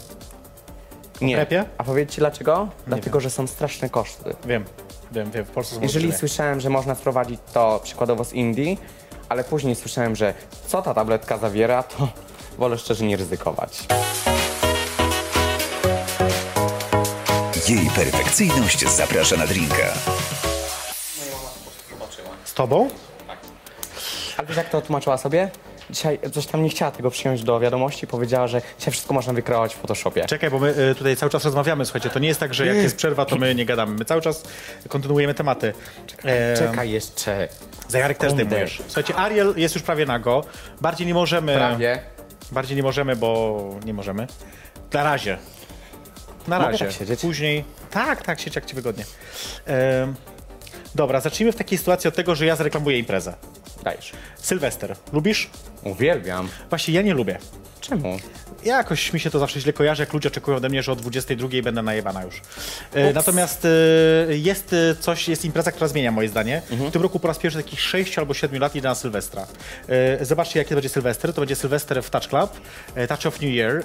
Nie. 1.22 1.36
prepie? 1.36 1.66
A 1.78 1.84
powiedzcie 1.84 2.20
dlaczego? 2.20 2.68
Dlatego, 2.88 3.20
że 3.20 3.30
są 3.30 3.48
straszne 3.48 3.90
koszty. 3.90 4.36
Wiem, 4.46 4.66
wiem, 5.12 5.32
wiem. 5.32 5.46
W 5.46 5.50
Polsce 5.50 5.76
są 5.76 5.82
Jeżeli 5.82 6.06
olbrzymie. 6.06 6.20
słyszałem, 6.20 6.60
że 6.62 6.70
można 6.70 6.96
wprowadzić 6.96 7.40
to 7.54 7.80
przykładowo 7.84 8.24
z 8.26 8.34
Indii, 8.34 8.80
ale 9.30 9.44
później 9.44 9.76
słyszałem, 9.76 10.16
że 10.16 10.34
co 10.68 10.82
ta 10.82 10.94
tabletka 10.94 11.38
zawiera, 11.38 11.84
to 11.84 12.08
wolę 12.58 12.78
szczerze 12.78 13.06
nie 13.06 13.18
ryzykować. 13.18 13.88
Jej 17.70 17.90
perfekcyjność 17.96 18.88
zaprasza 18.88 19.38
na 19.38 19.48
drinka. 19.48 19.94
Z 22.46 22.54
tobą? 22.54 22.90
Ale 24.38 24.48
wiesz 24.48 24.58
jak 24.58 24.70
to 24.70 24.82
tłumaczyła 24.82 25.18
sobie? 25.18 25.50
Dzisiaj 25.90 26.20
coś 26.34 26.46
tam 26.46 26.64
nie 26.64 26.70
chciała 26.70 26.92
tego 26.92 27.12
przyjąć 27.12 27.44
do 27.44 27.60
wiadomości, 27.60 28.08
powiedziała, 28.08 28.48
że 28.48 28.62
dzisiaj 28.80 28.92
wszystko 28.92 29.14
można 29.14 29.34
wykreować 29.34 29.76
w 29.76 29.78
Photoshopie. 29.78 30.26
Czekaj, 30.26 30.50
bo 30.50 30.60
my 30.60 30.70
y, 30.92 30.96
tutaj 30.96 31.16
cały 31.18 31.30
czas 31.30 31.46
rozmawiamy, 31.46 31.86
słuchajcie, 31.86 32.10
to 32.10 32.20
nie 32.20 32.28
jest 32.28 32.40
tak, 32.40 32.54
że 32.54 32.66
jak 32.68 32.76
jest 32.76 32.96
przerwa, 32.96 33.26
to 33.26 33.36
my 33.36 33.56
nie 33.56 33.66
gadamy. 33.66 33.96
My 34.00 34.06
cały 34.06 34.22
czas 34.22 34.44
kontynuujemy 34.88 35.34
tematy. 35.34 35.74
E, 36.26 36.58
Czekaj 36.58 36.90
jeszcze. 36.92 37.48
Zegarek 37.88 38.18
też 38.18 38.32
Sekundę. 38.32 38.46
zdejmujesz. 38.46 38.82
Słuchajcie, 38.88 39.16
Ariel 39.16 39.54
jest 39.58 39.76
już 39.76 39.84
prawie 39.84 40.06
nago. 40.06 40.44
Bardziej 40.82 41.08
nie 41.08 41.14
możemy... 41.14 41.56
Prawie. 41.56 42.02
Bardziej 42.52 42.78
nie 42.78 42.84
możemy, 42.84 43.16
bo 43.16 43.60
nie 43.86 43.94
możemy. 43.94 44.28
Na 44.94 45.04
razie. 45.04 45.38
Na 46.50 46.58
razie. 46.66 46.86
tak 46.86 46.94
siedzieć? 46.94 47.22
Później. 47.22 47.64
Tak, 47.92 48.24
tak, 48.24 48.40
siedź 48.40 48.56
jak 48.56 48.66
ci 48.66 48.76
wygodnie. 48.76 49.06
Em, 49.66 50.16
dobra, 50.96 51.22
zacznijmy 51.22 51.52
w 51.52 51.56
takiej 51.56 51.78
sytuacji 51.78 52.08
od 52.08 52.16
tego, 52.16 52.36
że 52.36 52.46
ja 52.46 52.56
zareklamuję 52.56 53.00
imprezę. 53.00 53.34
Dajesz. 53.84 54.12
Sylwester. 54.38 54.96
Lubisz? 55.14 55.50
Uwielbiam. 55.84 56.50
Właśnie 56.70 56.94
ja 56.94 57.02
nie 57.02 57.14
lubię. 57.14 57.40
Czemu? 57.82 58.20
Jakoś 58.66 59.14
mi 59.14 59.20
się 59.20 59.30
to 59.30 59.40
zawsze 59.40 59.60
źle 59.60 59.74
kojarzy, 59.74 60.04
jak 60.04 60.14
ludzie 60.14 60.30
oczekują 60.30 60.58
ode 60.58 60.70
mnie, 60.70 60.84
że 60.84 60.92
o 60.92 60.96
22 60.96 61.50
będę 61.64 61.82
najebana 61.82 62.24
już. 62.24 62.36
E, 62.94 63.06
Ups. 63.06 63.16
natomiast 63.16 63.66
e, 63.66 63.70
jest 64.38 64.74
e, 64.74 64.96
coś, 64.96 65.28
jest 65.28 65.46
impreza, 65.46 65.72
która 65.72 65.88
zmienia 65.88 66.12
moje 66.12 66.30
zdanie. 66.30 66.62
W 66.70 66.92
tym 66.92 67.02
roku 67.02 67.20
po 67.20 67.28
raz 67.28 67.38
pierwszy 67.38 67.64
takich 67.64 67.82
6 67.82 68.20
albo 68.20 68.34
7 68.34 68.62
lat 68.62 68.76
idę 68.76 68.90
na 68.90 68.96
Sylwestra. 68.96 69.48
Zobaczcie, 70.22 70.60
jaki 70.60 70.70
to 70.70 70.76
będzie 70.76 70.90
Sylwester. 70.90 71.34
To 71.34 71.42
będzie 71.42 71.56
Sylwester 71.56 72.04
w 72.04 72.10
Touch 72.10 72.28
Club, 72.28 72.52
Touch 73.08 73.26
of 73.26 73.42
New 73.42 73.52
Year. 73.52 73.84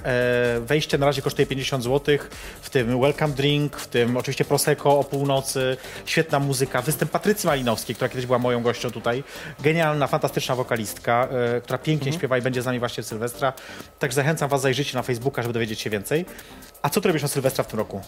Wejście 0.61 0.97
na 0.97 1.05
razie 1.05 1.21
kosztuje 1.21 1.45
50 1.45 1.83
zł, 1.83 2.17
w 2.61 2.69
tym 2.69 3.01
welcome 3.01 3.33
drink, 3.33 3.77
w 3.77 3.87
tym 3.87 4.17
oczywiście 4.17 4.45
Prosecco 4.45 4.99
o 4.99 5.03
północy, 5.03 5.77
świetna 6.05 6.39
muzyka, 6.39 6.81
występ 6.81 7.11
Patrycji 7.11 7.47
Malinowskiej, 7.47 7.95
która 7.95 8.09
kiedyś 8.09 8.25
była 8.25 8.39
moją 8.39 8.63
gością 8.63 8.91
tutaj. 8.91 9.23
Genialna, 9.59 10.07
fantastyczna 10.07 10.55
wokalistka, 10.55 11.27
która 11.63 11.77
pięknie 11.77 12.13
śpiewa 12.13 12.37
i 12.37 12.41
będzie 12.41 12.61
z 12.61 12.65
nami 12.65 12.79
właśnie 12.79 13.03
w 13.03 13.05
Sylwestra. 13.05 13.53
Także 13.99 14.15
zachęcam 14.15 14.49
was, 14.49 14.61
zajrzyjcie 14.61 14.97
na 14.97 15.03
Facebooka, 15.03 15.41
żeby 15.41 15.53
dowiedzieć 15.53 15.81
się 15.81 15.89
więcej. 15.89 16.25
A 16.81 16.89
co 16.89 17.01
ty 17.01 17.07
robisz 17.07 17.21
na 17.21 17.27
Sylwestra 17.27 17.63
w 17.63 17.67
tym 17.67 17.79
roku? 17.79 18.01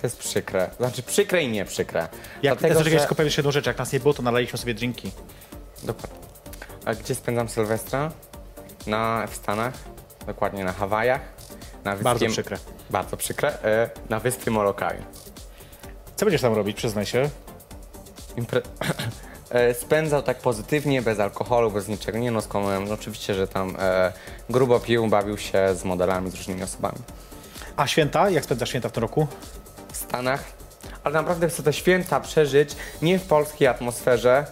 To 0.00 0.06
jest 0.06 0.18
przykre. 0.18 0.70
Znaczy 0.76 1.02
przykre 1.02 1.42
i 1.42 1.48
nie 1.48 1.64
przykre. 1.64 2.08
Jak, 2.42 2.58
Dlatego, 2.58 2.84
że... 2.84 2.90
tylko 2.90 3.14
powiem 3.14 3.26
jeszcze 3.26 3.40
jedną 3.40 3.52
rzecz, 3.52 3.66
jak 3.66 3.78
nas 3.78 3.92
nie 3.92 4.00
było, 4.00 4.14
to 4.14 4.22
nalaliśmy 4.22 4.58
sobie 4.58 4.74
drinki. 4.74 5.10
Dokładnie. 5.82 6.18
A 6.84 6.94
gdzie 6.94 7.14
spędzam 7.14 7.48
Sylwestra? 7.48 8.12
Na, 8.86 9.26
w 9.26 9.34
Stanach, 9.34 9.74
dokładnie 10.26 10.64
na 10.64 10.72
Hawajach. 10.72 11.20
Na 11.84 11.90
wyspie... 11.90 12.04
Bardzo 12.04 12.26
przykre. 12.26 12.58
Bardzo 12.90 13.16
przykre. 13.16 13.62
E, 13.62 13.90
na 14.08 14.20
wyspie 14.20 14.50
Molokai. 14.50 14.98
Co 16.16 16.26
będziesz 16.26 16.42
tam 16.42 16.54
robić, 16.54 16.76
przyznaj 16.76 17.06
się? 17.06 17.30
Impre... 18.36 18.62
e, 19.50 19.74
spędzał 19.74 20.22
tak 20.22 20.38
pozytywnie, 20.38 21.02
bez 21.02 21.20
alkoholu, 21.20 21.70
bez 21.70 21.88
niczego. 21.88 22.18
Nie 22.18 22.30
no, 22.30 22.40
skłamałem. 22.40 22.88
No, 22.88 22.94
oczywiście, 22.94 23.34
że 23.34 23.48
tam 23.48 23.76
e, 23.78 24.12
grubo 24.50 24.80
pił, 24.80 25.06
bawił 25.06 25.38
się 25.38 25.74
z 25.74 25.84
modelami, 25.84 26.30
z 26.30 26.34
różnymi 26.34 26.62
osobami. 26.62 26.98
A 27.76 27.86
święta? 27.86 28.30
Jak 28.30 28.44
spędzasz 28.44 28.68
święta 28.68 28.88
w 28.88 28.92
tym 28.92 29.02
roku? 29.02 29.26
w 29.92 29.96
Stanach, 29.96 30.44
ale 31.04 31.14
naprawdę 31.14 31.48
chcę 31.48 31.62
te 31.62 31.72
święta 31.72 32.20
przeżyć 32.20 32.76
nie 33.02 33.18
w 33.18 33.26
polskiej 33.26 33.68
atmosferze. 33.68 34.46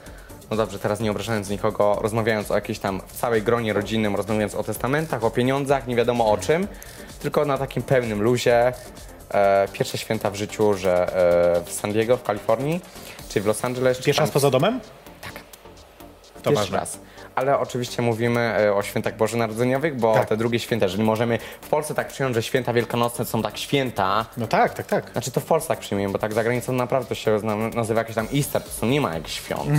No 0.50 0.56
dobrze, 0.56 0.78
teraz 0.78 1.00
nie 1.00 1.10
obrażając 1.10 1.48
nikogo, 1.48 1.98
rozmawiając 2.02 2.50
o 2.50 2.54
jakiejś 2.54 2.78
tam 2.78 3.00
w 3.06 3.12
całej 3.12 3.42
gronie 3.42 3.72
rodzinnym, 3.72 4.16
rozmawiając 4.16 4.54
o 4.54 4.62
testamentach, 4.62 5.24
o 5.24 5.30
pieniądzach, 5.30 5.86
nie 5.86 5.96
wiadomo 5.96 6.30
o 6.30 6.38
czym, 6.38 6.68
tylko 7.20 7.44
na 7.44 7.58
takim 7.58 7.82
pełnym 7.82 8.22
luzie. 8.22 8.72
E, 9.30 9.68
pierwsze 9.72 9.98
święta 9.98 10.30
w 10.30 10.34
życiu, 10.34 10.74
że 10.74 11.16
e, 11.58 11.64
w 11.64 11.72
San 11.72 11.92
Diego, 11.92 12.16
w 12.16 12.22
Kalifornii, 12.22 12.80
czy 13.36 13.40
w 13.42 13.46
Los 13.46 13.64
Angeles. 13.64 13.98
czy 13.98 14.04
Pierwszy 14.04 14.18
tam 14.18 14.26
raz 14.26 14.32
poza 14.32 14.50
domem? 14.50 14.80
Tak. 15.22 15.32
To 16.42 16.50
Pierwszy 16.50 16.54
ważne. 16.54 16.78
raz. 16.78 16.98
Ale 17.36 17.58
oczywiście 17.58 18.02
mówimy 18.02 18.40
e, 18.40 18.74
o 18.74 18.82
świętach 18.82 19.16
bożonarodzeniowych, 19.16 19.96
bo 19.96 20.14
Tak. 20.14 20.28
te 20.28 20.36
drugie 20.36 20.58
święta, 20.58 20.84
jeżeli 20.86 21.02
możemy 21.04 21.38
w 21.60 21.68
Polsce 21.68 21.94
tak 21.94 22.08
przyjąć, 22.08 22.34
że 22.34 22.42
święta 22.42 22.72
wielkanocne 22.72 23.24
są 23.24 23.42
tak 23.42 23.58
święta, 23.58 24.26
No 24.36 24.46
tak, 24.46 24.74
tak, 24.74 24.86
tak. 24.86 25.10
znaczy 25.12 25.30
to 25.30 25.40
w 25.40 25.44
Polsce 25.44 25.68
tak 25.68 25.78
przyjmujemy, 25.78 26.12
bo 26.12 26.18
tak 26.18 26.32
za 26.32 26.42
granicą 26.44 26.72
naprawdę 26.72 27.14
się 27.14 27.38
zna, 27.38 27.56
nazywa 27.56 28.00
jakieś 28.00 28.14
tam 28.16 28.26
Easter, 28.34 28.62
to 28.62 28.70
są, 28.70 28.86
nie 28.86 29.00
ma 29.00 29.14
jakichś 29.14 29.34
świąt. 29.36 29.70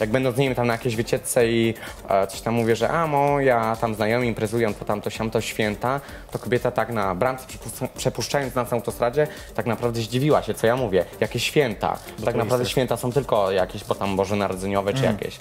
Jak 0.00 0.10
będąc, 0.10 0.36
nie 0.36 0.44
wiem, 0.46 0.54
tam 0.54 0.66
na 0.66 0.72
jakiejś 0.72 0.96
wycieczce 0.96 1.48
i 1.48 1.74
e, 2.08 2.26
coś 2.26 2.40
tam 2.40 2.54
mówię, 2.54 2.76
że 2.76 2.88
a 2.88 3.06
moja 3.06 3.76
tam 3.80 3.94
znajomi 3.94 4.28
imprezują, 4.28 4.74
to 4.74 4.84
tam 4.84 5.00
to 5.00 5.10
siam 5.10 5.30
to 5.30 5.40
święta, 5.40 6.00
to 6.30 6.38
kobieta 6.38 6.70
tak 6.70 6.88
na 6.90 7.14
bramce 7.14 7.46
przepuszcza- 7.46 7.88
przepuszczając 7.96 8.54
nas 8.54 8.70
na 8.70 8.76
autostradzie, 8.76 9.26
tak 9.54 9.66
naprawdę 9.66 10.00
zdziwiła 10.00 10.42
się, 10.42 10.54
co 10.54 10.66
ja 10.66 10.76
mówię, 10.76 11.04
jakie 11.20 11.40
święta. 11.40 11.98
Bo 12.18 12.26
tak 12.26 12.34
naprawdę 12.34 12.66
święta 12.66 12.96
są 12.96 13.12
tylko 13.12 13.50
jakieś, 13.50 13.84
bo 13.84 13.94
tam 13.94 14.16
bożonarodzeniowe 14.16 14.94
czy 14.94 15.04
jakieś. 15.04 15.40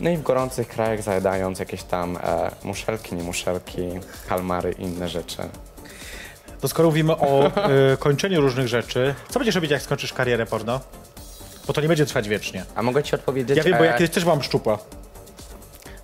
No 0.00 0.10
i 0.10 0.16
w 0.16 0.22
gorących 0.22 0.68
krajach 0.68 1.02
zajadając 1.02 1.58
jakieś 1.58 1.82
tam 1.82 2.16
e, 2.16 2.50
muszelki, 2.64 3.14
nie 3.14 3.22
muszelki, 3.22 3.80
kalmary 4.28 4.74
i 4.78 4.82
inne 4.82 5.08
rzeczy. 5.08 5.38
To 6.60 6.68
skoro 6.68 6.88
mówimy 6.88 7.16
o 7.16 7.46
y, 7.46 7.96
kończeniu 8.06 8.40
różnych 8.40 8.68
rzeczy, 8.68 9.14
co 9.28 9.38
będziesz 9.38 9.54
robić, 9.54 9.70
jak 9.70 9.82
skończysz 9.82 10.12
karierę 10.12 10.46
porno? 10.46 10.80
Bo 11.66 11.72
to 11.72 11.80
nie 11.80 11.88
będzie 11.88 12.06
trwać 12.06 12.28
wiecznie. 12.28 12.64
A 12.74 12.82
mogę 12.82 13.02
ci 13.02 13.14
odpowiedzieć? 13.14 13.56
Ja 13.56 13.62
wiem, 13.62 13.78
bo 13.78 13.84
ja 13.84 13.92
kiedyś 13.92 14.10
też 14.10 14.24
byłam 14.24 14.42
szczupła. 14.42 14.78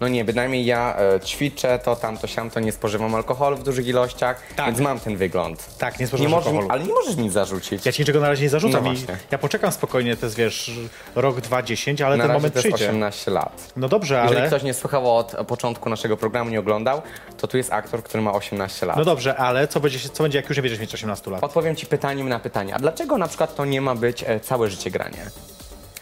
No 0.01 0.09
nie, 0.09 0.25
bynajmniej 0.25 0.65
ja 0.65 0.97
e, 0.99 1.21
ćwiczę, 1.21 1.79
to 1.79 1.97
tamto 1.97 2.27
siam, 2.27 2.51
to 2.51 2.61
nie 2.61 2.73
spożywam 2.73 3.15
alkoholu 3.15 3.57
w 3.57 3.63
dużych 3.63 3.87
ilościach, 3.87 4.43
Tak. 4.57 4.67
więc 4.67 4.81
mam 4.81 5.01
ten 5.01 5.17
wygląd. 5.17 5.79
Tak, 5.79 6.01
nie 6.01 6.07
możesz, 6.13 6.33
alkoholu. 6.33 6.67
ale 6.71 6.85
nie 6.85 6.95
możesz 6.95 7.17
nic 7.17 7.33
zarzucić. 7.33 7.87
Ja 7.87 7.93
ci 7.93 8.03
niczego 8.03 8.21
na 8.21 8.29
razie 8.29 8.43
nie 8.43 8.49
zarzucam 8.49 8.85
No 8.85 8.93
i 8.93 8.97
ja 9.31 9.39
poczekam 9.39 9.73
spokojnie, 9.73 10.17
to 10.17 10.27
jest 10.27 10.37
wiesz, 10.37 10.71
rok, 11.15 11.41
dwa, 11.41 11.63
dziesięć, 11.63 12.01
ale 12.01 12.17
Na 12.17 12.25
ten 12.25 12.33
moment 12.33 12.55
to 12.55 12.61
przyjdzie. 12.61 12.89
18 12.91 13.31
lat. 13.31 13.73
No 13.77 13.89
dobrze, 13.89 14.21
Jeżeli 14.23 14.41
ale... 14.41 14.47
ktoś 14.47 14.63
nie 14.63 14.75
słuchał 14.75 15.17
od 15.17 15.37
początku 15.49 15.91
naszego 15.91 16.17
programu, 16.17 16.51
nie 16.51 16.61
oglądał, 16.61 17.03
to 17.39 17.47
tu 17.49 17.57
jest 17.57 17.73
aktor, 17.73 18.03
który 18.03 18.23
ma 18.23 18.33
18 18.33 18.87
lat. 18.87 18.97
No 18.97 19.05
dobrze, 19.05 19.37
ale 19.37 19.69
co 19.69 19.81
będzie, 19.81 19.99
co 19.99 20.23
będzie 20.23 20.39
jak 20.39 20.49
już 20.49 20.57
nie 20.57 20.63
będziesz 20.63 20.81
mieć 20.81 20.95
18 20.95 21.31
lat? 21.31 21.45
Odpowiem 21.45 21.77
ci 21.77 21.87
pytaniem 21.87 22.29
na 22.29 22.39
pytanie. 22.39 22.75
A 22.75 22.79
dlaczego 22.79 23.19
na 23.19 23.29
przykład 23.29 23.55
to 23.55 23.65
nie 23.65 23.81
ma 23.81 23.95
być 23.95 24.25
e, 24.27 24.41
całe 24.41 24.71
życie 24.71 24.91
granie? 24.91 25.31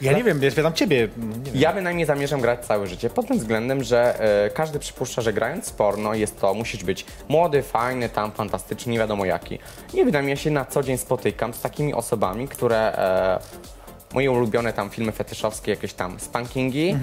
Ja 0.01 0.13
nie 0.13 0.25
wiem, 0.25 0.43
ja 0.43 0.51
pytam 0.51 0.73
ciebie. 0.73 1.09
Ja 1.55 1.73
bynajmniej 1.73 2.07
zamierzam 2.07 2.41
grać 2.41 2.67
całe 2.67 2.87
życie, 2.87 3.11
pod 3.11 3.29
tym 3.29 3.39
względem, 3.39 3.85
że 3.85 4.21
e, 4.47 4.51
każdy 4.51 4.79
przypuszcza, 4.79 5.23
że 5.23 5.33
grając 5.33 5.71
porno 5.71 6.15
jest 6.15 6.41
to, 6.41 6.55
musisz 6.55 6.85
być 6.85 7.07
młody, 7.29 7.63
fajny, 7.63 8.09
tam 8.09 8.33
fantastyczny, 8.33 8.93
nie 8.93 8.99
wiadomo 8.99 9.25
jaki. 9.25 9.59
Nie 9.95 10.05
wydaje 10.05 10.27
mi 10.27 10.37
się, 10.37 10.51
na 10.51 10.65
co 10.65 10.83
dzień 10.83 10.99
spotykam 10.99 11.55
z 11.55 11.61
takimi 11.61 11.95
osobami, 11.95 12.49
które 12.49 12.97
e, 12.97 13.39
moje 14.15 14.31
ulubione 14.31 14.73
tam 14.73 14.91
filmy 14.91 15.13
fetyszowskie, 15.13 15.71
jakieś 15.71 15.93
tam 15.93 16.21
spankingi 16.21 16.97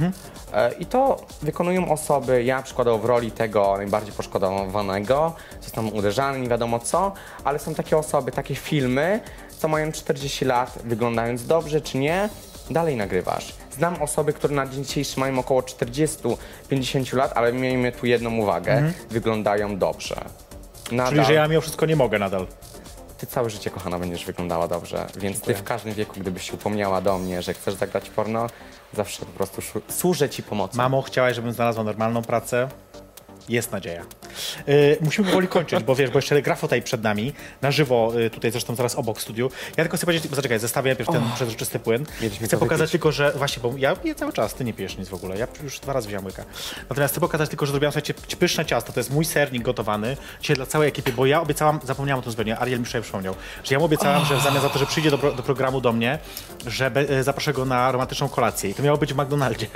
e, 0.53 0.71
i 0.73 0.85
to 0.85 1.25
wykonują 1.41 1.91
osoby, 1.91 2.43
ja 2.43 2.61
przykładowo 2.61 2.97
w 2.97 3.05
roli 3.05 3.31
tego 3.31 3.77
najbardziej 3.77 4.13
poszkodowanego, 4.13 5.35
zostałem 5.61 5.93
uderzany, 5.93 6.39
nie 6.39 6.49
wiadomo 6.49 6.79
co, 6.79 7.13
ale 7.43 7.59
są 7.59 7.75
takie 7.75 7.97
osoby, 7.97 8.31
takie 8.31 8.55
filmy, 8.55 9.19
co 9.57 9.67
mają 9.67 9.91
40 9.91 10.45
lat, 10.45 10.79
wyglądając 10.83 11.47
dobrze 11.47 11.81
czy 11.81 11.97
nie, 11.97 12.29
dalej 12.70 12.95
nagrywasz. 12.95 13.53
Znam 13.72 14.01
osoby, 14.01 14.34
które 14.34 14.55
na 14.55 14.68
dzień 14.68 14.86
dzisiejszy 14.86 15.20
mają 15.20 15.39
około 15.39 15.61
40-50 15.61 17.16
lat, 17.16 17.32
ale 17.36 17.53
miejmy 17.53 17.91
tu 17.91 18.05
jedną 18.05 18.38
uwagę, 18.38 18.91
wyglądają 19.09 19.78
dobrze. 19.78 20.16
Nadal, 20.91 21.13
Czyli, 21.13 21.26
że 21.26 21.34
ja 21.34 21.47
mimo 21.47 21.61
wszystko 21.61 21.86
nie 21.86 21.95
mogę 21.95 22.20
nadal. 22.20 22.47
Ty 23.18 23.28
całe 23.28 23.49
życie, 23.49 23.70
kochana, 23.70 23.99
będziesz 23.99 24.26
wyglądała 24.26 24.68
dobrze, 24.68 25.07
więc 25.18 25.41
ty 25.41 25.53
w 25.55 25.63
każdym 25.63 25.93
wieku, 25.93 26.13
gdybyś 26.20 26.49
się 26.49 26.53
upomniała 26.53 27.01
do 27.01 27.18
mnie, 27.18 27.41
że 27.41 27.53
chcesz 27.53 27.74
zagrać 27.74 28.09
porno, 28.09 28.47
zawsze 28.93 29.26
po 29.26 29.32
prostu 29.32 29.61
służę 29.89 30.30
ci 30.30 30.43
pomocą. 30.43 30.78
Mamo, 30.78 31.01
chciałaś, 31.01 31.36
żebym 31.36 31.51
znalazła 31.51 31.84
normalną 31.84 32.22
pracę. 32.22 32.68
Jest 33.49 33.71
nadzieja. 33.71 34.05
Yy, 34.67 34.97
musimy 35.01 35.27
powoli 35.27 35.47
kończyć, 35.47 35.83
bo 35.83 35.95
wiesz, 35.95 36.09
bo 36.09 36.17
jeszcze 36.17 36.41
grafotaj 36.41 36.81
przed 36.81 37.03
nami, 37.03 37.33
na 37.61 37.71
żywo, 37.71 38.11
yy, 38.15 38.29
tutaj 38.29 38.51
zresztą 38.51 38.75
zaraz 38.75 38.95
obok 38.95 39.21
studiu. 39.21 39.51
Ja 39.77 39.83
tylko 39.83 39.97
chcę 39.97 40.05
powiedzieć, 40.05 40.27
bo 40.27 40.35
zaczekaj, 40.35 40.59
zestawię 40.59 40.89
najpierw 40.89 41.09
ten 41.09 41.23
przezroczysty 41.35 41.79
płyn. 41.79 42.05
Mieliśmy 42.21 42.47
Chcę 42.47 42.57
pokazać 42.57 42.79
wypić. 42.79 42.91
tylko, 42.91 43.11
że 43.11 43.31
właśnie, 43.31 43.63
bo 43.63 43.73
ja 43.77 43.95
piję 43.95 44.15
cały 44.15 44.33
czas, 44.33 44.53
ty 44.53 44.63
nie 44.63 44.73
pijesz 44.73 44.97
nic 44.97 45.09
w 45.09 45.13
ogóle, 45.13 45.37
ja 45.37 45.47
już 45.63 45.79
dwa 45.79 45.93
razy 45.93 46.07
wziąłem 46.07 46.25
łyka. 46.25 46.45
Natomiast 46.89 47.13
chcę 47.13 47.21
pokazać 47.21 47.49
tylko, 47.49 47.65
że 47.65 47.71
zrobiłam, 47.71 47.91
słuchajcie, 47.91 48.13
pyszne 48.39 48.65
ciasto, 48.65 48.93
to 48.93 48.99
jest 48.99 49.11
mój 49.11 49.25
sernik 49.25 49.63
gotowany, 49.63 50.17
dzisiaj 50.41 50.55
dla 50.55 50.65
całej 50.65 50.89
ekipy, 50.89 51.11
bo 51.11 51.25
ja 51.25 51.41
obiecałam, 51.41 51.79
zapomniałam 51.83 52.19
o 52.19 52.23
tym 52.23 52.31
zupełnie, 52.31 52.59
Ariel 52.59 52.79
mi 52.79 52.85
przypomniał, 52.85 53.35
że 53.63 53.75
ja 53.75 53.79
mu 53.79 53.85
obiecałam, 53.85 54.25
że 54.25 54.37
w 54.37 54.41
zamian 54.41 54.61
za 54.61 54.69
to, 54.69 54.79
że 54.79 54.85
przyjdzie 54.85 55.11
do, 55.11 55.17
do 55.17 55.43
programu 55.43 55.81
do 55.81 55.93
mnie, 55.93 56.19
że 56.67 56.91
be, 56.91 57.23
zaproszę 57.23 57.53
go 57.53 57.65
na 57.65 57.91
romantyczną 57.91 58.29
kolację 58.29 58.69
i 58.69 58.73
to 58.73 58.83
miało 58.83 58.97
być 58.97 59.13
w 59.13 59.17
McDonaldzie. 59.17 59.67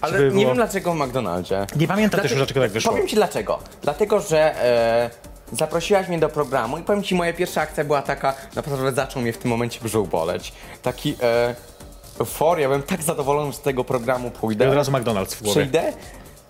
Ale 0.00 0.12
żeby 0.12 0.24
nie 0.24 0.30
było- 0.30 0.46
wiem 0.46 0.54
dlaczego 0.56 0.92
w 0.92 0.96
McDonaldzie. 0.96 1.66
Nie 1.76 1.88
pamiętam 1.88 2.20
też 2.20 2.30
już, 2.30 2.38
dlaczego 2.38 2.60
tak 2.60 2.70
wyszło. 2.70 2.92
Powiem 2.92 3.08
ci 3.08 3.16
dlaczego. 3.16 3.58
Dlatego, 3.82 4.20
że 4.20 4.62
e, 4.64 5.10
zaprosiłaś 5.52 6.08
mnie 6.08 6.18
do 6.18 6.28
programu 6.28 6.78
i 6.78 6.82
powiem 6.82 7.02
ci, 7.02 7.14
moja 7.14 7.32
pierwsza 7.32 7.60
akcja 7.60 7.84
była 7.84 8.02
taka, 8.02 8.34
naprawdę 8.56 8.92
zaczął 8.92 9.22
mnie 9.22 9.32
w 9.32 9.38
tym 9.38 9.50
momencie 9.50 9.80
brzuch 9.82 10.08
boleć. 10.08 10.52
Taki 10.82 11.16
e, 11.22 11.54
euforia, 12.20 12.68
byłem 12.68 12.82
tak 12.82 13.02
zadowolony, 13.02 13.52
że 13.52 13.58
z 13.58 13.60
tego 13.60 13.84
programu 13.84 14.24
I 14.24 14.28
od 14.28 14.34
pójdę. 14.34 14.74
razu 14.74 14.92
McDonald's 14.92 15.34
w 15.34 15.42
głowie. 15.42 15.60
Przyjdę 15.60 15.92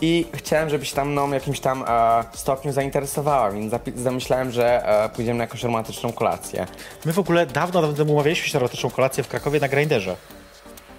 i 0.01 0.26
chciałem, 0.35 0.70
żebyś 0.70 0.93
tam 0.93 1.11
mną 1.11 1.30
w 1.30 1.32
jakimś 1.32 1.61
tam 1.61 1.85
e, 1.89 2.24
stopniu 2.32 2.72
zainteresowała, 2.72 3.51
więc 3.51 3.72
zapi- 3.72 3.99
zamyślałem, 3.99 4.51
że 4.51 4.89
e, 5.05 5.09
pójdziemy 5.09 5.39
na 5.39 5.45
jakąś 5.45 5.62
romantyczną 5.62 6.12
kolację. 6.12 6.66
My 7.05 7.12
w 7.12 7.18
ogóle 7.18 7.47
dawno, 7.47 7.80
dawno 7.80 7.97
temu 7.97 8.12
umawialiśmy 8.12 8.49
się 8.49 8.55
na 8.55 8.59
romantyczną 8.61 8.91
kolację 8.91 9.24
w 9.24 9.28
Krakowie 9.28 9.61
na 9.61 9.68
Grinderze. 9.68 10.16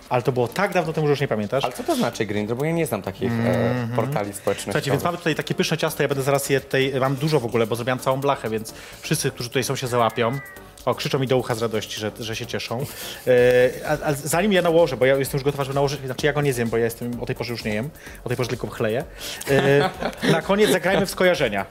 Ale 0.10 0.22
to 0.22 0.32
było 0.32 0.48
tak 0.48 0.74
dawno 0.74 0.94
temu, 0.94 1.08
że 1.08 1.12
już 1.12 1.22
nie 1.22 1.28
pamiętasz. 1.28 1.64
Ale 1.64 1.74
co 1.74 1.84
to 1.84 1.96
znaczy 1.96 2.26
Grindr? 2.26 2.56
Bo 2.56 2.66
ja 2.66 2.72
nie 2.72 2.86
znam 2.86 3.02
takich 3.02 3.32
e, 3.32 3.88
portali 3.96 4.34
społecznościowych. 4.34 4.64
Słuchajcie, 4.64 4.92
więc 4.92 5.04
mamy 5.04 5.18
tutaj 5.18 5.36
takie 5.36 5.54
pyszne 5.56 5.78
ciasto, 5.78 6.04
ja 6.04 6.10
będę 6.10 6.24
zaraz 6.24 6.50
je 6.50 6.62
tutaj, 6.62 6.94
mam 7.00 7.16
dużo 7.16 7.40
w 7.40 7.46
ogóle, 7.46 7.68
bo 7.68 7.76
zrobiłam 7.76 8.00
całą 8.00 8.18
blachę, 8.18 8.50
więc 8.50 8.74
wszyscy, 9.02 9.32
którzy 9.32 9.50
tutaj 9.50 9.64
są, 9.64 9.76
się 9.76 9.88
załapią. 9.88 10.40
O, 10.86 10.96
krzyczą 10.96 11.20
mi 11.20 11.28
do 11.28 11.38
ucha 11.38 11.56
z 11.56 11.62
radości, 11.62 12.00
że, 12.00 12.12
że 12.20 12.36
się 12.36 12.46
cieszą. 12.46 12.86
E, 13.28 13.88
a, 13.88 14.06
a 14.06 14.14
zanim 14.14 14.54
ja 14.54 14.62
nałożę, 14.62 14.98
bo 14.98 15.06
ja 15.06 15.16
jestem 15.16 15.38
już 15.38 15.44
gotowa, 15.44 15.64
żeby 15.64 15.76
nałożyć, 15.76 16.06
znaczy 16.06 16.26
ja 16.26 16.34
go 16.34 16.42
nie 16.42 16.54
zjem, 16.54 16.70
bo 16.70 16.78
ja 16.78 16.84
jestem, 16.84 17.22
o 17.22 17.26
tej 17.26 17.36
porze 17.36 17.52
już 17.52 17.64
nie 17.64 17.74
jem, 17.74 17.90
o 18.24 18.28
tej 18.28 18.38
porze 18.38 18.50
tylko 18.50 18.68
chleję. 18.68 19.04
E, 19.50 19.90
na 20.32 20.42
koniec 20.42 20.72
zagrajmy 20.72 21.06
w 21.06 21.10
skojarzenia. 21.10 21.66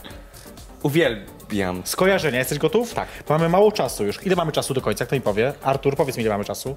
Uwielbiam. 0.83 1.83
Skojarzenia, 1.85 2.39
jesteś 2.39 2.59
gotów? 2.59 2.95
Tak. 2.95 3.09
Bo 3.29 3.35
mamy 3.35 3.49
mało 3.49 3.73
czasu 3.73 4.07
już. 4.07 4.27
Ile 4.27 4.37
mamy 4.37 4.53
czasu 4.53 4.75
do 4.75 4.81
końca, 4.81 5.07
kto 5.07 5.17
mi 5.17 5.21
powie? 5.21 5.53
Artur, 5.63 5.97
powiedz 5.97 6.17
mi, 6.17 6.23
ile 6.23 6.31
mamy 6.31 6.45
czasu. 6.45 6.77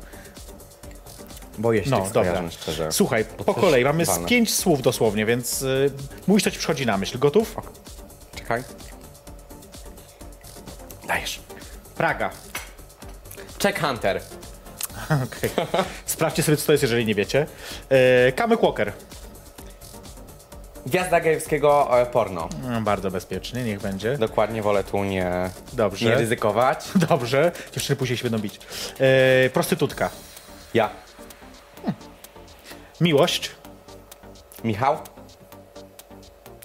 Boję 1.58 1.84
się 1.84 1.89
No, 1.89 2.01
tych 2.01 2.12
dobra. 2.12 2.51
szczerze. 2.51 2.91
Słuchaj, 2.91 3.26
po 3.45 3.53
kolei, 3.53 3.84
mamy 3.84 4.05
z 4.05 4.20
pięć 4.20 4.53
słów 4.55 4.82
dosłownie, 4.82 5.26
więc 5.26 5.62
y, 5.62 5.91
mówisz, 6.28 6.43
co 6.43 6.51
ci 6.51 6.58
przychodzi 6.60 6.86
na 6.86 6.97
myśl. 6.97 7.20
Gotów? 7.20 7.55
Czekaj. 8.36 8.64
Dajesz. 11.08 11.39
Praga. 11.97 12.30
Check 13.64 13.80
Hunter. 13.80 14.22
Okej. 15.26 15.49
Sprawdźcie 16.05 16.43
sobie, 16.43 16.58
co 16.58 16.66
to 16.66 16.72
jest, 16.72 16.82
jeżeli 16.82 17.05
nie 17.05 17.16
wiecie. 17.16 17.45
E, 17.89 18.32
Kamyk 18.32 18.62
Walker. 18.62 18.93
Gwiazda 20.86 21.20
gejowskiego 21.22 22.01
e, 22.01 22.05
porno. 22.05 22.49
No, 22.70 22.82
bardzo 22.82 23.12
bezpiecznie, 23.12 23.64
niech 23.64 23.80
będzie. 23.82 24.18
Dokładnie 24.18 24.62
wolę 24.62 24.84
tu 24.84 25.03
nie, 25.03 25.49
Dobrze. 25.74 26.05
nie 26.05 26.16
ryzykować. 26.16 26.86
Dobrze. 27.10 27.51
Dziewczyny 27.72 27.95
później 27.95 28.18
się 28.18 28.24
będą 28.24 28.39
bić. 28.39 28.60
E, 28.99 29.49
prostytutka. 29.49 30.10
Ja. 30.74 30.89
Miłość. 33.01 33.51
Michał? 34.63 34.97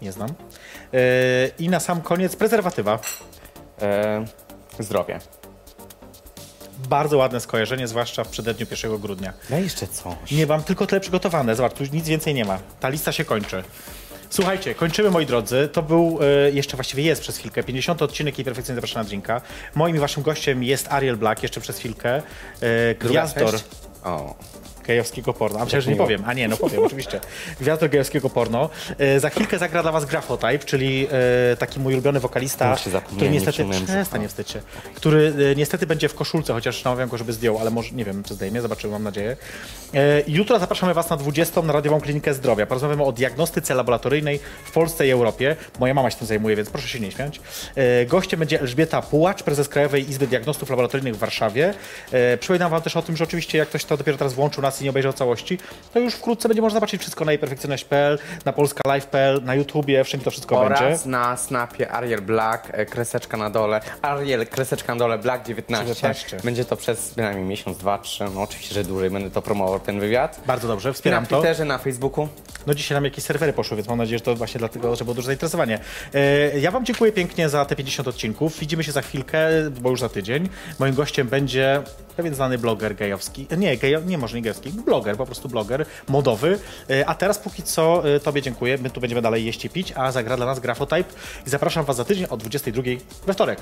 Nie 0.02 0.12
znam. 0.12 0.28
E, 0.28 1.04
I 1.58 1.68
na 1.68 1.80
sam 1.80 2.00
koniec 2.00 2.36
prezerwatywa. 2.36 2.98
E, 3.82 4.24
zdrowie. 4.78 5.20
Bardzo 6.88 7.16
ładne 7.16 7.40
skojarzenie, 7.40 7.88
zwłaszcza 7.88 8.24
w 8.24 8.28
przededniu 8.28 8.66
1 8.70 8.98
grudnia. 8.98 9.32
Daj 9.50 9.62
jeszcze 9.62 9.86
coś. 9.86 10.30
Nie 10.30 10.46
mam 10.46 10.62
tylko 10.62 10.86
tyle 10.86 11.00
przygotowane. 11.00 11.56
Zobacz, 11.56 11.72
tu 11.72 11.84
nic 11.92 12.08
więcej 12.08 12.34
nie 12.34 12.44
ma. 12.44 12.58
Ta 12.80 12.88
lista 12.88 13.12
się 13.12 13.24
kończy. 13.24 13.64
Słuchajcie, 14.30 14.74
kończymy 14.74 15.10
moi 15.10 15.26
drodzy. 15.26 15.68
To 15.72 15.82
był, 15.82 16.18
e, 16.46 16.50
jeszcze 16.50 16.76
właściwie 16.76 17.02
jest 17.02 17.22
przez 17.22 17.38
chwilkę, 17.38 17.62
50 17.62 18.02
odcinek 18.02 18.38
i 18.38 18.44
perfekcyjnie 18.44 18.76
zapraszam 18.76 19.02
na 19.02 19.08
drinka. 19.08 19.40
Moim 19.74 19.96
i 19.96 19.98
waszym 19.98 20.22
gościem 20.22 20.62
jest 20.62 20.92
Ariel 20.92 21.16
Black, 21.16 21.42
jeszcze 21.42 21.60
przez 21.60 21.78
chwilkę. 21.78 22.22
Druga 23.00 23.26
gwiazdor? 23.26 23.54
O. 24.04 24.34
gejowskiego 24.87 25.33
porno. 25.33 25.61
A 25.61 25.64
myślę, 25.64 25.83
że 25.83 25.91
nie 25.91 25.97
powiem. 25.97 26.22
A 26.26 26.33
nie, 26.35 26.49
no 26.49 26.57
powiem, 26.57 26.85
oczywiście. 26.87 27.20
Gwiazdor 27.61 27.91
gejowskiego 27.91 28.30
porno. 28.30 28.70
E, 28.99 29.20
za 29.20 29.30
chwilkę 29.30 29.59
zagra 29.59 29.83
dla 29.83 29.93
was 29.93 30.05
Grafotype, 30.05 30.59
czyli 30.59 31.07
e, 31.53 31.57
taki 31.57 31.80
mój 31.80 31.93
ulubiony 31.93 32.20
wokalista, 32.20 32.76
zapomniałem, 32.76 33.16
który 33.16 33.30
nie 33.30 33.39
niestety... 33.39 33.64
Przestań, 33.85 34.22
nie 34.22 34.28
wstydź 34.28 34.51
się. 34.51 34.62
Który 34.95 35.35
e, 35.53 35.57
niestety 35.57 35.87
będzie 35.87 36.09
w 36.09 36.14
koszulce, 36.14 36.53
chociaż 36.53 36.85
namawiam 36.85 37.09
go, 37.09 37.18
żeby 37.18 37.33
zdjął, 37.33 37.59
ale 37.59 37.70
może, 37.70 37.91
nie 37.93 38.05
wiem, 38.05 38.22
czy 38.22 38.35
zdejmie, 38.35 38.61
zobaczymy, 38.61 38.93
mam 38.93 39.03
nadzieję. 39.03 39.37
E, 39.95 40.22
jutro 40.26 40.59
zapraszamy 40.59 40.95
was 40.95 41.11
na 41.11 41.16
20 41.16 41.62
na 41.62 41.72
Radiową 41.72 42.01
Klinikę 42.01 42.35
Zdrowia. 42.35 42.66
Porozmawiamy 42.66 43.05
o 43.05 43.12
diagnostyce 43.12 43.74
laboratoryjnej 43.74 44.41
w 44.64 44.70
Polsce 44.70 45.07
i 45.07 45.11
Europie. 45.11 45.57
Moja 45.80 45.95
mama 45.95 46.11
się 46.11 46.16
tym 46.16 46.26
zajmuje, 46.26 46.57
więc 46.57 46.70
proszę 46.70 46.89
się 46.89 47.01
nie 47.01 47.11
śmiać. 47.11 47.41
E, 47.74 48.07
gościem 48.07 48.39
będzie 48.41 48.61
Elżbieta 48.61 49.03
Pułacz, 49.03 49.43
prezes 49.43 49.68
Krajowej 49.68 50.11
Izby 50.11 50.26
Diagnostów 50.26 50.70
Laboratoryjnych 50.70 51.14
w 51.14 51.18
Warszawie. 51.18 51.74
E, 52.12 52.37
przypominam 52.37 52.70
wam 52.70 52.83
też 52.83 52.97
o 52.97 53.03
tym, 53.03 53.16
że 53.16 53.24
oczywiście 53.24 53.59
jak 53.59 53.68
ktoś 53.68 53.85
to 53.85 53.97
dopiero 53.97 54.18
teraz 54.18 54.35
włączył 54.35 54.62
nas 54.62 54.71
i 54.80 54.84
nie 54.84 54.90
obejrzał 54.90 55.12
całości, 55.12 55.58
to 55.92 56.00
już 56.00 56.14
wkrótce 56.14 56.48
będzie 56.48 56.62
można 56.62 56.76
zobaczyć 56.76 57.00
wszystko 57.00 57.24
na 57.24 57.38
perfekcyjność.pl, 57.38 58.18
na 58.44 58.52
polskalive.pl, 58.52 59.44
na 59.44 59.54
YouTubie, 59.54 60.04
wszędzie 60.04 60.24
to 60.24 60.30
wszystko 60.30 60.60
będzie. 60.60 60.84
Oraz 60.84 61.06
na 61.06 61.36
snapie 61.36 61.92
Ariel 61.92 62.22
Black, 62.22 62.68
e, 62.72 62.86
kreseczka 62.86 63.36
na 63.36 63.50
dole. 63.50 63.80
Ariel, 64.02 64.46
kreseczka 64.46 64.94
na 64.94 64.98
dole, 64.98 65.18
Black 65.18 65.46
19. 65.46 65.94
19. 65.94 66.36
Będzie 66.44 66.64
to 66.64 66.76
przez 66.76 67.14
bynajmniej 67.14 67.46
miesiąc, 67.46 67.78
dwa, 67.78 67.98
trzy. 67.98 68.24
No 68.34 68.42
oczywiście, 68.42 68.74
że 68.74 68.84
dłużej 68.84 69.10
będę 69.10 69.30
to 69.30 69.42
promował, 69.42 69.80
ten 69.80 70.00
wywiad. 70.00 70.40
Bardzo 70.46 70.68
dobrze, 70.68 70.88
I 70.88 70.90
na 70.90 70.94
wspieram 70.94 71.26
to. 71.26 71.36
Twitterze, 71.36 71.64
na 71.64 71.78
Facebooku. 71.78 72.28
No 72.66 72.74
dzisiaj 72.74 72.96
nam 72.96 73.04
jakieś 73.04 73.24
serwery 73.24 73.52
poszły, 73.52 73.76
więc 73.76 73.88
mam 73.88 73.98
nadzieję, 73.98 74.18
że 74.18 74.24
to 74.24 74.34
właśnie 74.34 74.58
dlatego, 74.58 74.96
że 74.96 75.04
było 75.04 75.14
duże 75.14 75.26
zainteresowanie. 75.26 75.80
E, 76.14 76.58
ja 76.58 76.70
wam 76.70 76.84
dziękuję 76.84 77.12
pięknie 77.12 77.48
za 77.48 77.64
te 77.64 77.76
50 77.76 78.08
odcinków. 78.08 78.58
Widzimy 78.58 78.84
się 78.84 78.92
za 78.92 79.02
chwilkę, 79.02 79.48
bo 79.80 79.90
już 79.90 80.00
za 80.00 80.08
tydzień. 80.08 80.48
Moim 80.78 80.94
gościem 80.94 81.28
będzie 81.28 81.82
pewien 82.16 82.34
znany 82.34 82.58
bloger 82.58 82.94
gejowski. 82.94 83.46
Nie, 83.58 83.76
gejo, 83.76 84.00
nie 84.00 84.18
może 84.18 84.36
nie 84.36 84.42
gejowski, 84.42 84.70
bloger, 84.70 85.16
po 85.16 85.26
prostu 85.26 85.48
bloger, 85.48 85.86
modowy. 86.08 86.58
E, 86.90 87.08
a 87.08 87.14
teraz 87.14 87.38
póki 87.38 87.62
co 87.62 88.14
e, 88.14 88.20
tobie 88.20 88.42
dziękuję. 88.42 88.78
My 88.78 88.90
tu 88.90 89.00
będziemy 89.00 89.22
dalej 89.22 89.44
jeść 89.44 89.64
i 89.64 89.70
pić, 89.70 89.92
a 89.96 90.12
zagra 90.12 90.36
dla 90.36 90.46
nas 90.46 90.60
Grafotype. 90.60 91.10
I 91.46 91.50
zapraszam 91.50 91.84
was 91.84 91.96
za 91.96 92.04
tydzień 92.04 92.26
o 92.30 92.36
22 92.36 92.82
we 93.26 93.32
wtorek. 93.34 93.60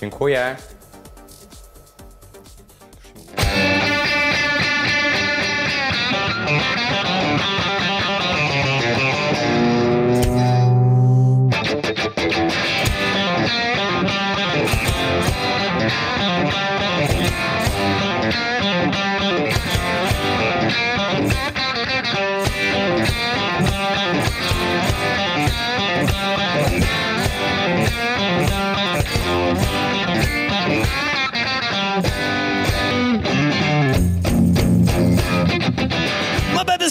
Dziękuję. 0.00 0.56
My 6.52 6.58
baby's 6.58 6.81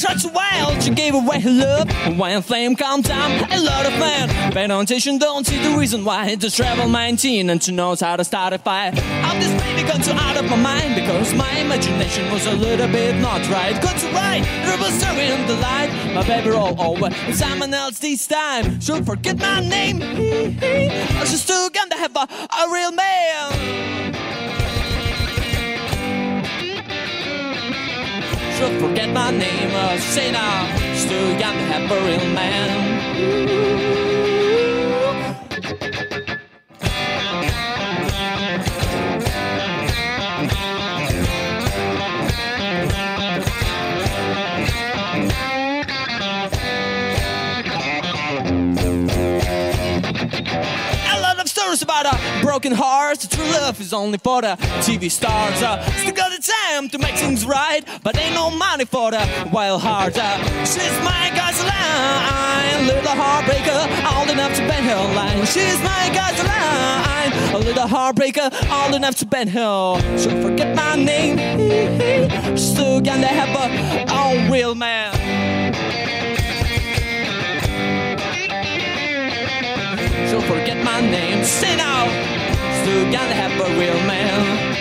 heart's 0.03 0.25
wild, 0.25 0.81
she 0.83 0.91
gave 0.91 1.13
away 1.13 1.39
her 1.39 1.51
love. 1.51 2.17
When 2.17 2.41
flame 2.41 2.75
comes 2.75 3.07
down, 3.07 3.31
a 3.51 3.59
lot 3.59 3.85
of 3.85 3.93
men 3.99 4.51
pay 4.51 4.67
no 4.67 4.79
attention, 4.79 5.17
don't 5.17 5.45
see 5.45 5.57
the 5.61 5.77
reason 5.77 6.03
why. 6.03 6.35
Just 6.35 6.57
travel 6.57 6.87
19 6.87 7.49
and 7.49 7.61
she 7.61 7.71
knows 7.71 7.99
how 7.99 8.15
to 8.15 8.23
start 8.23 8.53
a 8.53 8.57
fire. 8.57 8.91
I'm 8.95 9.39
this 9.39 9.61
baby 9.61 9.87
gone 9.87 10.03
so 10.03 10.13
out 10.13 10.37
of 10.37 10.49
my 10.49 10.55
mind 10.55 10.95
because 10.95 11.33
my 11.33 11.51
imagination 11.57 12.31
was 12.31 12.45
a 12.45 12.53
little 12.53 12.87
bit 12.87 13.15
not 13.17 13.41
right. 13.49 13.79
Got 13.81 13.97
to 13.99 14.07
write, 14.11 14.43
dribble 14.65 14.91
story 14.91 15.27
in 15.27 15.45
the 15.47 15.55
light. 15.55 15.89
My 16.13 16.25
baby 16.25 16.49
roll 16.49 16.79
over, 16.81 17.07
and 17.07 17.35
someone 17.35 17.73
else 17.73 17.99
this 17.99 18.27
time. 18.27 18.79
She'll 18.79 19.03
forget 19.03 19.37
my 19.37 19.61
name. 19.61 20.01
Or 20.01 21.25
she's 21.25 21.43
still 21.43 21.69
gonna 21.69 21.97
have 21.97 22.15
a, 22.15 22.27
a 22.61 22.71
real 22.71 22.91
man. 22.91 24.20
forget 28.79 29.09
my 29.09 29.31
name. 29.31 29.71
Uh, 29.73 29.97
say 29.97 30.31
said 30.31 30.35
I 30.35 30.95
still 30.95 31.29
young, 31.39 31.57
happy 31.71 31.95
real 32.05 32.33
man. 32.33 34.10
About 51.81 52.05
a 52.05 52.41
broken 52.41 52.71
hearts. 52.71 53.27
True 53.27 53.45
love 53.45 53.79
is 53.79 53.93
only 53.93 54.17
for 54.17 54.41
the 54.41 54.55
TV 54.81 55.09
stars. 55.09 55.61
Uh, 55.61 55.81
still 56.01 56.13
got 56.13 56.31
the 56.31 56.41
time 56.41 56.89
to 56.89 56.97
make 56.97 57.15
things 57.15 57.45
right, 57.45 57.81
but 58.03 58.17
ain't 58.17 58.35
no 58.35 58.49
money 58.49 58.85
for 58.85 59.11
the 59.11 59.49
wild 59.51 59.81
heart. 59.81 60.17
Uh, 60.17 60.37
she's 60.65 60.97
my 61.03 61.31
gasoline, 61.33 62.87
little 62.87 63.15
heartbreaker, 63.15 63.81
old 64.17 64.29
enough 64.29 64.55
to 64.55 64.67
bend 64.67 64.85
her 64.85 65.15
line. 65.15 65.45
She's 65.45 65.79
my 65.81 66.09
gasoline, 66.13 67.55
a 67.55 67.59
little 67.59 67.87
heartbreaker, 67.87 68.51
old 68.71 68.95
enough 68.95 69.15
to 69.17 69.25
bend 69.25 69.49
her. 69.51 70.17
She'll 70.17 70.41
forget 70.41 70.75
my 70.75 70.95
name, 70.95 71.37
still 72.57 73.01
gonna 73.01 73.27
have 73.27 73.49
a 73.55 74.11
own 74.13 74.51
real 74.51 74.75
man. 74.75 75.60
She'll 80.31 80.39
forget 80.39 80.81
my 80.81 81.01
name. 81.01 81.43
Say 81.43 81.75
now, 81.75 82.07
still 82.83 83.03
gonna 83.11 83.33
have 83.33 83.51
a 83.59 83.77
real 83.77 83.99
man. 84.07 84.71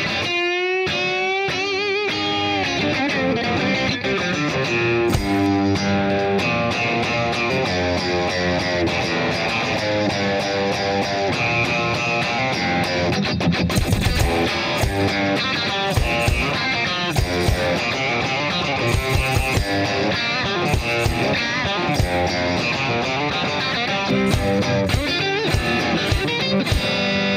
She'll 24.11 25.10
Mm-hmm. 25.43 27.30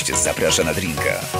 Perfekcyjność 0.00 0.24
zaprasza 0.24 0.64
na 0.64 0.74
drinka. 0.74 1.39